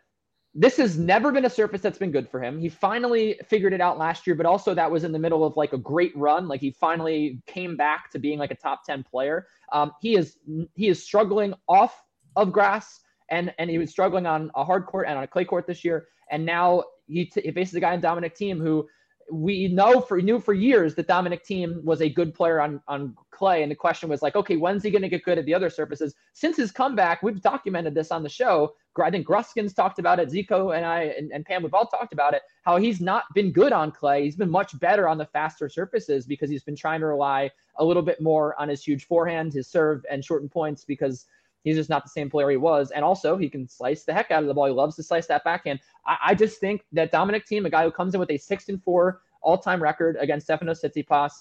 this 0.59 0.79
has 0.79 0.99
never 0.99 1.33
been 1.33 1.45
a 1.45 1.51
surface 1.51 1.83
that's 1.83 1.99
been 1.99 2.11
good 2.11 2.31
for 2.31 2.43
him. 2.43 2.59
He 2.59 2.71
finally 2.71 3.39
figured 3.47 3.75
it 3.75 3.81
out 3.83 3.99
last 3.99 4.27
year, 4.27 4.35
but 4.35 4.47
also 4.47 4.75
that 4.75 4.91
was 4.91 5.05
in 5.05 5.13
the 5.13 5.19
middle 5.19 5.45
of 5.45 5.55
like 5.55 5.75
a 5.75 5.79
great 5.79 6.17
run. 6.17 6.49
Like 6.49 6.63
he 6.63 6.71
finally 6.71 7.43
came 7.47 7.77
back 7.77 8.11
to 8.13 8.19
being 8.19 8.39
like 8.39 8.51
a 8.51 8.57
top 8.57 8.83
10 8.85 9.05
player. 9.05 9.49
Um, 9.73 9.93
he 10.01 10.17
is 10.17 10.39
he 10.75 10.89
is 10.89 11.03
struggling 11.03 11.53
off 11.69 12.03
of 12.37 12.53
grass 12.53 13.01
and 13.31 13.53
and 13.59 13.69
he 13.69 13.77
was 13.77 13.91
struggling 13.91 14.25
on 14.25 14.51
a 14.55 14.65
hard 14.65 14.87
court 14.87 15.07
and 15.09 15.19
on 15.19 15.25
a 15.25 15.27
clay 15.27 15.45
court 15.45 15.67
this 15.67 15.85
year. 15.85 16.09
And 16.31 16.47
now 16.47 16.85
he, 17.07 17.27
t- 17.27 17.43
he 17.43 17.53
faces 17.53 17.75
a 17.75 17.81
guy 17.81 17.93
in 17.93 18.01
Dominic 18.01 18.37
Thiem 18.37 18.59
who 18.59 18.89
we 19.31 19.69
know 19.69 20.01
for 20.01 20.21
knew 20.21 20.41
for 20.41 20.55
years 20.55 20.95
that 20.95 21.09
Dominic 21.09 21.45
Thiem 21.45 21.83
was 21.83 22.01
a 22.01 22.09
good 22.09 22.35
player 22.35 22.61
on 22.61 22.81
on 22.87 23.15
clay, 23.31 23.63
and 23.63 23.71
the 23.71 23.77
question 23.77 24.09
was 24.09 24.23
like, 24.23 24.37
okay, 24.37 24.57
when's 24.57 24.83
he 24.83 24.91
going 24.91 25.03
to 25.03 25.09
get 25.09 25.25
good 25.25 25.39
at 25.39 25.45
the 25.45 25.55
other 25.55 25.69
surfaces? 25.69 26.15
Since 26.33 26.57
his 26.57 26.71
comeback, 26.71 27.23
we've 27.23 27.41
documented 27.41 27.95
this 27.95 28.11
on 28.11 28.23
the 28.23 28.29
show. 28.29 28.75
I 29.03 29.11
think 29.11 29.27
Gruskin's 29.27 29.75
talked 29.75 29.99
about 29.99 30.19
it. 30.19 30.31
Zico 30.31 30.75
and 30.75 30.87
I 30.87 31.15
and, 31.19 31.31
and 31.33 31.45
Pam, 31.45 31.63
we've 31.63 31.75
all 31.75 31.87
talked 31.87 32.13
about 32.13 32.35
it. 32.35 32.43
How 32.63 32.77
he's 32.77 33.01
not 33.01 33.25
been 33.35 33.53
good 33.53 33.73
on 33.73 33.91
clay. 33.91 34.25
He's 34.25 34.37
been 34.37 34.51
much 34.51 34.79
better 34.79 35.09
on 35.09 35.19
the 35.19 35.27
faster 35.27 35.69
surfaces 35.69 36.27
because 36.27 36.49
he's 36.49 36.63
been 36.63 36.77
trying 36.77 37.01
to 37.01 37.07
rely 37.07 37.51
a 37.79 37.85
little 37.85 38.03
bit 38.03 38.21
more 38.21 38.59
on 38.61 38.69
his 38.69 38.83
huge 38.83 39.07
forehand, 39.07 39.53
his 39.53 39.69
serve, 39.69 40.05
and 40.11 40.25
shorten 40.25 40.49
points 40.49 40.85
because 40.85 41.27
he's 41.67 41.77
just 41.77 41.91
not 41.91 42.05
the 42.05 42.09
same 42.09 42.31
player 42.31 42.49
he 42.49 42.57
was. 42.57 42.93
And 42.93 43.05
also, 43.05 43.37
he 43.37 43.51
can 43.51 43.69
slice 43.69 44.05
the 44.05 44.15
heck 44.15 44.31
out 44.31 44.43
of 44.43 44.47
the 44.47 44.55
ball. 44.55 44.67
He 44.67 44.73
loves 44.73 44.95
to 44.97 45.03
slice 45.03 45.27
that 45.27 45.43
backhand. 45.45 45.81
I, 46.07 46.17
I 46.29 46.35
just 46.35 46.61
think 46.61 46.83
that 46.93 47.11
Dominic 47.11 47.45
Thiem, 47.47 47.67
a 47.67 47.71
guy 47.71 47.83
who 47.83 47.91
comes 47.91 48.15
in 48.15 48.21
with 48.21 48.31
a 48.31 48.39
six 48.39 48.69
and 48.69 48.83
four 48.83 49.21
all-time 49.43 49.83
record 49.83 50.17
against 50.21 50.49
Stefanos 50.49 50.83
Tsitsipas, 50.85 51.33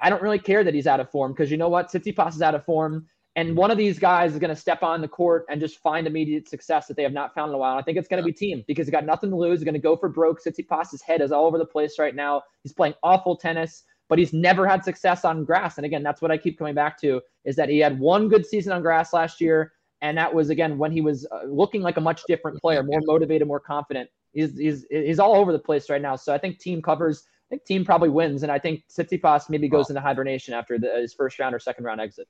I 0.00 0.08
don't 0.10 0.22
really 0.22 0.38
care 0.38 0.64
that 0.64 0.74
he's 0.74 0.86
out 0.86 1.00
of 1.00 1.10
form 1.10 1.32
because 1.32 1.50
you 1.50 1.58
know 1.58 1.68
what? 1.68 1.92
Tsitsipas 1.92 2.34
is 2.34 2.42
out 2.42 2.54
of 2.54 2.64
form. 2.64 3.06
And 3.36 3.56
one 3.56 3.70
of 3.70 3.78
these 3.78 3.98
guys 3.98 4.32
is 4.32 4.38
going 4.38 4.54
to 4.54 4.56
step 4.56 4.82
on 4.82 5.00
the 5.00 5.08
court 5.08 5.46
and 5.48 5.60
just 5.60 5.78
find 5.78 6.06
immediate 6.06 6.48
success 6.48 6.86
that 6.86 6.96
they 6.96 7.02
have 7.02 7.14
not 7.14 7.34
found 7.34 7.50
in 7.50 7.54
a 7.54 7.58
while. 7.58 7.78
I 7.78 7.82
think 7.82 7.96
it's 7.96 8.08
going 8.08 8.22
to 8.22 8.26
be 8.26 8.32
Thiem 8.32 8.64
because 8.66 8.86
he's 8.86 8.92
got 8.92 9.06
nothing 9.06 9.30
to 9.30 9.36
lose. 9.36 9.60
He's 9.60 9.64
going 9.64 9.74
to 9.74 9.80
go 9.80 9.96
for 9.96 10.08
broke. 10.08 10.42
Tsitsipas's 10.42 11.00
head 11.00 11.22
is 11.22 11.32
all 11.32 11.46
over 11.46 11.56
the 11.56 11.64
place 11.64 11.98
right 11.98 12.14
now. 12.14 12.42
He's 12.62 12.74
playing 12.74 12.94
awful 13.02 13.36
tennis, 13.36 13.84
but 14.08 14.18
he's 14.18 14.32
never 14.32 14.66
had 14.66 14.84
success 14.84 15.24
on 15.24 15.44
grass. 15.44 15.76
And 15.76 15.86
again, 15.86 16.02
that's 16.02 16.20
what 16.20 16.30
I 16.30 16.36
keep 16.36 16.58
coming 16.58 16.74
back 16.74 17.00
to 17.00 17.20
is 17.44 17.56
that 17.56 17.68
he 17.68 17.78
had 17.78 17.98
one 17.98 18.28
good 18.28 18.46
season 18.46 18.72
on 18.72 18.82
grass 18.82 19.12
last 19.12 19.40
year. 19.40 19.72
And 20.00 20.18
that 20.18 20.34
was, 20.34 20.50
again, 20.50 20.78
when 20.78 20.90
he 20.92 21.00
was 21.00 21.26
uh, 21.30 21.44
looking 21.46 21.80
like 21.82 21.96
a 21.96 22.00
much 22.00 22.22
different 22.26 22.60
player, 22.60 22.82
more 22.82 23.00
motivated, 23.04 23.46
more 23.46 23.60
confident. 23.60 24.10
He's, 24.32 24.58
he's, 24.58 24.84
he's 24.90 25.18
all 25.18 25.36
over 25.36 25.52
the 25.52 25.58
place 25.58 25.88
right 25.88 26.02
now. 26.02 26.16
So 26.16 26.34
I 26.34 26.38
think 26.38 26.58
Thiem 26.58 26.82
covers. 26.82 27.24
I 27.50 27.56
think 27.56 27.62
Thiem 27.64 27.86
probably 27.86 28.08
wins. 28.08 28.42
And 28.42 28.50
I 28.50 28.58
think 28.58 28.82
Tsitsipas 28.88 29.48
maybe 29.48 29.68
goes 29.68 29.90
into 29.90 30.00
hibernation 30.00 30.54
after 30.54 30.78
the, 30.78 30.92
his 30.96 31.14
first 31.14 31.38
round 31.38 31.54
or 31.54 31.58
second 31.58 31.84
round 31.84 32.00
exit. 32.00 32.26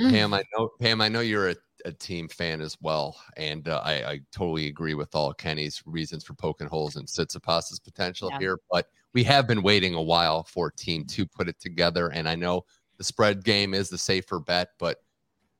Mm. 0.00 0.10
Pam, 0.10 0.34
I 0.34 0.42
know 0.56 0.70
Pam, 0.80 1.00
I 1.00 1.08
know 1.08 1.20
you're 1.20 1.50
a, 1.50 1.56
a 1.84 1.92
Thiem 1.92 2.30
fan 2.30 2.60
as 2.60 2.76
well, 2.80 3.16
and 3.36 3.68
uh, 3.68 3.80
I, 3.84 3.92
I, 4.10 4.20
totally 4.32 4.66
agree 4.66 4.94
with 4.94 5.14
all 5.14 5.32
Kenny's 5.32 5.82
reasons 5.86 6.24
for 6.24 6.34
poking 6.34 6.66
holes 6.66 6.96
in 6.96 7.04
Tsitsipas's 7.04 7.78
potential 7.78 8.28
yeah. 8.30 8.38
here. 8.40 8.58
But 8.72 8.88
we 9.14 9.24
have 9.24 9.46
been 9.46 9.62
waiting 9.62 9.94
a 9.94 10.02
while 10.02 10.42
for 10.44 10.70
Thiem 10.72 11.06
to 11.14 11.26
put 11.26 11.48
it 11.48 11.58
together, 11.60 12.08
and 12.08 12.28
I 12.28 12.34
know 12.34 12.64
the 12.98 13.04
spread 13.04 13.44
game 13.44 13.74
is 13.74 13.88
the 13.88 13.98
safer 13.98 14.40
bet, 14.40 14.68
but 14.78 14.98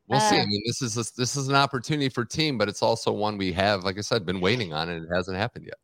we'll 0.09 0.21
uh, 0.21 0.31
see. 0.31 0.37
I 0.37 0.45
mean, 0.45 0.63
this 0.67 0.83
is 0.83 0.97
a, 0.97 1.05
this 1.17 1.37
is 1.37 1.49
an 1.49 1.55
opportunity 1.55 2.09
for 2.09 2.25
Thiem, 2.25 2.59
but 2.59 2.69
it's 2.69 2.83
also 2.83 3.13
one 3.13 3.39
we 3.39 3.53
have, 3.53 3.85
like 3.85 3.99
I 3.99 4.03
said, 4.03 4.27
been 4.27 4.41
waiting 4.41 4.73
on, 4.73 4.89
and 4.89 5.05
it 5.05 5.15
hasn't 5.15 5.37
happened 5.37 5.67
yet. 5.67 5.79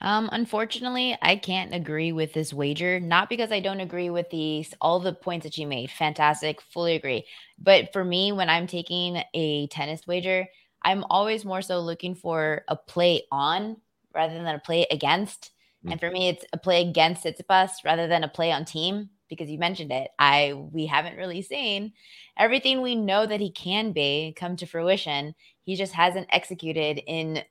Um, 0.00 0.28
unfortunately, 0.32 1.16
I 1.22 1.36
can't 1.36 1.74
agree 1.74 2.12
with 2.12 2.32
this 2.32 2.52
wager. 2.52 3.00
Not 3.00 3.28
because 3.28 3.50
I 3.50 3.60
don't 3.60 3.80
agree 3.80 4.10
with 4.10 4.28
the 4.30 4.66
all 4.80 5.00
the 5.00 5.14
points 5.14 5.44
that 5.44 5.56
you 5.56 5.66
made. 5.66 5.90
Fantastic, 5.90 6.60
fully 6.60 6.96
agree. 6.96 7.24
But 7.58 7.92
for 7.92 8.04
me, 8.04 8.32
when 8.32 8.50
I'm 8.50 8.66
taking 8.66 9.22
a 9.32 9.66
tennis 9.68 10.06
wager, 10.06 10.46
I'm 10.82 11.04
always 11.04 11.44
more 11.44 11.62
so 11.62 11.80
looking 11.80 12.14
for 12.14 12.62
a 12.68 12.76
play 12.76 13.22
on 13.32 13.78
rather 14.14 14.34
than 14.34 14.46
a 14.46 14.58
play 14.58 14.86
against. 14.90 15.50
Mm-hmm. 15.86 15.92
And 15.92 16.00
for 16.00 16.10
me, 16.10 16.28
it's 16.28 16.44
a 16.52 16.58
play 16.58 16.82
against 16.82 17.24
Tsitsipas 17.24 17.84
rather 17.84 18.08
than 18.08 18.24
a 18.24 18.28
play 18.28 18.50
on 18.50 18.64
Thiem 18.64 19.08
because 19.28 19.48
you 19.48 19.58
mentioned 19.58 19.92
it. 19.92 20.10
I 20.18 20.52
we 20.72 20.86
haven't 20.86 21.16
really 21.16 21.42
seen 21.42 21.92
everything 22.36 22.82
we 22.82 22.96
know 22.96 23.24
that 23.24 23.40
he 23.40 23.52
can 23.52 23.92
be 23.92 24.34
come 24.36 24.56
to 24.56 24.66
fruition. 24.66 25.34
He 25.62 25.76
just 25.76 25.92
hasn't 25.92 26.28
executed 26.30 27.00
in 27.06 27.42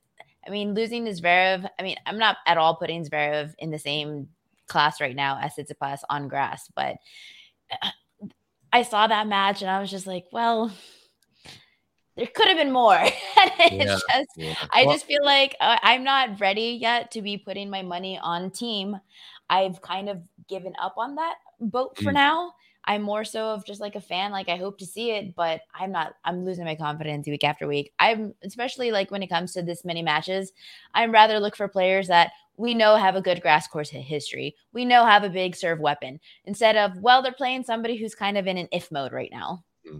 I 0.46 0.50
mean, 0.50 0.74
losing 0.74 1.06
Zverev, 1.06 1.68
I 1.78 1.82
mean, 1.82 1.96
I'm 2.06 2.18
not 2.18 2.36
at 2.46 2.56
all 2.56 2.76
putting 2.76 3.04
Zverev 3.04 3.54
in 3.58 3.70
the 3.70 3.80
same 3.80 4.28
class 4.68 5.00
right 5.00 5.16
now 5.16 5.38
as 5.40 5.54
Tsitsipas 5.54 6.00
on 6.08 6.28
grass, 6.28 6.70
but 6.76 6.96
I 8.72 8.82
saw 8.82 9.06
that 9.06 9.26
match 9.26 9.62
and 9.62 9.70
I 9.70 9.80
was 9.80 9.90
just 9.90 10.06
like, 10.06 10.26
well, 10.32 10.70
there 12.16 12.26
could 12.26 12.48
have 12.48 12.56
been 12.56 12.72
more. 12.72 12.98
it's 13.36 13.74
yeah, 13.74 13.84
just, 13.84 14.30
yeah. 14.36 14.54
I 14.72 14.84
well, 14.84 14.94
just 14.94 15.06
feel 15.06 15.24
like 15.24 15.56
uh, 15.60 15.78
I'm 15.82 16.04
not 16.04 16.40
ready 16.40 16.78
yet 16.80 17.10
to 17.12 17.22
be 17.22 17.36
putting 17.36 17.70
my 17.70 17.82
money 17.82 18.18
on 18.18 18.50
Thiem. 18.50 19.00
I've 19.48 19.80
kind 19.82 20.08
of 20.08 20.22
given 20.48 20.72
up 20.80 20.94
on 20.96 21.16
that 21.16 21.36
boat 21.60 21.96
for 21.98 22.10
mm. 22.10 22.14
now. 22.14 22.52
I'm 22.86 23.02
more 23.02 23.24
so 23.24 23.50
of 23.50 23.66
just 23.66 23.80
like 23.80 23.96
a 23.96 24.00
fan. 24.00 24.30
Like 24.30 24.48
I 24.48 24.56
hope 24.56 24.78
to 24.78 24.86
see 24.86 25.10
it, 25.10 25.34
but 25.34 25.60
I'm 25.74 25.90
not. 25.90 26.14
I'm 26.24 26.44
losing 26.44 26.64
my 26.64 26.76
confidence 26.76 27.26
week 27.26 27.44
after 27.44 27.66
week. 27.66 27.92
I'm 27.98 28.32
especially 28.44 28.92
like 28.92 29.10
when 29.10 29.22
it 29.22 29.28
comes 29.28 29.52
to 29.52 29.62
this 29.62 29.84
many 29.84 30.02
matches. 30.02 30.52
I'd 30.94 31.12
rather 31.12 31.40
look 31.40 31.56
for 31.56 31.68
players 31.68 32.08
that 32.08 32.30
we 32.56 32.74
know 32.74 32.96
have 32.96 33.16
a 33.16 33.20
good 33.20 33.42
grass 33.42 33.66
course 33.66 33.90
history. 33.90 34.54
We 34.72 34.84
know 34.84 35.04
have 35.04 35.24
a 35.24 35.28
big 35.28 35.56
serve 35.56 35.80
weapon 35.80 36.20
instead 36.44 36.76
of 36.76 36.96
well, 37.00 37.22
they're 37.22 37.32
playing 37.32 37.64
somebody 37.64 37.96
who's 37.96 38.14
kind 38.14 38.38
of 38.38 38.46
in 38.46 38.56
an 38.56 38.68
if 38.72 38.90
mode 38.92 39.12
right 39.12 39.30
now. 39.32 39.64
Hmm. 39.86 39.98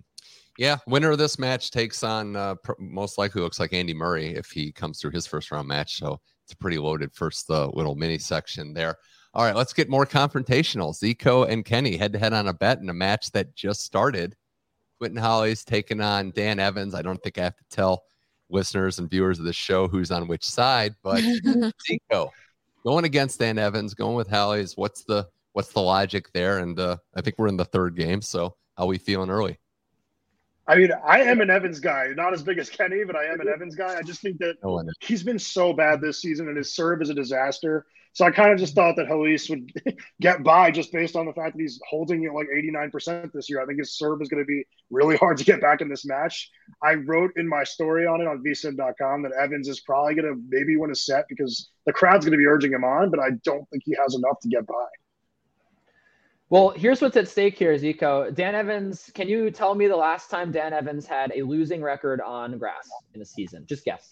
Yeah, 0.58 0.78
winner 0.86 1.10
of 1.10 1.18
this 1.18 1.38
match 1.38 1.70
takes 1.70 2.02
on 2.02 2.34
uh, 2.34 2.54
pr- 2.56 2.72
most 2.78 3.18
likely 3.18 3.42
looks 3.42 3.60
like 3.60 3.72
Andy 3.72 3.92
Murray 3.92 4.34
if 4.34 4.50
he 4.50 4.72
comes 4.72 5.00
through 5.00 5.10
his 5.10 5.26
first 5.26 5.50
round 5.50 5.68
match. 5.68 5.98
So 5.98 6.20
it's 6.44 6.52
a 6.52 6.56
pretty 6.56 6.78
loaded 6.78 7.12
first 7.12 7.50
uh, 7.50 7.68
little 7.68 7.94
mini 7.94 8.18
section 8.18 8.72
there. 8.72 8.96
All 9.34 9.44
right, 9.44 9.54
let's 9.54 9.74
get 9.74 9.90
more 9.90 10.06
confrontational. 10.06 10.94
Zico 10.94 11.46
and 11.46 11.64
Kenny 11.64 11.96
head 11.96 12.12
to 12.14 12.18
head 12.18 12.32
on 12.32 12.48
a 12.48 12.54
bet 12.54 12.78
in 12.78 12.88
a 12.88 12.94
match 12.94 13.30
that 13.32 13.54
just 13.54 13.82
started. 13.82 14.34
Quentin 14.98 15.20
Halys 15.22 15.62
taking 15.62 16.00
on 16.00 16.30
Dan 16.30 16.58
Evans. 16.58 16.94
I 16.94 17.02
don't 17.02 17.22
think 17.22 17.36
I 17.36 17.44
have 17.44 17.56
to 17.56 17.64
tell 17.70 18.04
listeners 18.48 18.98
and 18.98 19.10
viewers 19.10 19.38
of 19.38 19.44
this 19.44 19.56
show 19.56 19.88
who's 19.88 20.10
on 20.10 20.26
which 20.26 20.44
side, 20.44 20.94
but 21.02 21.18
Zico 21.90 22.30
going 22.84 23.04
against 23.04 23.40
Dan 23.40 23.58
Evans, 23.58 23.92
going 23.92 24.16
with 24.16 24.28
Halys. 24.28 24.76
What's 24.76 25.02
the 25.04 25.26
what's 25.52 25.72
the 25.72 25.82
logic 25.82 26.32
there? 26.32 26.58
And 26.58 26.78
uh, 26.78 26.96
I 27.14 27.20
think 27.20 27.36
we're 27.38 27.48
in 27.48 27.56
the 27.56 27.64
third 27.64 27.96
game, 27.96 28.22
so 28.22 28.56
how 28.78 28.86
we 28.86 28.96
feeling 28.96 29.28
early? 29.28 29.58
I 30.68 30.76
mean, 30.76 30.90
I 31.04 31.20
am 31.20 31.40
an 31.40 31.50
Evans 31.50 31.78
guy, 31.78 32.08
not 32.16 32.32
as 32.32 32.42
big 32.42 32.58
as 32.58 32.68
Kenny, 32.68 33.04
but 33.04 33.14
I 33.14 33.26
am 33.26 33.40
an 33.40 33.48
Evans 33.48 33.76
guy. 33.76 33.96
I 33.96 34.02
just 34.02 34.20
think 34.20 34.38
that 34.38 34.56
no 34.64 34.82
he's 35.00 35.22
been 35.22 35.38
so 35.38 35.72
bad 35.72 36.00
this 36.00 36.20
season, 36.20 36.48
and 36.48 36.56
his 36.56 36.74
serve 36.74 37.02
is 37.02 37.10
a 37.10 37.14
disaster. 37.14 37.86
So 38.16 38.24
I 38.24 38.30
kind 38.30 38.50
of 38.50 38.58
just 38.58 38.74
thought 38.74 38.96
that 38.96 39.08
Halys 39.08 39.50
would 39.50 39.70
get 40.22 40.42
by 40.42 40.70
just 40.70 40.90
based 40.90 41.16
on 41.16 41.26
the 41.26 41.34
fact 41.34 41.54
that 41.54 41.60
he's 41.60 41.78
holding 41.86 42.24
it 42.24 42.32
like 42.32 42.46
89% 42.48 43.30
this 43.32 43.50
year. 43.50 43.62
I 43.62 43.66
think 43.66 43.78
his 43.78 43.98
serve 43.98 44.22
is 44.22 44.30
going 44.30 44.42
to 44.42 44.46
be 44.46 44.64
really 44.90 45.16
hard 45.18 45.36
to 45.36 45.44
get 45.44 45.60
back 45.60 45.82
in 45.82 45.90
this 45.90 46.06
match. 46.06 46.50
I 46.82 46.94
wrote 46.94 47.32
in 47.36 47.46
my 47.46 47.62
story 47.62 48.06
on 48.06 48.22
it 48.22 48.26
on 48.26 48.42
vsin.com 48.42 49.22
that 49.22 49.32
Evans 49.38 49.68
is 49.68 49.80
probably 49.80 50.14
going 50.14 50.34
to 50.34 50.42
maybe 50.48 50.78
win 50.78 50.90
a 50.90 50.94
set 50.94 51.26
because 51.28 51.68
the 51.84 51.92
crowd's 51.92 52.24
going 52.24 52.32
to 52.32 52.38
be 52.38 52.46
urging 52.46 52.72
him 52.72 52.84
on, 52.84 53.10
but 53.10 53.20
I 53.20 53.32
don't 53.44 53.68
think 53.68 53.82
he 53.84 53.94
has 54.00 54.14
enough 54.14 54.40
to 54.40 54.48
get 54.48 54.66
by. 54.66 54.86
Well, 56.48 56.70
here's 56.70 57.02
what's 57.02 57.16
at 57.16 57.26
stake 57.26 57.58
here, 57.58 57.74
Zico. 57.74 58.32
Dan 58.32 58.54
Evans, 58.54 59.10
can 59.14 59.28
you 59.28 59.50
tell 59.50 59.74
me 59.74 59.88
the 59.88 59.96
last 59.96 60.30
time 60.30 60.52
Dan 60.52 60.72
Evans 60.72 61.04
had 61.04 61.32
a 61.34 61.42
losing 61.42 61.82
record 61.82 62.20
on 62.20 62.56
grass 62.56 62.88
in 63.14 63.20
a 63.20 63.24
season? 63.24 63.66
Just 63.66 63.84
guess. 63.84 64.08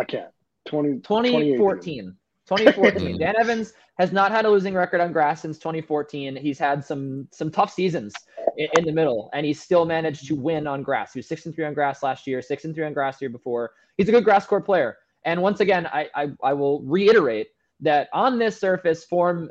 I 0.00 0.04
can't. 0.04 0.30
20, 0.66 1.00
2014. 1.00 2.16
2014. 2.48 3.18
Dan 3.20 3.34
Evans 3.38 3.74
has 3.98 4.10
not 4.10 4.32
had 4.32 4.44
a 4.44 4.50
losing 4.50 4.74
record 4.74 5.00
on 5.00 5.12
grass 5.12 5.40
since 5.40 5.56
2014. 5.58 6.34
He's 6.34 6.58
had 6.58 6.84
some 6.84 7.28
some 7.30 7.48
tough 7.50 7.72
seasons 7.72 8.12
in, 8.56 8.68
in, 8.78 8.84
the 8.84 8.92
middle, 8.92 9.30
and 9.32 9.46
he's 9.46 9.62
still 9.62 9.84
managed 9.84 10.26
to 10.26 10.34
win 10.34 10.66
on 10.66 10.82
grass. 10.82 11.12
He 11.12 11.20
was 11.20 11.28
six 11.28 11.46
and 11.46 11.54
three 11.54 11.64
on 11.64 11.74
grass 11.74 12.02
last 12.02 12.26
year, 12.26 12.42
six 12.42 12.64
and 12.64 12.74
three 12.74 12.84
on 12.84 12.92
grass 12.92 13.18
the 13.18 13.24
year 13.24 13.30
before. 13.30 13.70
He's 13.96 14.08
a 14.08 14.12
good 14.12 14.24
grass 14.24 14.46
court 14.46 14.66
player. 14.66 14.96
And 15.24 15.40
once 15.40 15.60
again, 15.60 15.86
I, 15.86 16.08
I, 16.14 16.32
I 16.42 16.52
will 16.52 16.82
reiterate 16.82 17.48
that 17.80 18.08
on 18.12 18.38
this 18.38 18.58
surface, 18.58 19.04
form 19.04 19.50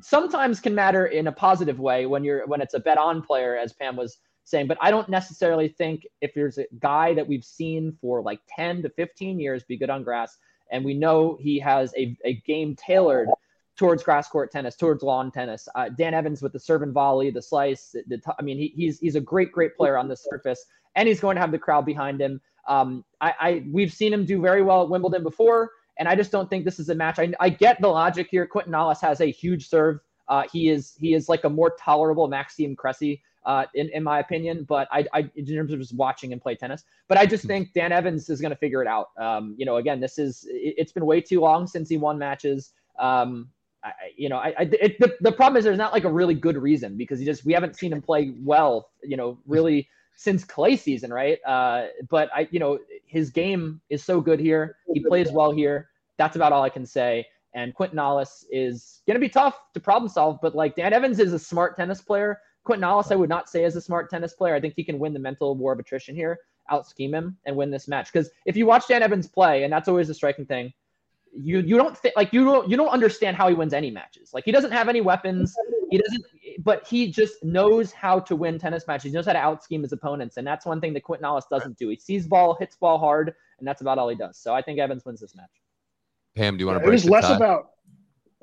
sometimes 0.00 0.60
can 0.60 0.74
matter 0.74 1.06
in 1.06 1.26
a 1.26 1.32
positive 1.32 1.78
way 1.78 2.06
when 2.06 2.24
you're 2.24 2.46
when 2.46 2.60
it's 2.60 2.74
a 2.74 2.80
bet 2.80 2.98
on 2.98 3.22
player, 3.22 3.56
as 3.56 3.72
Pam 3.72 3.96
was 3.96 4.18
saying. 4.44 4.66
But 4.66 4.78
I 4.80 4.90
don't 4.90 5.08
necessarily 5.08 5.68
think 5.68 6.06
if 6.20 6.32
there's 6.34 6.58
a 6.58 6.66
guy 6.78 7.14
that 7.14 7.26
we've 7.26 7.44
seen 7.44 7.96
for 8.00 8.22
like 8.22 8.40
10 8.54 8.82
to 8.82 8.90
15 8.90 9.38
years 9.38 9.64
be 9.64 9.76
good 9.76 9.90
on 9.90 10.02
grass 10.02 10.38
and 10.70 10.84
we 10.84 10.94
know 10.94 11.38
he 11.40 11.58
has 11.58 11.92
a, 11.96 12.16
a 12.24 12.34
game 12.46 12.76
tailored 12.76 13.28
towards 13.76 14.02
grass 14.02 14.28
court 14.28 14.50
tennis, 14.50 14.76
towards 14.76 15.02
lawn 15.02 15.30
tennis. 15.30 15.68
Uh, 15.74 15.88
Dan 15.88 16.14
Evans 16.14 16.42
with 16.42 16.52
the 16.52 16.60
serve 16.60 16.82
and 16.82 16.92
volley, 16.92 17.30
the 17.30 17.42
slice. 17.42 17.90
The, 17.92 18.02
the, 18.08 18.34
I 18.38 18.42
mean, 18.42 18.58
he, 18.58 18.72
he's 18.74 18.98
he's 18.98 19.14
a 19.14 19.20
great, 19.20 19.52
great 19.52 19.76
player 19.76 19.96
on 19.96 20.08
the 20.08 20.16
surface, 20.16 20.64
and 20.96 21.08
he's 21.08 21.20
going 21.20 21.36
to 21.36 21.40
have 21.40 21.52
the 21.52 21.58
crowd 21.58 21.86
behind 21.86 22.20
him. 22.20 22.40
Um, 22.66 23.04
I, 23.20 23.34
I 23.40 23.64
we've 23.70 23.92
seen 23.92 24.12
him 24.12 24.24
do 24.24 24.40
very 24.40 24.62
well 24.62 24.82
at 24.82 24.90
Wimbledon 24.90 25.22
before, 25.22 25.70
and 25.98 26.08
I 26.08 26.14
just 26.14 26.30
don't 26.30 26.48
think 26.48 26.64
this 26.64 26.78
is 26.78 26.88
a 26.88 26.94
match. 26.94 27.18
I, 27.18 27.32
I 27.40 27.48
get 27.50 27.80
the 27.80 27.88
logic 27.88 28.28
here. 28.30 28.46
Quentin 28.46 28.72
Halys 28.72 29.00
has 29.00 29.20
a 29.20 29.26
huge 29.26 29.68
serve. 29.68 30.00
Uh, 30.28 30.44
he 30.52 30.68
is 30.68 30.94
he 30.98 31.14
is 31.14 31.28
like 31.28 31.44
a 31.44 31.50
more 31.50 31.74
tolerable 31.78 32.28
Maxime 32.28 32.76
Cressy 32.76 33.22
uh, 33.44 33.64
in, 33.74 33.88
in 33.90 34.02
my 34.02 34.20
opinion. 34.20 34.64
But 34.64 34.88
I, 34.92 35.06
I, 35.12 35.30
in 35.34 35.46
terms 35.46 35.72
of 35.72 35.80
just 35.80 35.94
watching 35.94 36.32
him 36.32 36.38
play 36.40 36.54
tennis, 36.54 36.84
but 37.08 37.18
I 37.18 37.26
just 37.26 37.44
hmm. 37.44 37.48
think 37.48 37.72
Dan 37.72 37.92
Evans 37.92 38.28
is 38.28 38.40
going 38.40 38.50
to 38.50 38.56
figure 38.56 38.82
it 38.82 38.88
out. 38.88 39.08
Um, 39.18 39.54
you 39.58 39.66
know, 39.66 39.76
again, 39.76 40.00
this 40.00 40.18
is 40.18 40.46
it, 40.48 40.78
has 40.78 40.92
been 40.92 41.06
way 41.06 41.20
too 41.20 41.40
long 41.40 41.66
since 41.66 41.88
he 41.88 41.96
won 41.96 42.18
matches. 42.18 42.72
Um, 42.98 43.48
I, 43.82 43.92
you 44.16 44.28
know, 44.28 44.36
I, 44.36 44.48
I 44.58 44.62
it, 44.80 44.98
the, 44.98 45.16
the 45.20 45.32
problem 45.32 45.56
is 45.56 45.64
there's 45.64 45.78
not 45.78 45.92
like 45.92 46.04
a 46.04 46.12
really 46.12 46.34
good 46.34 46.56
reason 46.56 46.96
because 46.96 47.18
he 47.18 47.24
just 47.24 47.44
we 47.44 47.52
haven't 47.52 47.76
seen 47.76 47.92
him 47.92 48.02
play 48.02 48.34
well. 48.42 48.90
You 49.02 49.16
know, 49.16 49.38
really 49.46 49.88
since 50.18 50.42
clay 50.42 50.76
season, 50.76 51.12
right? 51.12 51.38
Uh, 51.46 51.86
but 52.10 52.28
I, 52.34 52.48
you 52.50 52.58
know, 52.58 52.80
his 53.06 53.30
game 53.30 53.80
is 53.88 54.02
so 54.02 54.20
good 54.20 54.40
here. 54.40 54.76
He 54.92 55.00
plays 55.00 55.30
well 55.30 55.52
here. 55.52 55.87
That's 56.18 56.36
about 56.36 56.52
all 56.52 56.62
I 56.62 56.68
can 56.68 56.84
say. 56.84 57.26
And 57.54 57.74
Quentin 57.74 57.98
Halys 57.98 58.44
is 58.50 59.00
going 59.06 59.14
to 59.14 59.20
be 59.20 59.28
tough 59.28 59.58
to 59.72 59.80
problem 59.80 60.08
solve, 60.10 60.38
but 60.42 60.54
like 60.54 60.76
Dan 60.76 60.92
Evans 60.92 61.18
is 61.18 61.32
a 61.32 61.38
smart 61.38 61.76
tennis 61.76 62.02
player. 62.02 62.38
Quentin 62.64 62.86
Halys, 62.86 63.10
I 63.10 63.16
would 63.16 63.30
not 63.30 63.48
say 63.48 63.64
is 63.64 63.76
a 63.76 63.80
smart 63.80 64.10
tennis 64.10 64.34
player. 64.34 64.54
I 64.54 64.60
think 64.60 64.74
he 64.76 64.84
can 64.84 64.98
win 64.98 65.14
the 65.14 65.18
mental 65.18 65.56
war 65.56 65.72
of 65.72 65.78
attrition 65.78 66.14
here, 66.14 66.38
out 66.70 66.86
scheme 66.86 67.14
him, 67.14 67.38
and 67.46 67.56
win 67.56 67.70
this 67.70 67.88
match. 67.88 68.12
Because 68.12 68.30
if 68.44 68.56
you 68.56 68.66
watch 68.66 68.86
Dan 68.86 69.02
Evans 69.02 69.26
play, 69.26 69.64
and 69.64 69.72
that's 69.72 69.88
always 69.88 70.10
a 70.10 70.14
striking 70.14 70.44
thing, 70.44 70.72
you 71.32 71.60
you 71.60 71.76
don't 71.76 71.96
think 71.96 72.16
like 72.16 72.32
you 72.32 72.44
don't 72.44 72.68
you 72.68 72.76
don't 72.76 72.88
understand 72.88 73.36
how 73.36 73.48
he 73.48 73.54
wins 73.54 73.72
any 73.72 73.90
matches. 73.90 74.30
Like 74.32 74.44
he 74.44 74.52
doesn't 74.52 74.72
have 74.72 74.88
any 74.88 75.00
weapons. 75.00 75.54
He 75.90 75.98
doesn't, 75.98 76.24
but 76.58 76.86
he 76.86 77.10
just 77.10 77.42
knows 77.42 77.92
how 77.92 78.20
to 78.20 78.36
win 78.36 78.58
tennis 78.58 78.86
matches. 78.86 79.04
He 79.04 79.10
knows 79.10 79.26
how 79.26 79.32
to 79.32 79.38
out 79.38 79.62
scheme 79.62 79.82
his 79.82 79.92
opponents, 79.92 80.36
and 80.36 80.46
that's 80.46 80.66
one 80.66 80.80
thing 80.80 80.92
that 80.94 81.02
Quentin 81.02 81.26
Halys 81.26 81.48
doesn't 81.48 81.78
do. 81.78 81.88
He 81.88 81.96
sees 81.96 82.26
ball, 82.26 82.54
hits 82.54 82.76
ball 82.76 82.98
hard, 82.98 83.34
and 83.58 83.66
that's 83.66 83.80
about 83.80 83.98
all 83.98 84.08
he 84.08 84.16
does. 84.16 84.38
So 84.38 84.54
I 84.54 84.62
think 84.62 84.78
Evans 84.78 85.04
wins 85.04 85.20
this 85.20 85.34
match. 85.34 85.50
Pam, 86.36 86.56
do 86.56 86.62
you 86.62 86.66
want 86.66 86.82
to? 86.82 86.88
it 86.88 86.92
was 86.92 87.04
less 87.04 87.24
tie? 87.24 87.36
about. 87.36 87.70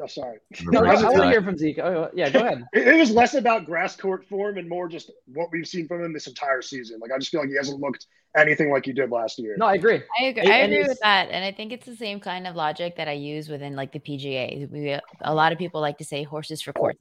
Oh, 0.01 0.07
sorry. 0.07 0.39
No, 0.63 0.83
I, 0.83 0.95
I 0.95 1.03
want 1.03 1.21
to 1.21 1.29
hear 1.29 1.41
from 1.41 1.57
Zeke. 1.57 1.79
Oh, 1.79 2.09
yeah, 2.13 2.29
go 2.29 2.39
ahead. 2.39 2.65
it, 2.73 2.87
it 2.87 2.97
was 2.97 3.11
less 3.11 3.33
about 3.33 3.65
grass 3.65 3.95
court 3.95 4.25
form 4.27 4.57
and 4.57 4.67
more 4.67 4.89
just 4.89 5.09
what 5.27 5.49
we've 5.53 5.67
seen 5.67 5.87
from 5.87 6.03
him 6.03 6.11
this 6.11 6.27
entire 6.27 6.61
season. 6.61 6.99
Like 6.99 7.11
I 7.13 7.17
just 7.17 7.31
feel 7.31 7.39
like 7.39 7.49
he 7.49 7.55
hasn't 7.55 7.79
looked 7.79 8.05
anything 8.35 8.71
like 8.71 8.85
he 8.85 8.93
did 8.93 9.09
last 9.09 9.39
year. 9.39 9.55
No, 9.57 9.65
I 9.65 9.75
agree. 9.75 10.01
I 10.19 10.25
agree. 10.25 10.51
I 10.51 10.57
agree 10.57 10.83
with 10.83 10.99
that, 11.01 11.29
and 11.31 11.45
I 11.45 11.51
think 11.51 11.71
it's 11.71 11.85
the 11.85 11.95
same 11.95 12.19
kind 12.19 12.45
of 12.45 12.55
logic 12.55 12.97
that 12.97 13.07
I 13.07 13.13
use 13.13 13.49
within 13.49 13.75
like 13.75 13.93
the 13.93 13.99
PGA. 13.99 14.69
We 14.69 14.99
a 15.21 15.33
lot 15.33 15.53
of 15.53 15.57
people 15.57 15.81
like 15.81 15.97
to 15.99 16.05
say 16.05 16.23
horses 16.23 16.61
for 16.61 16.73
courses. 16.73 16.99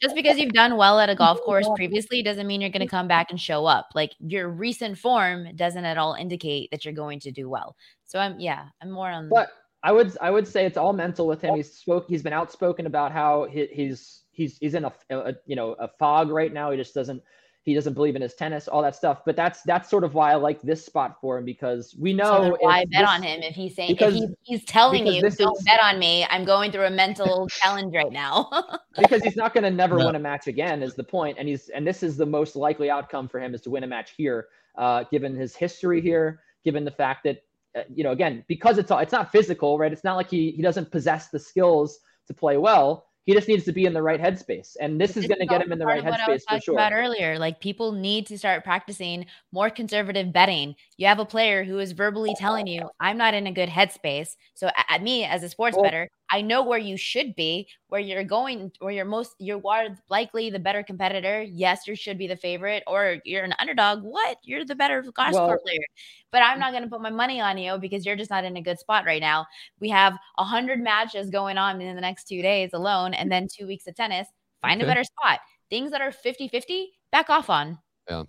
Just 0.00 0.14
because 0.14 0.38
you've 0.38 0.52
done 0.52 0.78
well 0.78 0.98
at 0.98 1.10
a 1.10 1.14
golf 1.14 1.42
course 1.42 1.68
previously 1.76 2.22
doesn't 2.22 2.46
mean 2.46 2.62
you're 2.62 2.70
going 2.70 2.80
to 2.80 2.88
come 2.88 3.06
back 3.06 3.30
and 3.30 3.38
show 3.38 3.66
up. 3.66 3.88
Like 3.94 4.12
your 4.18 4.48
recent 4.48 4.96
form 4.96 5.54
doesn't 5.56 5.84
at 5.84 5.98
all 5.98 6.14
indicate 6.14 6.70
that 6.70 6.86
you're 6.86 6.94
going 6.94 7.20
to 7.20 7.30
do 7.30 7.50
well. 7.50 7.76
So 8.06 8.18
I'm 8.18 8.40
yeah, 8.40 8.64
I'm 8.82 8.90
more 8.90 9.10
on. 9.10 9.28
But 9.28 9.50
I 9.82 9.92
would 9.92 10.16
I 10.20 10.30
would 10.30 10.46
say 10.46 10.66
it's 10.66 10.76
all 10.76 10.92
mental 10.92 11.26
with 11.26 11.40
him. 11.40 11.54
He's 11.56 11.72
spoke. 11.72 12.06
He's 12.08 12.22
been 12.22 12.32
outspoken 12.32 12.86
about 12.86 13.12
how 13.12 13.44
he, 13.44 13.66
he's 13.72 14.22
he's 14.32 14.58
he's 14.58 14.74
in 14.74 14.84
a, 14.84 14.92
a, 15.10 15.34
you 15.46 15.56
know 15.56 15.72
a 15.78 15.88
fog 15.88 16.30
right 16.30 16.52
now. 16.52 16.70
He 16.70 16.76
just 16.76 16.94
doesn't 16.94 17.22
he 17.62 17.74
doesn't 17.74 17.92
believe 17.92 18.16
in 18.16 18.22
his 18.22 18.34
tennis, 18.34 18.68
all 18.68 18.82
that 18.82 18.96
stuff. 18.96 19.22
But 19.24 19.36
that's 19.36 19.62
that's 19.62 19.90
sort 19.90 20.04
of 20.04 20.14
why 20.14 20.32
I 20.32 20.36
like 20.36 20.62
this 20.62 20.84
spot 20.84 21.18
for 21.20 21.38
him 21.38 21.44
because 21.44 21.94
we 21.98 22.12
know 22.12 22.24
so 22.24 22.56
why 22.60 22.80
I 22.80 22.84
bet 22.86 23.00
this, 23.00 23.08
on 23.08 23.22
him 23.22 23.42
if 23.42 23.54
he's 23.54 23.74
saying 23.74 23.92
because, 23.92 24.16
if 24.16 24.30
he, 24.42 24.54
he's 24.54 24.64
telling 24.64 25.06
you 25.06 25.20
don't 25.20 25.56
is, 25.56 25.64
bet 25.64 25.80
on 25.82 25.98
me. 25.98 26.26
I'm 26.30 26.44
going 26.44 26.72
through 26.72 26.86
a 26.86 26.90
mental 26.90 27.48
challenge 27.50 27.94
right 27.94 28.12
now. 28.12 28.50
because 28.98 29.22
he's 29.22 29.36
not 29.36 29.52
going 29.52 29.64
to 29.64 29.70
never 29.70 29.98
no. 29.98 30.06
win 30.06 30.14
a 30.14 30.18
match 30.18 30.46
again 30.46 30.82
is 30.82 30.94
the 30.94 31.04
point, 31.04 31.36
and 31.38 31.48
he's 31.48 31.68
and 31.68 31.86
this 31.86 32.02
is 32.02 32.16
the 32.16 32.26
most 32.26 32.56
likely 32.56 32.90
outcome 32.90 33.28
for 33.28 33.40
him 33.40 33.54
is 33.54 33.60
to 33.62 33.70
win 33.70 33.84
a 33.84 33.86
match 33.86 34.12
here, 34.16 34.48
uh, 34.76 35.04
given 35.10 35.34
his 35.34 35.54
history 35.54 36.00
here, 36.00 36.40
given 36.64 36.84
the 36.84 36.90
fact 36.90 37.24
that 37.24 37.42
Uh, 37.76 37.82
you 37.94 38.02
know, 38.02 38.10
again, 38.10 38.44
because 38.48 38.78
it's 38.78 38.90
all, 38.90 38.98
it's 38.98 39.12
not 39.12 39.30
physical, 39.30 39.78
right? 39.78 39.92
It's 39.92 40.02
not 40.02 40.16
like 40.16 40.28
he 40.28 40.50
he 40.52 40.62
doesn't 40.62 40.90
possess 40.90 41.28
the 41.28 41.38
skills 41.38 42.00
to 42.26 42.34
play 42.34 42.56
well. 42.56 43.06
He 43.26 43.34
just 43.34 43.46
needs 43.46 43.64
to 43.66 43.72
be 43.72 43.84
in 43.84 43.92
the 43.92 44.02
right 44.02 44.20
headspace, 44.20 44.76
and 44.80 45.00
this, 45.00 45.12
this 45.12 45.24
is 45.24 45.28
going 45.28 45.40
to 45.40 45.46
get 45.46 45.62
him 45.62 45.70
in 45.70 45.78
the 45.78 45.86
right 45.86 46.02
headspace 46.02 46.40
for 46.48 46.60
sure. 46.60 46.74
About 46.74 46.92
earlier, 46.92 47.38
like 47.38 47.60
people 47.60 47.92
need 47.92 48.26
to 48.26 48.38
start 48.38 48.64
practicing 48.64 49.26
more 49.52 49.70
conservative 49.70 50.32
betting. 50.32 50.74
You 50.96 51.06
have 51.06 51.20
a 51.20 51.24
player 51.24 51.62
who 51.62 51.78
is 51.78 51.92
verbally 51.92 52.34
telling 52.36 52.66
you, 52.66 52.88
"I'm 52.98 53.16
not 53.16 53.34
in 53.34 53.46
a 53.46 53.52
good 53.52 53.68
headspace." 53.68 54.36
So, 54.54 54.68
at 54.88 55.02
me 55.02 55.24
as 55.24 55.44
a 55.44 55.48
sports 55.48 55.76
well, 55.76 55.84
better, 55.84 56.08
I 56.32 56.42
know 56.42 56.62
where 56.62 56.78
you 56.78 56.96
should 56.96 57.34
be, 57.34 57.68
where 57.88 58.00
you're 58.00 58.24
going, 58.24 58.70
where 58.78 58.92
you're 58.92 59.04
most, 59.04 59.34
you 59.38 59.60
are 59.66 59.88
likely 60.08 60.48
the 60.48 60.58
better 60.58 60.82
competitor. 60.82 61.42
Yes, 61.42 61.86
you 61.86 61.96
should 61.96 62.18
be 62.18 62.28
the 62.28 62.36
favorite, 62.36 62.84
or 62.86 63.16
you're 63.24 63.44
an 63.44 63.54
underdog. 63.58 64.02
What? 64.02 64.38
You're 64.44 64.64
the 64.64 64.76
better 64.76 65.02
golf 65.02 65.32
well, 65.32 65.58
player. 65.58 65.84
But 66.30 66.42
I'm 66.42 66.60
not 66.60 66.70
going 66.70 66.84
to 66.84 66.88
put 66.88 67.00
my 67.00 67.10
money 67.10 67.40
on 67.40 67.58
you 67.58 67.78
because 67.78 68.06
you're 68.06 68.16
just 68.16 68.30
not 68.30 68.44
in 68.44 68.56
a 68.56 68.62
good 68.62 68.78
spot 68.78 69.04
right 69.04 69.20
now. 69.20 69.46
We 69.80 69.88
have 69.90 70.16
a 70.38 70.44
hundred 70.44 70.80
matches 70.80 71.30
going 71.30 71.58
on 71.58 71.80
in 71.80 71.94
the 71.94 72.00
next 72.00 72.28
two 72.28 72.42
days 72.42 72.70
alone, 72.72 73.14
and 73.14 73.30
then 73.30 73.48
two 73.48 73.66
weeks 73.66 73.86
of 73.88 73.96
tennis. 73.96 74.28
Find 74.62 74.80
okay. 74.80 74.88
a 74.88 74.94
better 74.94 75.04
spot. 75.04 75.40
Things 75.68 75.90
that 75.90 76.00
are 76.00 76.12
50 76.12 76.48
50, 76.48 76.92
back 77.10 77.30
off 77.30 77.50
on. 77.50 77.78
Yeah. 78.08 78.24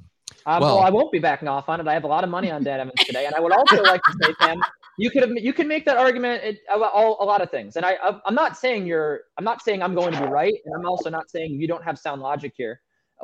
Um, 0.45 0.62
well, 0.62 0.78
well, 0.78 0.80
I 0.80 0.89
won't 0.89 1.12
be 1.12 1.20
backing 1.20 1.47
off 1.47 1.70
on 1.70 1.80
it. 1.80 1.88
I 1.88 1.93
have 1.93 2.04
a 2.04 2.08
lot 2.08 2.24
of 2.24 2.30
money 2.30 2.49
on 2.49 2.64
Dan 2.64 2.80
Evans 2.82 3.04
today, 3.06 3.26
and 3.26 3.36
I 3.36 3.39
would 3.39 3.52
also 3.52 3.82
like 3.84 4.02
to 4.02 4.16
say, 4.24 4.34
Pam, 4.39 4.62
you 5.02 5.10
could 5.10 5.24
have 5.24 5.32
you 5.36 5.52
can 5.52 5.68
make 5.68 5.84
that 5.86 5.97
argument 5.97 6.58
about 6.72 6.93
all, 6.93 7.18
a 7.22 7.26
lot 7.26 7.41
of 7.41 7.49
things. 7.49 7.76
And 7.76 7.84
I 7.84 7.97
I'm 8.26 8.36
not 8.36 8.56
saying 8.56 8.86
you're 8.86 9.22
I'm 9.38 9.43
not 9.43 9.64
saying 9.64 9.82
I'm 9.82 9.95
going 9.95 10.14
to 10.14 10.22
be 10.22 10.28
right, 10.28 10.54
and 10.64 10.76
I'm 10.76 10.86
also 10.86 11.10
not 11.10 11.32
saying 11.32 11.60
you 11.60 11.68
don't 11.68 11.84
have 11.84 11.97
sound 11.97 12.22
logic 12.22 12.54
here, 12.56 12.82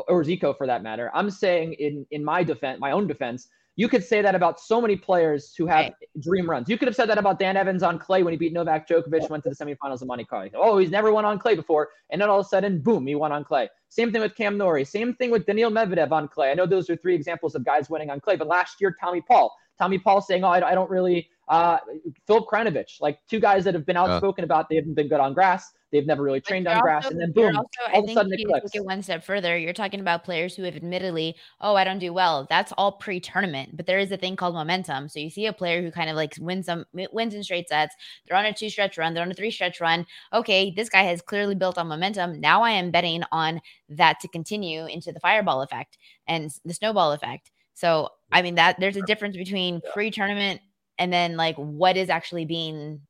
or 0.07 0.23
Zico 0.23 0.57
for 0.57 0.65
that 0.65 0.82
matter. 0.82 1.11
I'm 1.13 1.30
saying 1.30 1.73
in 1.73 2.05
in 2.09 2.25
my 2.25 2.43
defense, 2.43 2.80
my 2.80 2.91
own 2.91 3.05
defense, 3.05 3.47
you 3.75 3.88
could 3.88 4.03
say 4.03 4.23
that 4.23 4.34
about 4.34 4.59
so 4.59 4.82
many 4.82 4.95
players 4.95 5.53
who 5.55 5.67
have 5.67 5.93
dream 6.19 6.49
runs. 6.49 6.67
You 6.67 6.80
could 6.80 6.88
have 6.88 6.95
said 6.95 7.09
that 7.09 7.19
about 7.19 7.38
Dan 7.38 7.55
Evans 7.55 7.84
on 7.84 7.99
clay 7.99 8.23
when 8.23 8.34
he 8.34 8.38
beat 8.38 8.53
Novak 8.53 8.89
Djokovic, 8.89 9.30
went 9.30 9.43
to 9.43 9.51
the 9.51 9.55
semifinals 9.55 10.01
of 10.01 10.07
Monte 10.07 10.25
Carlo. 10.25 10.49
Oh, 10.55 10.80
he's 10.80 10.89
never 10.89 11.11
won 11.13 11.25
on 11.25 11.38
clay 11.38 11.55
before, 11.55 11.89
and 12.09 12.19
then 12.19 12.28
all 12.28 12.39
of 12.39 12.45
a 12.47 12.49
sudden, 12.49 12.82
boom, 12.82 13.05
he 13.05 13.13
won 13.13 13.32
on 13.32 13.43
clay. 13.43 13.69
Same 13.89 14.11
thing 14.11 14.21
with 14.21 14.36
Cam 14.36 14.57
Norrie. 14.57 14.84
Same 14.84 15.13
thing 15.13 15.30
with 15.30 15.45
Daniil 15.45 15.69
Medvedev 15.69 16.11
on 16.11 16.28
clay. 16.28 16.49
I 16.49 16.55
know 16.55 16.65
those 16.65 16.89
are 16.89 16.95
three 16.95 17.13
examples 17.13 17.53
of 17.53 17.63
guys 17.63 17.88
winning 17.88 18.09
on 18.09 18.19
clay, 18.19 18.36
but 18.36 18.47
last 18.47 18.82
year, 18.82 18.95
Tommy 18.99 19.21
Paul. 19.21 19.55
Tommy 19.78 19.99
Paul 19.99 20.21
saying, 20.21 20.43
"Oh, 20.43 20.49
I, 20.49 20.71
I 20.71 20.73
don't 20.73 20.89
really." 20.89 21.30
Uh, 21.47 21.77
Filip 22.25 22.45
Krajinovic, 22.45 22.99
like 22.99 23.19
two 23.29 23.39
guys 23.39 23.63
that 23.63 23.73
have 23.73 23.85
been 23.85 23.95
outspoken 23.95 24.43
uh, 24.43 24.47
about 24.47 24.67
they 24.69 24.75
haven't 24.75 24.95
been 24.95 25.07
good 25.07 25.19
on 25.19 25.33
grass. 25.33 25.71
They've 25.89 26.05
never 26.05 26.21
really 26.21 26.41
trained 26.41 26.67
on 26.67 26.73
also, 26.73 26.83
grass, 26.83 27.05
and 27.07 27.17
then 27.17 27.31
boom, 27.31 27.55
also, 27.55 27.69
all 27.93 28.03
of 28.03 28.09
a 28.09 28.13
sudden 28.13 28.33
it 28.33 28.45
clicks. 28.45 28.71
Take 28.71 28.81
it 28.81 28.85
one 28.85 29.01
step 29.01 29.23
further. 29.23 29.57
You're 29.57 29.71
talking 29.71 30.01
about 30.01 30.25
players 30.25 30.53
who 30.53 30.63
have 30.63 30.75
admittedly, 30.75 31.37
oh, 31.61 31.75
I 31.75 31.85
don't 31.85 31.99
do 31.99 32.11
well. 32.11 32.45
That's 32.49 32.73
all 32.77 32.91
pre-tournament, 32.91 33.77
but 33.77 33.85
there 33.85 33.97
is 33.97 34.11
a 34.11 34.17
thing 34.17 34.35
called 34.35 34.53
momentum. 34.53 35.07
So 35.07 35.21
you 35.21 35.29
see 35.29 35.45
a 35.45 35.53
player 35.53 35.81
who 35.81 35.89
kind 35.89 36.09
of 36.09 36.17
like 36.17 36.33
wins 36.41 36.65
some 36.65 36.83
wins 36.91 37.33
in 37.33 37.41
straight 37.41 37.69
sets. 37.69 37.95
They're 38.27 38.37
on 38.37 38.45
a 38.45 38.51
two 38.51 38.69
stretch 38.69 38.97
run. 38.97 39.13
They're 39.13 39.23
on 39.23 39.31
a 39.31 39.33
three 39.33 39.51
stretch 39.51 39.79
run. 39.79 40.05
Okay, 40.33 40.73
this 40.75 40.89
guy 40.89 41.03
has 41.03 41.21
clearly 41.21 41.55
built 41.55 41.77
on 41.77 41.87
momentum. 41.87 42.41
Now 42.41 42.63
I 42.63 42.71
am 42.71 42.91
betting 42.91 43.23
on 43.31 43.61
that 43.87 44.19
to 44.19 44.27
continue 44.27 44.87
into 44.87 45.13
the 45.13 45.21
fireball 45.21 45.61
effect 45.61 45.97
and 46.27 46.51
the 46.65 46.73
snowball 46.73 47.13
effect. 47.13 47.51
So 47.75 48.09
I 48.29 48.41
mean 48.41 48.55
that 48.55 48.77
there's 48.81 48.97
a 48.97 49.03
difference 49.03 49.37
between 49.37 49.79
pre-tournament 49.93 50.59
and 50.99 51.11
then 51.11 51.37
like 51.37 51.55
what 51.55 51.97
is 51.97 52.09
actually 52.09 52.45
being 52.45 53.01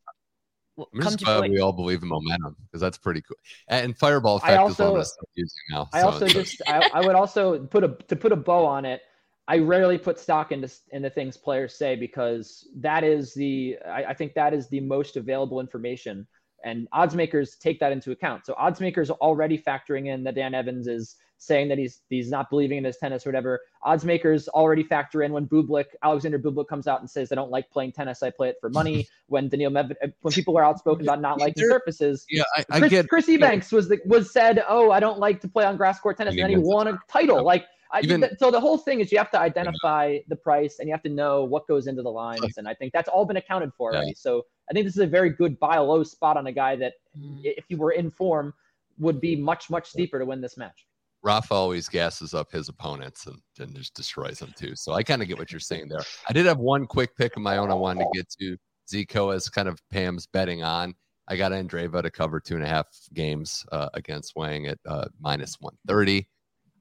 I'm 0.94 1.02
just 1.02 1.24
glad 1.24 1.50
we 1.50 1.60
all 1.60 1.74
believe 1.74 2.04
in 2.04 2.10
momentum 2.10 2.56
because 2.66 2.82
that's 2.82 2.98
pretty 2.98 3.22
cool. 3.22 3.38
And 3.68 3.98
fireball 3.98 4.38
effect 4.38 4.60
also, 4.60 4.98
is 4.98 5.16
what 5.18 5.28
I'm 5.28 5.34
using 5.36 5.58
now. 5.72 5.90
I 5.94 6.02
also 6.02 6.28
just 6.28 6.62
I, 6.68 6.90
I, 6.94 7.06
would 7.06 7.16
also 7.16 7.66
put 7.66 7.84
a 7.84 7.98
to 8.08 8.16
put 8.16 8.32
a 8.32 8.36
bow 8.36 8.66
on 8.66 8.86
it. 8.86 9.02
I 9.48 9.60
rarely 9.60 9.98
put 9.98 10.20
stock 10.20 10.52
into 10.52 10.72
into 10.92 11.10
things 11.10 11.36
players 11.36 11.74
say 11.74 11.96
because 11.96 12.68
that 12.78 13.04
is 13.04 13.34
the 13.34 13.78
I, 13.88 14.06
I 14.06 14.14
think 14.14 14.34
that 14.36 14.54
is 14.54 14.68
the 14.70 14.82
most 14.82 15.18
available 15.18 15.60
information 15.60 16.28
and 16.64 16.88
odds 16.92 17.16
makers 17.16 17.56
take 17.56 17.80
that 17.80 17.92
into 17.92 18.12
account. 18.12 18.46
So 18.46 18.56
odds 18.58 18.80
makers 18.80 19.10
are 19.10 19.18
already 19.22 19.58
factoring 19.58 20.08
in 20.08 20.24
that 20.24 20.36
Dan 20.36 20.54
Evans 20.54 20.88
is 20.88 21.16
saying 21.40 21.68
that 21.70 21.78
he's 21.78 22.02
he's 22.10 22.30
not 22.30 22.50
believing 22.50 22.80
in 22.80 22.84
his 22.84 22.98
tennis 22.98 23.26
or 23.26 23.30
whatever. 23.30 23.62
Odds 23.84 24.04
makers 24.04 24.48
already 24.48 24.84
factor 24.84 25.22
in 25.24 25.32
when 25.32 25.48
Bublik, 25.48 25.86
Alexander 26.04 26.40
Bublik 26.40 26.68
comes 26.68 26.88
out 26.88 27.00
and 27.00 27.10
says, 27.10 27.32
I 27.32 27.36
don't 27.36 27.52
like 27.52 27.70
playing 27.70 27.92
tennis, 27.92 28.24
I 28.24 28.32
play 28.32 28.50
it 28.50 28.58
for 28.60 28.70
money. 28.70 29.08
when 29.28 29.48
Daniil 29.50 29.72
Medvedev, 29.72 29.96
uh, 30.04 30.08
when 30.22 30.34
people 30.34 30.58
are 30.58 30.64
outspoken 30.64 31.06
about 31.06 31.22
not 31.22 31.40
liking 31.40 31.62
there, 31.62 31.70
surfaces. 31.70 32.26
Yeah, 32.30 32.44
I, 32.56 32.66
I 32.70 32.80
Chris, 32.80 32.90
get 32.90 33.10
Chris 33.10 33.28
Eubanks 33.28 33.72
was 33.72 33.88
the, 33.88 34.00
was 34.06 34.32
said, 34.32 34.64
Oh, 34.68 34.92
I 34.92 35.00
don't 35.00 35.20
like 35.20 35.42
to 35.42 35.48
play 35.48 35.66
on 35.66 35.78
grass 35.78 36.00
court 36.00 36.18
tennis, 36.18 36.34
and 36.34 36.42
then 36.42 36.50
he 36.50 36.58
won 36.58 36.88
a 36.88 37.00
title. 37.08 37.44
Like 37.44 37.66
I, 37.92 38.02
Even, 38.02 38.28
so 38.38 38.52
the 38.52 38.60
whole 38.60 38.78
thing 38.78 39.00
is 39.00 39.12
you 39.12 39.18
have 39.18 39.32
to 39.32 39.40
identify 39.40 40.20
the 40.28 40.36
price 40.36 40.80
and 40.80 40.88
you 40.88 40.94
have 40.94 41.04
to 41.04 41.10
know 41.10 41.44
what 41.44 41.68
goes 41.68 41.88
into 41.88 42.02
the 42.02 42.12
lines, 42.12 42.58
and 42.58 42.68
I 42.68 42.74
think 42.74 42.94
that's 42.94 43.10
all 43.10 43.26
been 43.26 43.38
accounted 43.38 43.72
for 43.78 43.92
yeah. 43.92 44.00
already. 44.00 44.14
So 44.14 44.46
I 44.70 44.74
think 44.74 44.86
this 44.86 44.96
is 44.96 45.02
a 45.02 45.08
very 45.08 45.30
good 45.30 45.60
buy 45.60 45.78
low 45.78 46.04
spot 46.04 46.38
on 46.38 46.48
a 46.48 46.52
guy 46.52 46.76
that, 46.78 46.94
mm. 47.18 47.40
if 47.44 47.66
you 47.70 47.78
were 47.78 47.92
in 47.92 48.12
form, 48.12 48.54
would 49.00 49.22
be 49.22 49.36
much 49.36 49.70
much 49.70 49.90
steeper 49.90 50.20
to 50.20 50.26
win 50.26 50.42
this 50.42 50.58
match. 50.58 50.86
Rafa 51.24 51.54
always 51.54 51.90
gasses 51.90 52.34
up 52.34 52.52
his 52.52 52.70
opponents 52.70 53.26
and, 53.26 53.42
and 53.60 53.76
just 53.76 53.94
destroys 53.96 54.40
them 54.40 54.54
too. 54.56 54.76
So 54.76 54.94
I 54.94 55.04
kind 55.04 55.22
of 55.22 55.28
get 55.28 55.38
what 55.38 55.52
you're 55.52 55.60
saying 55.60 55.90
there. 55.90 56.02
I 56.30 56.34
did 56.34 56.46
have 56.46 56.60
one 56.60 56.86
quick 56.86 57.16
pick 57.18 57.36
of 57.36 57.42
my 57.42 57.58
own 57.58 57.72
I 57.72 57.74
wanted 57.74 58.02
to 58.04 58.10
get 58.14 58.30
to. 58.40 58.58
Zico 58.90 59.36
as 59.36 59.50
kind 59.50 59.68
of 59.68 59.80
Pam's 59.92 60.28
betting 60.28 60.64
on. 60.64 60.94
I 61.28 61.36
got 61.36 61.52
Andreeva 61.52 62.02
to 62.02 62.10
cover 62.10 62.40
two 62.40 62.56
and 62.56 62.64
a 62.64 62.68
half 62.68 62.88
games 63.14 63.66
uh, 63.72 63.90
against 63.94 64.36
Wang 64.36 64.68
at 64.68 64.80
uh, 64.88 65.06
minus 65.20 65.58
130. 65.60 66.28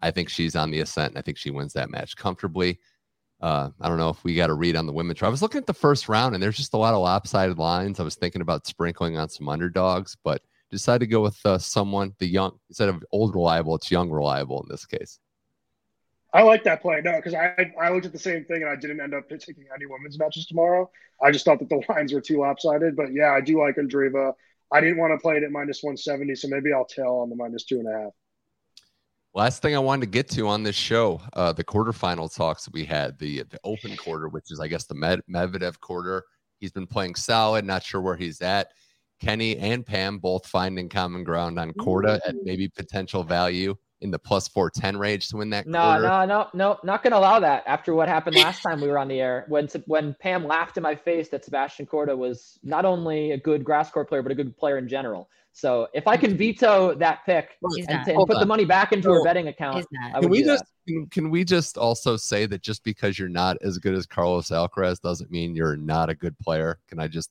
I 0.06 0.10
think 0.10 0.28
she's 0.28 0.56
on 0.56 0.70
the 0.70 0.80
ascent. 0.80 1.12
And 1.12 1.18
I 1.18 1.22
think 1.22 1.38
she 1.38 1.50
wins 1.50 1.72
that 1.74 1.90
match 1.90 2.16
comfortably. 2.16 2.78
Uh, 3.40 3.70
I 3.80 3.88
don't 3.88 3.98
know 3.98 4.08
if 4.08 4.24
we 4.24 4.34
got 4.34 4.50
a 4.50 4.54
read 4.54 4.76
on 4.76 4.86
the 4.86 4.92
women's. 4.92 5.22
I 5.22 5.28
was 5.28 5.42
looking 5.42 5.58
at 5.58 5.66
the 5.66 5.74
first 5.74 6.08
round 6.08 6.34
and 6.34 6.42
there's 6.42 6.56
just 6.56 6.74
a 6.74 6.78
lot 6.78 6.94
of 6.94 7.00
lopsided 7.00 7.58
lines. 7.58 8.00
I 8.00 8.02
was 8.02 8.14
thinking 8.14 8.40
about 8.40 8.66
sprinkling 8.66 9.18
on 9.18 9.28
some 9.28 9.48
underdogs, 9.48 10.16
but– 10.22 10.42
decided 10.70 11.00
to 11.00 11.06
go 11.06 11.20
with 11.20 11.38
uh, 11.44 11.58
someone 11.58 12.14
the 12.18 12.26
young 12.26 12.58
instead 12.68 12.88
of 12.88 13.04
old 13.12 13.34
reliable, 13.34 13.74
it's 13.76 13.90
young 13.90 14.10
reliable 14.10 14.62
in 14.62 14.68
this 14.68 14.86
case. 14.86 15.18
I 16.32 16.42
like 16.42 16.64
that 16.64 16.82
play. 16.82 17.00
No, 17.02 17.16
because 17.16 17.34
I 17.34 17.72
I 17.80 17.90
looked 17.90 18.06
at 18.06 18.12
the 18.12 18.18
same 18.18 18.44
thing 18.44 18.62
and 18.62 18.70
I 18.70 18.76
didn't 18.76 19.00
end 19.00 19.14
up 19.14 19.28
taking 19.28 19.64
any 19.74 19.86
women's 19.86 20.18
matches 20.18 20.46
tomorrow. 20.46 20.90
I 21.22 21.30
just 21.30 21.44
thought 21.44 21.60
that 21.60 21.68
the 21.68 21.82
lines 21.88 22.12
were 22.12 22.20
too 22.20 22.40
lopsided. 22.40 22.96
But 22.96 23.12
yeah, 23.12 23.32
I 23.32 23.40
do 23.40 23.60
like 23.60 23.76
Andreeva. 23.76 24.32
I 24.72 24.80
didn't 24.80 24.98
want 24.98 25.12
to 25.12 25.18
play 25.18 25.36
it 25.36 25.44
at 25.44 25.52
minus 25.52 25.82
170, 25.82 26.34
so 26.34 26.48
maybe 26.48 26.72
I'll 26.72 26.84
tail 26.84 27.20
on 27.22 27.30
the 27.30 27.36
minus 27.36 27.64
two 27.64 27.78
and 27.78 27.88
a 27.88 27.92
half. 27.92 28.12
Last 29.36 29.60
thing 29.60 29.76
I 29.76 29.80
wanted 29.80 30.00
to 30.00 30.10
get 30.10 30.30
to 30.30 30.48
on 30.48 30.62
this 30.62 30.74
show, 30.74 31.20
uh, 31.34 31.52
the 31.52 31.62
quarterfinal 31.62 32.34
talks 32.34 32.64
that 32.64 32.72
we 32.72 32.86
had, 32.86 33.18
the 33.18 33.42
the 33.42 33.60
open 33.64 33.94
quarter, 33.98 34.28
which 34.28 34.50
is 34.50 34.60
I 34.60 34.66
guess 34.66 34.86
the 34.86 34.94
Med- 34.94 35.20
Medvedev 35.30 35.78
quarter. 35.78 36.24
He's 36.58 36.72
been 36.72 36.86
playing 36.86 37.16
solid, 37.16 37.66
not 37.66 37.82
sure 37.82 38.00
where 38.00 38.16
he's 38.16 38.40
at 38.40 38.68
Kenny 39.20 39.58
and 39.58 39.84
Pam 39.84 40.18
both 40.20 40.46
finding 40.46 40.88
common 40.88 41.22
ground 41.22 41.58
on 41.58 41.72
Korda 41.72 42.18
at 42.26 42.34
maybe 42.44 42.66
potential 42.68 43.22
value 43.22 43.74
in 44.00 44.10
the 44.10 44.18
plus 44.18 44.48
410 44.48 44.96
range 44.96 45.28
to 45.28 45.36
win 45.36 45.50
that 45.50 45.66
no, 45.66 45.82
quarter. 45.82 46.02
No, 46.02 46.24
no, 46.24 46.48
no, 46.54 46.78
not 46.82 47.02
going 47.02 47.12
to 47.12 47.18
allow 47.18 47.38
that 47.38 47.62
after 47.66 47.94
what 47.94 48.08
happened 48.08 48.36
last 48.36 48.62
time 48.62 48.80
we 48.80 48.88
were 48.88 48.98
on 48.98 49.08
the 49.08 49.20
air. 49.20 49.44
When 49.48 49.68
when 49.86 50.16
Pam 50.18 50.46
laughed 50.46 50.78
in 50.78 50.82
my 50.82 50.94
face 50.94 51.28
that 51.28 51.44
Sebastian 51.44 51.84
Korda 51.84 52.16
was 52.16 52.58
not 52.62 52.86
only 52.86 53.32
a 53.32 53.38
good 53.38 53.64
grass 53.64 53.90
court 53.90 54.08
player, 54.08 54.22
but 54.22 54.32
a 54.32 54.34
good 54.34 54.56
player 54.56 54.78
in 54.78 54.88
general. 54.88 55.28
So 55.56 55.88
if 55.94 56.06
I 56.06 56.18
can 56.18 56.36
veto 56.36 56.94
that 56.96 57.20
pick 57.24 57.56
and, 57.62 57.88
and, 57.88 58.26
put 58.26 58.34
on. 58.34 58.40
the 58.40 58.44
money 58.44 58.66
back 58.66 58.92
into 58.92 59.10
a 59.10 59.24
betting 59.24 59.48
account, 59.48 59.86
can 60.20 60.28
we 60.28 60.42
just 60.42 60.64
can, 60.86 61.06
can, 61.06 61.30
we 61.30 61.44
just 61.44 61.78
also 61.78 62.18
say 62.18 62.44
that 62.44 62.60
just 62.60 62.84
because 62.84 63.18
you're 63.18 63.30
not 63.30 63.56
as 63.62 63.78
good 63.78 63.94
as 63.94 64.04
Carlos 64.04 64.50
Alcaraz 64.50 65.00
doesn't 65.00 65.30
mean 65.30 65.56
you're 65.56 65.74
not 65.74 66.10
a 66.10 66.14
good 66.14 66.38
player? 66.40 66.78
Can 66.88 67.00
I 67.00 67.08
just 67.08 67.30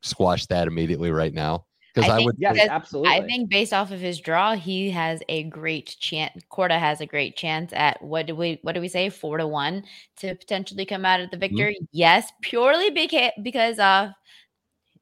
squash 0.00 0.46
that 0.46 0.66
immediately 0.66 1.10
right 1.10 1.34
now? 1.34 1.66
Because 1.94 2.08
I, 2.08 2.20
I, 2.20 2.24
would, 2.24 2.36
yes, 2.38 2.56
absolutely. 2.70 3.12
I 3.12 3.26
think 3.26 3.50
based 3.50 3.74
off 3.74 3.90
of 3.90 4.00
his 4.00 4.18
draw, 4.18 4.54
he 4.54 4.88
has 4.90 5.20
a 5.28 5.42
great 5.42 5.94
chance. 6.00 6.42
Korda 6.50 6.78
has 6.78 7.02
a 7.02 7.06
great 7.06 7.36
chance 7.36 7.70
at 7.74 8.00
what 8.00 8.24
do 8.24 8.34
we 8.34 8.60
what 8.62 8.74
do 8.74 8.80
we 8.80 8.88
say 8.88 9.10
four 9.10 9.36
to 9.36 9.46
one 9.46 9.84
to 10.16 10.34
potentially 10.34 10.86
come 10.86 11.04
out 11.04 11.20
of 11.20 11.30
the 11.30 11.36
victor? 11.36 11.68
Mm-hmm. 11.68 11.84
Yes, 11.92 12.32
purely 12.40 12.88
because 12.88 13.32
because 13.42 13.78
of 13.78 14.08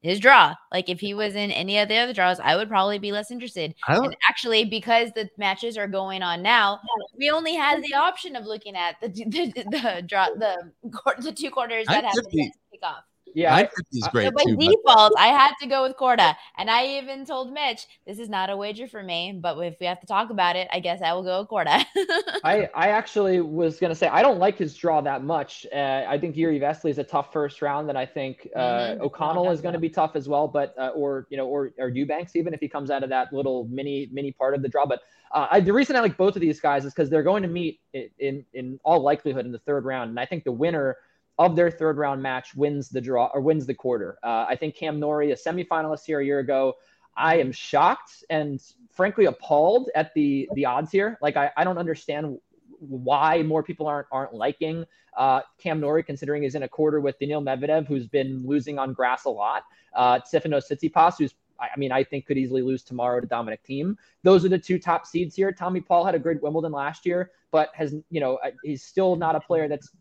his 0.01 0.19
draw. 0.19 0.55
Like 0.71 0.89
if 0.89 0.99
he 0.99 1.13
was 1.13 1.35
in 1.35 1.51
any 1.51 1.77
of 1.77 1.87
the 1.87 1.97
other 1.97 2.13
draws, 2.13 2.39
I 2.39 2.55
would 2.55 2.69
probably 2.69 2.99
be 2.99 3.11
less 3.11 3.31
interested. 3.31 3.75
And 3.87 4.15
actually, 4.29 4.65
because 4.65 5.11
the 5.13 5.29
matches 5.37 5.77
are 5.77 5.87
going 5.87 6.23
on 6.23 6.41
now, 6.41 6.79
we 7.17 7.29
only 7.29 7.55
had 7.55 7.81
the 7.83 7.93
option 7.95 8.35
of 8.35 8.45
looking 8.45 8.75
at 8.75 8.95
the 9.01 9.07
the, 9.09 9.23
the, 9.55 9.63
the 9.63 10.03
draw 10.07 10.27
the 10.35 10.71
the 11.21 11.31
two 11.31 11.51
quarters 11.51 11.85
that 11.87 12.03
have 12.03 12.15
the 12.15 12.51
kickoff. 12.73 13.01
Yeah, 13.33 13.55
I, 13.55 13.69
great. 14.11 14.25
So 14.25 14.31
by 14.31 14.43
too, 14.43 14.55
default, 14.57 15.13
but... 15.13 15.19
I 15.19 15.27
had 15.27 15.53
to 15.61 15.67
go 15.67 15.83
with 15.83 15.95
Korda, 15.97 16.35
and 16.57 16.69
I 16.69 16.97
even 16.97 17.25
told 17.25 17.51
Mitch 17.53 17.87
this 18.05 18.19
is 18.19 18.29
not 18.29 18.49
a 18.49 18.57
wager 18.57 18.87
for 18.87 19.03
me. 19.03 19.37
But 19.41 19.57
if 19.59 19.75
we 19.79 19.85
have 19.85 19.99
to 20.01 20.07
talk 20.07 20.29
about 20.29 20.55
it, 20.55 20.67
I 20.71 20.79
guess 20.79 21.01
I 21.01 21.13
will 21.13 21.23
go 21.23 21.41
with 21.41 21.49
Korda. 21.49 21.85
I 22.43 22.69
I 22.75 22.89
actually 22.89 23.41
was 23.41 23.79
gonna 23.79 23.95
say 23.95 24.07
I 24.07 24.21
don't 24.21 24.39
like 24.39 24.57
his 24.57 24.75
draw 24.75 25.01
that 25.01 25.23
much. 25.23 25.65
Uh, 25.73 26.05
I 26.07 26.17
think 26.17 26.35
Jiri 26.35 26.59
Vesely 26.59 26.89
is 26.89 26.97
a 26.97 27.03
tough 27.03 27.31
first 27.31 27.61
round, 27.61 27.89
and 27.89 27.97
I 27.97 28.05
think 28.05 28.47
uh, 28.55 28.59
mm-hmm. 28.59 29.01
O'Connell 29.03 29.49
is 29.51 29.61
going 29.61 29.73
to 29.73 29.79
be 29.79 29.89
tough 29.89 30.15
as 30.15 30.27
well. 30.27 30.47
But 30.47 30.73
uh, 30.77 30.89
or 30.89 31.27
you 31.29 31.37
know 31.37 31.47
or 31.47 31.71
or 31.77 31.89
Eubanks 31.89 32.35
even 32.35 32.53
if 32.53 32.59
he 32.59 32.67
comes 32.67 32.91
out 32.91 33.03
of 33.03 33.09
that 33.09 33.31
little 33.33 33.67
mini 33.69 34.09
mini 34.11 34.31
part 34.31 34.53
of 34.53 34.61
the 34.61 34.69
draw. 34.69 34.85
But 34.85 35.01
uh, 35.33 35.47
I, 35.51 35.59
the 35.59 35.73
reason 35.73 35.95
I 35.95 35.99
like 36.01 36.17
both 36.17 36.35
of 36.35 36.41
these 36.41 36.59
guys 36.59 36.85
is 36.85 36.93
because 36.93 37.09
they're 37.09 37.23
going 37.23 37.43
to 37.43 37.49
meet 37.49 37.79
in, 37.93 38.09
in 38.19 38.45
in 38.53 38.79
all 38.83 39.01
likelihood 39.01 39.45
in 39.45 39.51
the 39.51 39.59
third 39.59 39.85
round, 39.85 40.09
and 40.09 40.19
I 40.19 40.25
think 40.25 40.43
the 40.43 40.51
winner 40.51 40.97
of 41.45 41.55
their 41.55 41.71
third 41.71 41.97
round 41.97 42.21
match 42.21 42.55
wins 42.55 42.89
the 42.89 43.01
draw 43.01 43.31
or 43.33 43.41
wins 43.41 43.65
the 43.65 43.73
quarter. 43.73 44.19
Uh, 44.23 44.45
I 44.47 44.55
think 44.55 44.75
Cam 44.75 44.99
Norrie, 44.99 45.31
a 45.31 45.35
semifinalist 45.35 46.05
here 46.05 46.19
a 46.19 46.25
year 46.25 46.39
ago, 46.39 46.75
I 47.17 47.37
am 47.37 47.51
shocked 47.51 48.23
and 48.29 48.61
frankly 48.91 49.25
appalled 49.25 49.89
at 49.95 50.13
the 50.13 50.47
the 50.53 50.65
odds 50.65 50.91
here. 50.91 51.17
Like 51.19 51.37
I, 51.37 51.49
I 51.57 51.63
don't 51.63 51.79
understand 51.79 52.37
why 52.79 53.41
more 53.41 53.63
people 53.63 53.87
aren't 53.87 54.07
aren't 54.11 54.35
liking 54.35 54.85
uh, 55.17 55.41
Cam 55.57 55.79
Norrie, 55.79 56.03
considering 56.03 56.43
he's 56.43 56.55
in 56.55 56.63
a 56.63 56.69
quarter 56.69 57.01
with 57.01 57.17
Daniil 57.17 57.41
Medvedev, 57.41 57.87
who's 57.87 58.05
been 58.05 58.45
losing 58.45 58.77
on 58.77 58.93
grass 58.93 59.25
a 59.25 59.29
lot. 59.29 59.63
Uh, 59.93 60.19
Stefanos 60.19 60.71
Tsitsipas, 60.71 61.17
who's 61.17 61.33
I 61.59 61.77
mean, 61.77 61.91
I 61.91 62.03
think 62.03 62.25
could 62.25 62.37
easily 62.37 62.61
lose 62.61 62.83
tomorrow 62.83 63.19
to 63.19 63.27
Dominic 63.27 63.61
Thiem. 63.67 63.95
Those 64.23 64.43
are 64.45 64.49
the 64.49 64.57
two 64.57 64.79
top 64.79 65.05
seeds 65.05 65.35
here. 65.35 65.51
Tommy 65.51 65.79
Paul 65.79 66.05
had 66.05 66.15
a 66.15 66.19
great 66.19 66.41
Wimbledon 66.41 66.71
last 66.71 67.05
year, 67.05 67.31
but 67.51 67.69
has, 67.75 67.93
you 68.09 68.19
know, 68.19 68.37
uh, 68.37 68.51
he's 68.63 68.83
still 68.83 69.15
not 69.15 69.35
a 69.35 69.39
player 69.39 69.67
that's 69.67 69.91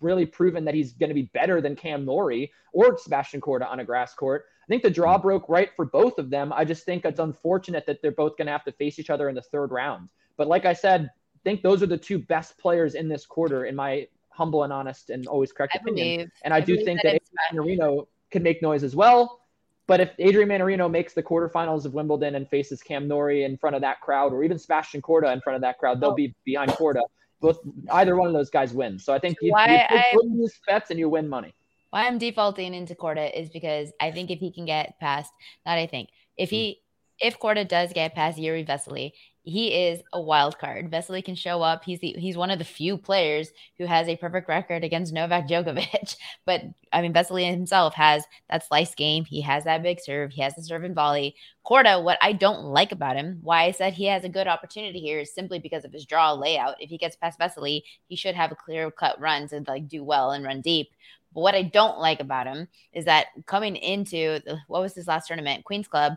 really 0.00 0.26
proven 0.26 0.64
that 0.64 0.74
he's 0.74 0.92
going 0.92 1.08
to 1.08 1.14
be 1.14 1.30
better 1.34 1.60
than 1.60 1.76
Cam 1.76 2.04
Norrie 2.04 2.52
or 2.72 2.96
Sebastian 2.98 3.40
Korda 3.40 3.66
on 3.66 3.80
a 3.80 3.84
grass 3.84 4.14
court. 4.14 4.46
I 4.62 4.66
think 4.66 4.82
the 4.82 4.90
draw 4.90 5.14
mm-hmm. 5.14 5.22
broke 5.22 5.48
right 5.48 5.70
for 5.76 5.84
both 5.84 6.18
of 6.18 6.30
them. 6.30 6.52
I 6.52 6.64
just 6.64 6.84
think 6.84 7.04
it's 7.04 7.20
unfortunate 7.20 7.86
that 7.86 8.00
they're 8.02 8.12
both 8.12 8.36
going 8.36 8.46
to 8.46 8.52
have 8.52 8.64
to 8.64 8.72
face 8.72 8.98
each 8.98 9.10
other 9.10 9.28
in 9.28 9.34
the 9.34 9.42
third 9.42 9.70
round. 9.70 10.08
But 10.36 10.48
like 10.48 10.64
I 10.64 10.72
said, 10.72 11.10
I 11.12 11.38
think 11.44 11.62
those 11.62 11.82
are 11.82 11.86
the 11.86 11.98
two 11.98 12.18
best 12.18 12.58
players 12.58 12.94
in 12.94 13.08
this 13.08 13.26
quarter, 13.26 13.66
in 13.66 13.76
my 13.76 14.08
humble 14.30 14.64
and 14.64 14.72
honest 14.72 15.10
and 15.10 15.26
always 15.26 15.52
correct 15.52 15.74
I 15.74 15.78
opinion. 15.78 16.16
Believe, 16.16 16.30
and 16.42 16.54
I, 16.54 16.58
I 16.58 16.60
do 16.60 16.76
think 16.84 17.00
that, 17.02 17.12
that 17.12 17.22
Adrian 17.52 17.78
Mannarino 17.78 18.06
can 18.30 18.42
make 18.42 18.62
noise 18.62 18.82
as 18.82 18.96
well. 18.96 19.40
But 19.86 20.00
if 20.00 20.12
Adrian 20.18 20.48
Mannarino 20.48 20.90
makes 20.90 21.12
the 21.12 21.22
quarterfinals 21.22 21.84
of 21.84 21.92
Wimbledon 21.92 22.36
and 22.36 22.48
faces 22.48 22.82
Cam 22.82 23.06
Norrie 23.06 23.44
in 23.44 23.58
front 23.58 23.76
of 23.76 23.82
that 23.82 24.00
crowd, 24.00 24.32
or 24.32 24.42
even 24.42 24.58
Sebastian 24.58 25.02
Korda 25.02 25.32
in 25.32 25.42
front 25.42 25.56
of 25.56 25.60
that 25.60 25.78
crowd, 25.78 26.00
they'll 26.00 26.10
oh. 26.10 26.14
be 26.14 26.34
behind 26.44 26.70
Korda 26.70 27.02
both 27.40 27.58
either 27.92 28.16
one 28.16 28.28
of 28.28 28.34
those 28.34 28.50
guys 28.50 28.72
wins. 28.72 29.04
So 29.04 29.12
I 29.12 29.18
think 29.18 29.38
you, 29.40 29.52
why 29.52 29.86
you 30.12 30.42
use 30.42 30.58
bets 30.66 30.90
and 30.90 30.98
you 30.98 31.08
win 31.08 31.28
money. 31.28 31.54
Why 31.90 32.06
I'm 32.06 32.18
defaulting 32.18 32.74
into 32.74 32.94
Korda 32.94 33.32
is 33.32 33.50
because 33.50 33.92
I 34.00 34.10
think 34.10 34.30
if 34.30 34.40
he 34.40 34.52
can 34.52 34.64
get 34.64 34.98
past, 35.00 35.32
not 35.64 35.78
I 35.78 35.86
think 35.86 36.08
if 36.36 36.50
he 36.50 36.80
if 37.20 37.38
Korda 37.38 37.66
does 37.68 37.92
get 37.92 38.14
past 38.14 38.38
Jiri 38.38 38.66
Vesely 38.66 39.12
he 39.44 39.88
is 39.88 40.00
a 40.14 40.20
wild 40.20 40.58
card. 40.58 40.90
Vesely 40.90 41.22
can 41.22 41.34
show 41.34 41.60
up. 41.60 41.84
He's 41.84 42.00
the, 42.00 42.14
he's 42.18 42.36
one 42.36 42.50
of 42.50 42.58
the 42.58 42.64
few 42.64 42.96
players 42.96 43.50
who 43.76 43.84
has 43.84 44.08
a 44.08 44.16
perfect 44.16 44.48
record 44.48 44.82
against 44.82 45.12
Novak 45.12 45.46
Djokovic. 45.46 46.16
But 46.46 46.62
I 46.92 47.02
mean, 47.02 47.12
Vesely 47.12 47.50
himself 47.50 47.94
has 47.94 48.24
that 48.50 48.66
slice 48.66 48.94
game. 48.94 49.24
He 49.24 49.42
has 49.42 49.64
that 49.64 49.82
big 49.82 50.00
serve. 50.00 50.32
He 50.32 50.42
has 50.42 50.54
the 50.54 50.62
serve 50.62 50.84
and 50.84 50.94
volley. 50.94 51.36
Korda, 51.66 52.02
what 52.02 52.18
I 52.22 52.32
don't 52.32 52.64
like 52.64 52.92
about 52.92 53.16
him, 53.16 53.38
why 53.42 53.64
I 53.64 53.70
said 53.70 53.92
he 53.92 54.06
has 54.06 54.24
a 54.24 54.28
good 54.28 54.46
opportunity 54.46 55.00
here, 55.00 55.20
is 55.20 55.34
simply 55.34 55.58
because 55.58 55.84
of 55.84 55.92
his 55.92 56.06
draw 56.06 56.32
layout. 56.32 56.80
If 56.80 56.90
he 56.90 56.98
gets 56.98 57.16
past 57.16 57.38
Vesely, 57.38 57.82
he 58.08 58.16
should 58.16 58.34
have 58.34 58.52
a 58.52 58.56
clear 58.56 58.90
cut 58.90 59.20
run 59.20 59.48
to 59.48 59.62
like 59.66 59.88
do 59.88 60.02
well 60.02 60.32
and 60.32 60.44
run 60.44 60.62
deep. 60.62 60.90
But 61.34 61.40
what 61.40 61.54
I 61.54 61.62
don't 61.62 61.98
like 61.98 62.20
about 62.20 62.46
him 62.46 62.68
is 62.92 63.04
that 63.06 63.26
coming 63.46 63.76
into 63.76 64.40
the, 64.46 64.58
what 64.68 64.80
was 64.80 64.94
his 64.94 65.08
last 65.08 65.28
tournament, 65.28 65.64
Queens 65.64 65.88
Club, 65.88 66.14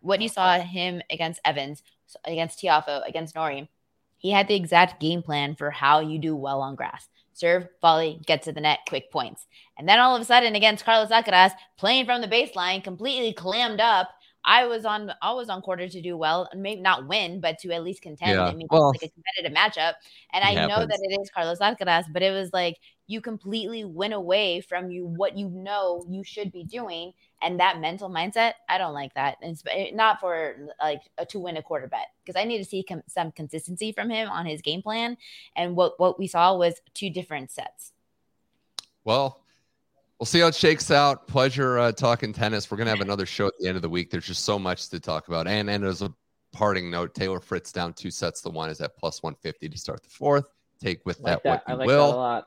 what 0.00 0.22
you 0.22 0.28
saw 0.28 0.58
him 0.58 1.02
against 1.10 1.40
Evans 1.44 1.82
against 2.24 2.60
Tiafoe, 2.60 3.06
against 3.06 3.34
Norrie, 3.34 3.70
he 4.18 4.30
had 4.30 4.48
the 4.48 4.54
exact 4.54 5.00
game 5.00 5.22
plan 5.22 5.54
for 5.54 5.70
how 5.70 6.00
you 6.00 6.18
do 6.18 6.36
well 6.36 6.60
on 6.60 6.74
grass. 6.74 7.08
Serve, 7.32 7.68
volley, 7.80 8.20
get 8.26 8.42
to 8.42 8.52
the 8.52 8.60
net, 8.60 8.80
quick 8.86 9.10
points. 9.10 9.46
And 9.78 9.88
then 9.88 9.98
all 9.98 10.14
of 10.14 10.20
a 10.20 10.24
sudden 10.26 10.54
against 10.54 10.84
Carlos 10.84 11.08
Alcaraz, 11.08 11.52
playing 11.78 12.04
from 12.04 12.20
the 12.20 12.28
baseline, 12.28 12.84
completely 12.84 13.32
clammed 13.32 13.80
up. 13.80 14.10
I 14.44 14.66
was 14.66 14.84
on 14.84 15.12
I 15.22 15.32
was 15.32 15.48
on 15.48 15.62
Korda 15.62 15.90
to 15.90 16.00
do 16.00 16.16
well 16.16 16.48
maybe 16.54 16.80
not 16.80 17.06
win, 17.06 17.40
but 17.40 17.58
to 17.58 17.72
at 17.72 17.82
least 17.82 18.02
contend. 18.02 18.32
Yeah. 18.32 18.46
I 18.46 18.54
mean, 18.54 18.68
well, 18.70 18.88
like 18.88 19.02
a 19.02 19.08
competitive 19.08 19.56
matchup. 19.56 19.94
And 20.32 20.44
I 20.44 20.52
happens. 20.52 20.68
know 20.68 20.86
that 20.86 21.00
it 21.02 21.20
is 21.20 21.30
Carlos 21.30 21.58
Alcaraz, 21.58 22.04
but 22.12 22.22
it 22.22 22.30
was 22.30 22.52
like 22.52 22.76
you 23.06 23.20
completely 23.20 23.84
went 23.84 24.14
away 24.14 24.60
from 24.60 24.90
you 24.90 25.06
what 25.06 25.36
you 25.36 25.48
know 25.48 26.04
you 26.08 26.24
should 26.24 26.52
be 26.52 26.64
doing 26.64 27.12
and 27.42 27.60
that 27.60 27.80
mental 27.80 28.10
mindset 28.10 28.54
i 28.68 28.78
don't 28.78 28.94
like 28.94 29.12
that 29.14 29.36
and 29.42 29.60
eh, 29.70 29.90
not 29.92 30.20
for 30.20 30.56
like 30.80 31.02
a 31.18 31.26
to 31.26 31.38
win 31.38 31.56
a 31.56 31.62
quarter 31.62 31.86
bet 31.86 32.08
because 32.24 32.40
i 32.40 32.44
need 32.44 32.58
to 32.58 32.64
see 32.64 32.82
com- 32.82 33.02
some 33.06 33.32
consistency 33.32 33.92
from 33.92 34.10
him 34.10 34.28
on 34.28 34.46
his 34.46 34.60
game 34.62 34.82
plan 34.82 35.16
and 35.56 35.74
what 35.76 35.98
what 35.98 36.18
we 36.18 36.26
saw 36.26 36.56
was 36.56 36.80
two 36.94 37.10
different 37.10 37.50
sets. 37.50 37.92
Well 39.04 39.40
we'll 40.20 40.26
see 40.26 40.40
how 40.40 40.48
it 40.48 40.54
shakes 40.54 40.90
out. 40.90 41.26
Pleasure 41.26 41.78
uh, 41.78 41.92
talking 41.92 42.32
tennis. 42.32 42.70
We're 42.70 42.76
gonna 42.76 42.90
have 42.90 43.00
another 43.00 43.26
show 43.26 43.46
at 43.46 43.54
the 43.58 43.66
end 43.66 43.76
of 43.76 43.82
the 43.82 43.88
week. 43.88 44.10
There's 44.10 44.26
just 44.26 44.44
so 44.44 44.58
much 44.58 44.88
to 44.90 45.00
talk 45.00 45.28
about. 45.28 45.48
And 45.48 45.68
and 45.68 45.84
as 45.84 46.02
a 46.02 46.12
parting 46.52 46.90
note 46.90 47.14
taylor 47.14 47.38
fritz 47.38 47.70
down 47.70 47.92
two 47.92 48.10
sets 48.10 48.42
to 48.42 48.48
one 48.48 48.68
is 48.68 48.80
at 48.80 48.96
plus 48.96 49.22
150 49.22 49.68
to 49.68 49.78
start 49.78 50.02
the 50.02 50.10
fourth. 50.10 50.44
Take 50.80 51.04
with 51.04 51.20
like 51.20 51.42
that, 51.42 51.42
that, 51.44 51.50
what 51.50 51.72
you 51.72 51.78
like 51.78 51.86
will. 51.86 52.06
that 52.06 52.14
a 52.14 52.16
lot. 52.16 52.46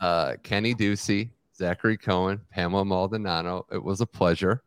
Uh, 0.00 0.36
Kenny 0.42 0.74
Ducey, 0.74 1.30
Zachary 1.62 1.96
Cohen, 1.96 2.40
Pamela 2.50 2.84
Maldonado. 2.84 3.64
It 3.70 3.80
was 3.80 4.00
a 4.00 4.06
pleasure. 4.06 4.64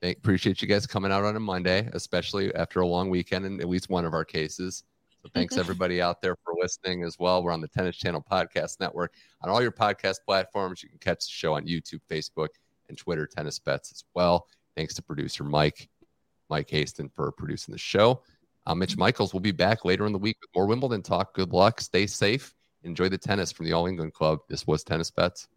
Thank, 0.00 0.16
appreciate 0.16 0.62
you 0.62 0.66
guys 0.66 0.86
coming 0.86 1.12
out 1.12 1.22
on 1.22 1.36
a 1.36 1.40
Monday, 1.40 1.86
especially 1.92 2.54
after 2.54 2.80
a 2.80 2.86
long 2.86 3.10
weekend 3.10 3.44
in 3.44 3.60
at 3.60 3.68
least 3.68 3.90
one 3.90 4.06
of 4.06 4.14
our 4.14 4.24
cases. 4.24 4.84
So 5.22 5.28
thanks 5.34 5.56
everybody 5.58 6.00
out 6.00 6.22
there 6.22 6.34
for 6.36 6.54
listening 6.58 7.02
as 7.02 7.18
well. 7.18 7.42
We're 7.42 7.52
on 7.52 7.60
the 7.60 7.68
Tennis 7.68 7.96
Channel 7.96 8.24
Podcast 8.30 8.80
Network 8.80 9.12
on 9.42 9.50
all 9.50 9.60
your 9.60 9.70
podcast 9.70 10.16
platforms. 10.24 10.82
You 10.82 10.88
can 10.88 10.98
catch 10.98 11.26
the 11.26 11.30
show 11.30 11.56
on 11.56 11.66
YouTube, 11.66 12.00
Facebook, 12.10 12.48
and 12.88 12.96
Twitter, 12.96 13.26
Tennis 13.26 13.58
Bets 13.58 13.92
as 13.92 14.04
well. 14.14 14.46
Thanks 14.78 14.94
to 14.94 15.02
producer 15.02 15.44
Mike, 15.44 15.90
Mike 16.48 16.68
Haston 16.68 17.12
for 17.14 17.30
producing 17.32 17.72
the 17.72 17.78
show. 17.78 18.22
Uh, 18.64 18.74
Mitch 18.74 18.96
Michaels 18.96 19.34
will 19.34 19.40
be 19.40 19.52
back 19.52 19.84
later 19.84 20.06
in 20.06 20.12
the 20.14 20.18
week 20.18 20.38
with 20.40 20.48
more 20.56 20.64
Wimbledon 20.64 21.02
talk. 21.02 21.34
Good 21.34 21.52
luck. 21.52 21.82
Stay 21.82 22.06
safe 22.06 22.54
enjoy 22.84 23.08
the 23.08 23.18
tennis 23.18 23.50
from 23.50 23.66
the 23.66 23.72
All 23.72 23.86
England 23.86 24.12
Club. 24.12 24.40
This 24.48 24.66
was 24.66 24.84
Tennis 24.84 25.10
Bets. 25.10 25.48